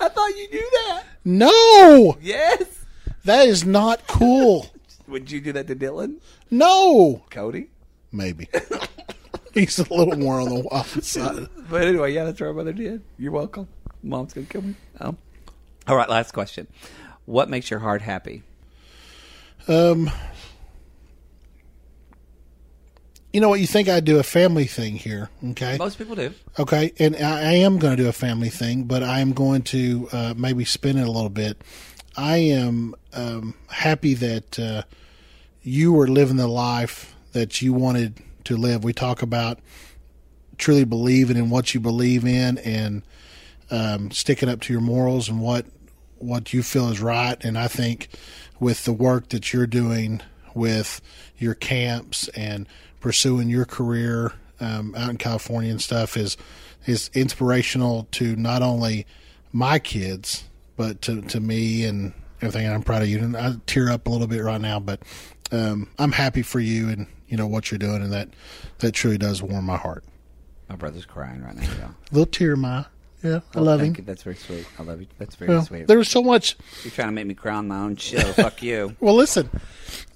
[0.00, 1.02] I thought you knew that.
[1.26, 2.84] No, Yes.
[3.24, 4.66] that is not cool.
[5.08, 6.16] Would you do that to Dylan?
[6.50, 7.68] No, Cody?
[8.12, 8.48] maybe.
[9.54, 11.48] He's a little more on the wild side.
[11.68, 13.02] But anyway, yeah, that's what our mother did.
[13.18, 13.68] You're welcome.
[14.02, 14.74] Mom's gonna kill me.
[15.00, 15.16] Um,
[15.86, 16.66] all right, last question.
[17.26, 18.42] What makes your heart happy?
[19.66, 20.10] Um,
[23.32, 23.60] you know what?
[23.60, 25.76] You think I'd do a family thing here, okay?
[25.78, 26.32] Most people do.
[26.58, 29.62] Okay, and I I am going to do a family thing, but I am going
[29.62, 31.62] to uh, maybe spin it a little bit.
[32.16, 34.82] I am um, happy that uh,
[35.62, 38.84] you were living the life that you wanted to live.
[38.84, 39.58] We talk about
[40.56, 43.02] truly believing in what you believe in and
[43.70, 45.66] um, sticking up to your morals and what
[46.18, 47.42] what you feel is right.
[47.44, 48.08] And I think
[48.60, 50.22] with the work that you're doing
[50.54, 51.00] with
[51.36, 52.68] your camps and
[53.00, 56.36] pursuing your career um, out in California and stuff is
[56.86, 59.06] is inspirational to not only
[59.52, 60.44] my kids
[60.76, 62.66] but to to me and everything.
[62.66, 63.18] And I'm proud of you.
[63.18, 65.00] And I tear up a little bit right now, but
[65.52, 68.28] um, I'm happy for you and you know what you're doing, and that
[68.78, 70.04] that truly does warm my heart.
[70.68, 71.62] My brother's crying right now.
[71.78, 71.94] Y'all.
[72.12, 72.84] little tear, my
[73.22, 73.94] yeah, I Well, love him.
[73.96, 74.02] You.
[74.04, 74.66] That's very sweet.
[74.78, 75.06] I love you.
[75.18, 75.86] That's very Well, sweet.
[75.86, 76.56] there was so much.
[76.82, 78.20] You're trying to make me cry on my own show.
[78.34, 78.94] Fuck you.
[79.00, 79.48] Well, listen,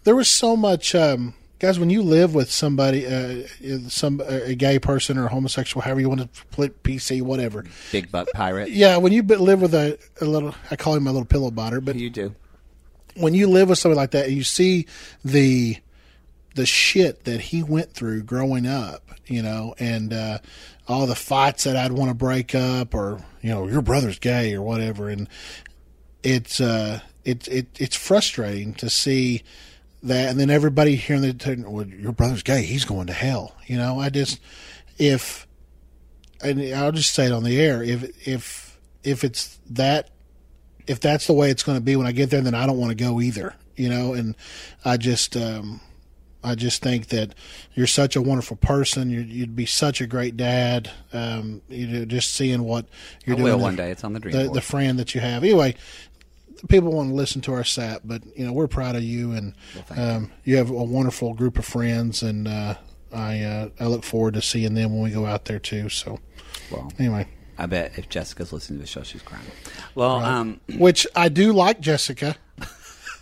[0.04, 1.78] there was so much, um, guys.
[1.78, 3.46] When you live with somebody, uh,
[3.88, 7.64] some a gay person or homosexual, however you want to split PC, whatever.
[7.92, 8.70] Big butt pirate.
[8.70, 11.80] Yeah, when you live with a, a little, I call him my little pillow biter,
[11.80, 12.34] but You do.
[13.16, 14.86] when you live with somebody like that, and you see
[15.24, 15.76] the
[16.54, 20.38] the shit that he went through growing up, you know, and uh,
[20.88, 24.54] all the fights that I'd want to break up, or you know, your brother's gay
[24.54, 25.28] or whatever, and
[26.24, 29.42] it's uh, it, it it's frustrating to see
[30.02, 33.76] that, and then everybody hearing the well, your brother's gay, he's going to hell, you
[33.76, 33.98] know.
[34.00, 34.40] I just
[34.98, 35.46] if
[36.42, 40.10] and I'll just say it on the air if if if it's that
[40.86, 42.78] if that's the way it's going to be when I get there, then I don't
[42.78, 43.54] want to go either.
[43.76, 44.34] You know, and
[44.84, 45.80] I just, um,
[46.42, 47.34] I just think that
[47.74, 49.08] you're such a wonderful person.
[49.10, 50.90] You'd, you'd be such a great dad.
[51.12, 52.86] Um, you know, just seeing what
[53.24, 53.52] you're I doing.
[53.52, 53.92] will one day.
[53.92, 54.54] It's on the dream The, board.
[54.56, 55.44] the friend that you have.
[55.44, 55.76] Anyway,
[56.68, 59.54] people want to listen to our sap, but you know we're proud of you, and
[59.86, 62.74] thank um, you have a wonderful group of friends, and uh,
[63.12, 65.88] I uh, I look forward to seeing them when we go out there too.
[65.88, 66.18] So
[66.70, 67.28] well, anyway.
[67.60, 69.42] I bet if Jessica's listening to the show, she's crying.
[69.96, 72.36] Well, um, which I do like Jessica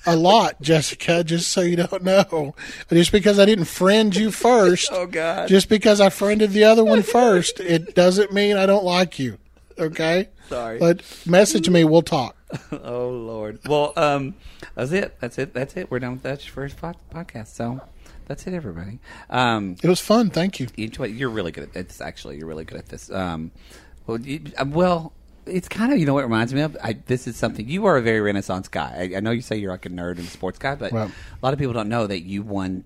[0.04, 1.24] a lot, Jessica.
[1.24, 2.54] Just so you don't know,
[2.90, 5.48] just because I didn't friend you first, Oh, God.
[5.48, 9.38] just because I friended the other one first, it doesn't mean I don't like you.
[9.78, 10.78] Okay, Sorry.
[10.78, 12.36] but message me, we'll talk.
[12.72, 13.58] oh Lord.
[13.66, 14.34] Well, um,
[14.74, 15.16] that's it.
[15.20, 15.52] That's it.
[15.54, 15.90] That's it.
[15.90, 17.48] We're done with that first pod- podcast.
[17.48, 17.80] So
[18.26, 18.98] that's it, everybody.
[19.30, 20.30] Um, It was fun.
[20.30, 20.68] Thank you.
[20.76, 22.00] you you're really good at this.
[22.00, 23.10] Actually, you're really good at this.
[23.10, 23.50] Um,
[24.06, 25.12] well, you, uh, well,
[25.46, 26.76] it's kind of you know what it reminds me of.
[26.82, 29.10] I, this is something you are a very Renaissance guy.
[29.12, 31.08] I, I know you say you're like a nerd and a sports guy, but Right.
[31.10, 32.84] a lot of people don't know that you won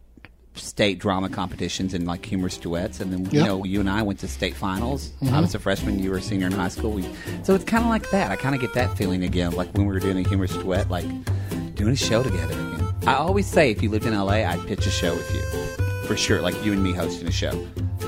[0.61, 4.19] state drama competitions and like humorous duets, and then you know you and I went
[4.21, 5.11] to state finals.
[5.31, 6.93] I was a freshman, you were a senior in high school.
[6.93, 7.05] We,
[7.43, 8.31] so it's kind of like that.
[8.31, 10.89] I kind of get that feeling again, like when we were doing a humorous duet,
[10.91, 11.07] like
[11.75, 12.95] doing a show together again.
[13.07, 15.43] I always say if you lived in LA, I'd pitch a show with you
[16.07, 17.53] for sure, like you and me hosting a show.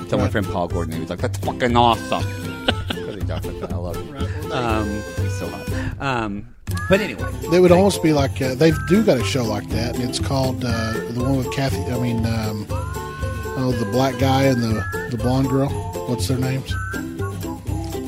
[0.09, 3.61] So my friend Paul Gordon, he was like, "That's fucking awesome." 'Cause he talks like
[3.61, 3.73] that.
[3.73, 4.53] I love him.
[4.53, 5.67] Um, he's so hot.
[6.01, 6.52] Um,
[6.89, 9.99] but anyway, They would almost be like uh, they do got a show like that,
[9.99, 11.83] it's called uh, the one with Kathy.
[11.85, 15.69] I mean, um, oh, the black guy and the the blonde girl.
[16.09, 16.73] What's their names?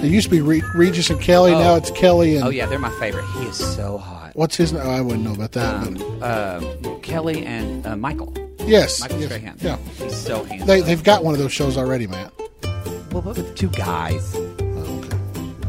[0.03, 1.53] It used to be Re- Regis and Kelly.
[1.53, 1.59] Oh.
[1.59, 3.25] Now it's Kelly and oh yeah, they're my favorite.
[3.39, 4.33] He is so hot.
[4.35, 4.83] what's his name?
[4.85, 5.75] Oh, I wouldn't know about that.
[5.87, 6.61] Um, uh,
[7.03, 8.33] Kelly and uh, Michael.
[8.67, 9.57] Yes, Michael yes, Strahan.
[9.61, 9.77] yeah.
[9.99, 10.67] He's so handsome.
[10.67, 12.33] They, they've got one of those shows already, Matt.
[13.13, 14.35] well, but with two guys.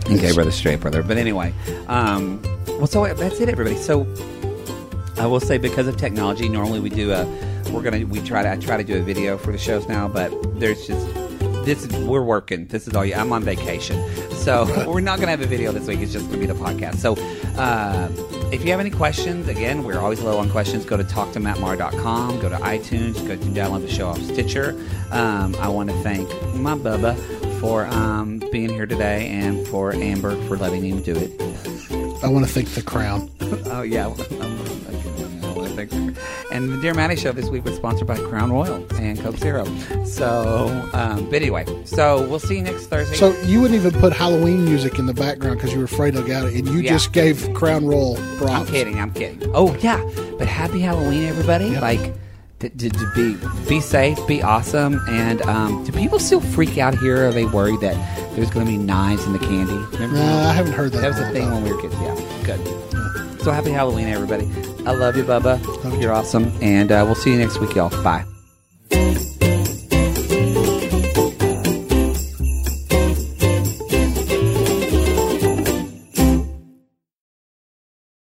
[0.07, 0.33] Okay.
[0.33, 1.01] Brother, straight brother.
[1.01, 1.53] But anyway,
[1.87, 3.75] um, well, so that's it, everybody.
[3.75, 4.05] So
[5.17, 7.25] I will say because of technology, normally we do a,
[7.71, 10.07] we're gonna we try to I try to do a video for the shows now,
[10.07, 11.07] but there's just
[11.65, 12.67] this we're working.
[12.67, 13.15] This is all you.
[13.15, 13.99] I'm on vacation,
[14.31, 15.99] so we're not gonna have a video this week.
[15.99, 16.95] It's just gonna be the podcast.
[16.95, 17.15] So.
[17.57, 18.09] Uh,
[18.51, 20.85] if you have any questions, again, we're always low on questions.
[20.85, 24.79] Go to talktomattmarr.com, go to iTunes, go to download the show off Stitcher.
[25.11, 27.15] Um, I want to thank my Bubba
[27.65, 31.31] for um, being here today and for Amber for letting him do it.
[32.23, 33.31] I want to thank the Crown.
[33.65, 34.05] Oh yeah,
[36.51, 39.65] and the Dear Mattie show this week was sponsored by Crown Royal and Coke Zero.
[40.05, 43.15] So, um, but anyway, so we'll see you next Thursday.
[43.15, 46.23] So you wouldn't even put Halloween music in the background because you were afraid they'll
[46.23, 46.91] get it, and you Yeah.
[46.91, 48.51] just gave Crown Royal props.
[48.53, 48.99] I'm kidding.
[48.99, 49.49] I'm kidding.
[49.55, 51.69] Oh yeah, but happy Halloween, everybody!
[51.69, 51.79] Yeah.
[51.81, 52.13] Like.
[52.65, 53.37] To, to, to be
[53.69, 57.27] be safe, be awesome, and um, do people still freak out here?
[57.27, 57.93] Are they worried that
[58.35, 59.73] there's going to be knives in the candy?
[59.73, 61.01] Remember Nah, I haven't heard that.
[61.01, 61.93] That was a thing when we were kids.
[62.01, 63.41] Yeah, good.
[63.43, 64.49] So happy Halloween, everybody!
[64.87, 65.61] I love you, Bubba.
[66.01, 67.91] You're awesome, and uh, we'll see you next week, y'all.
[68.03, 68.25] Bye.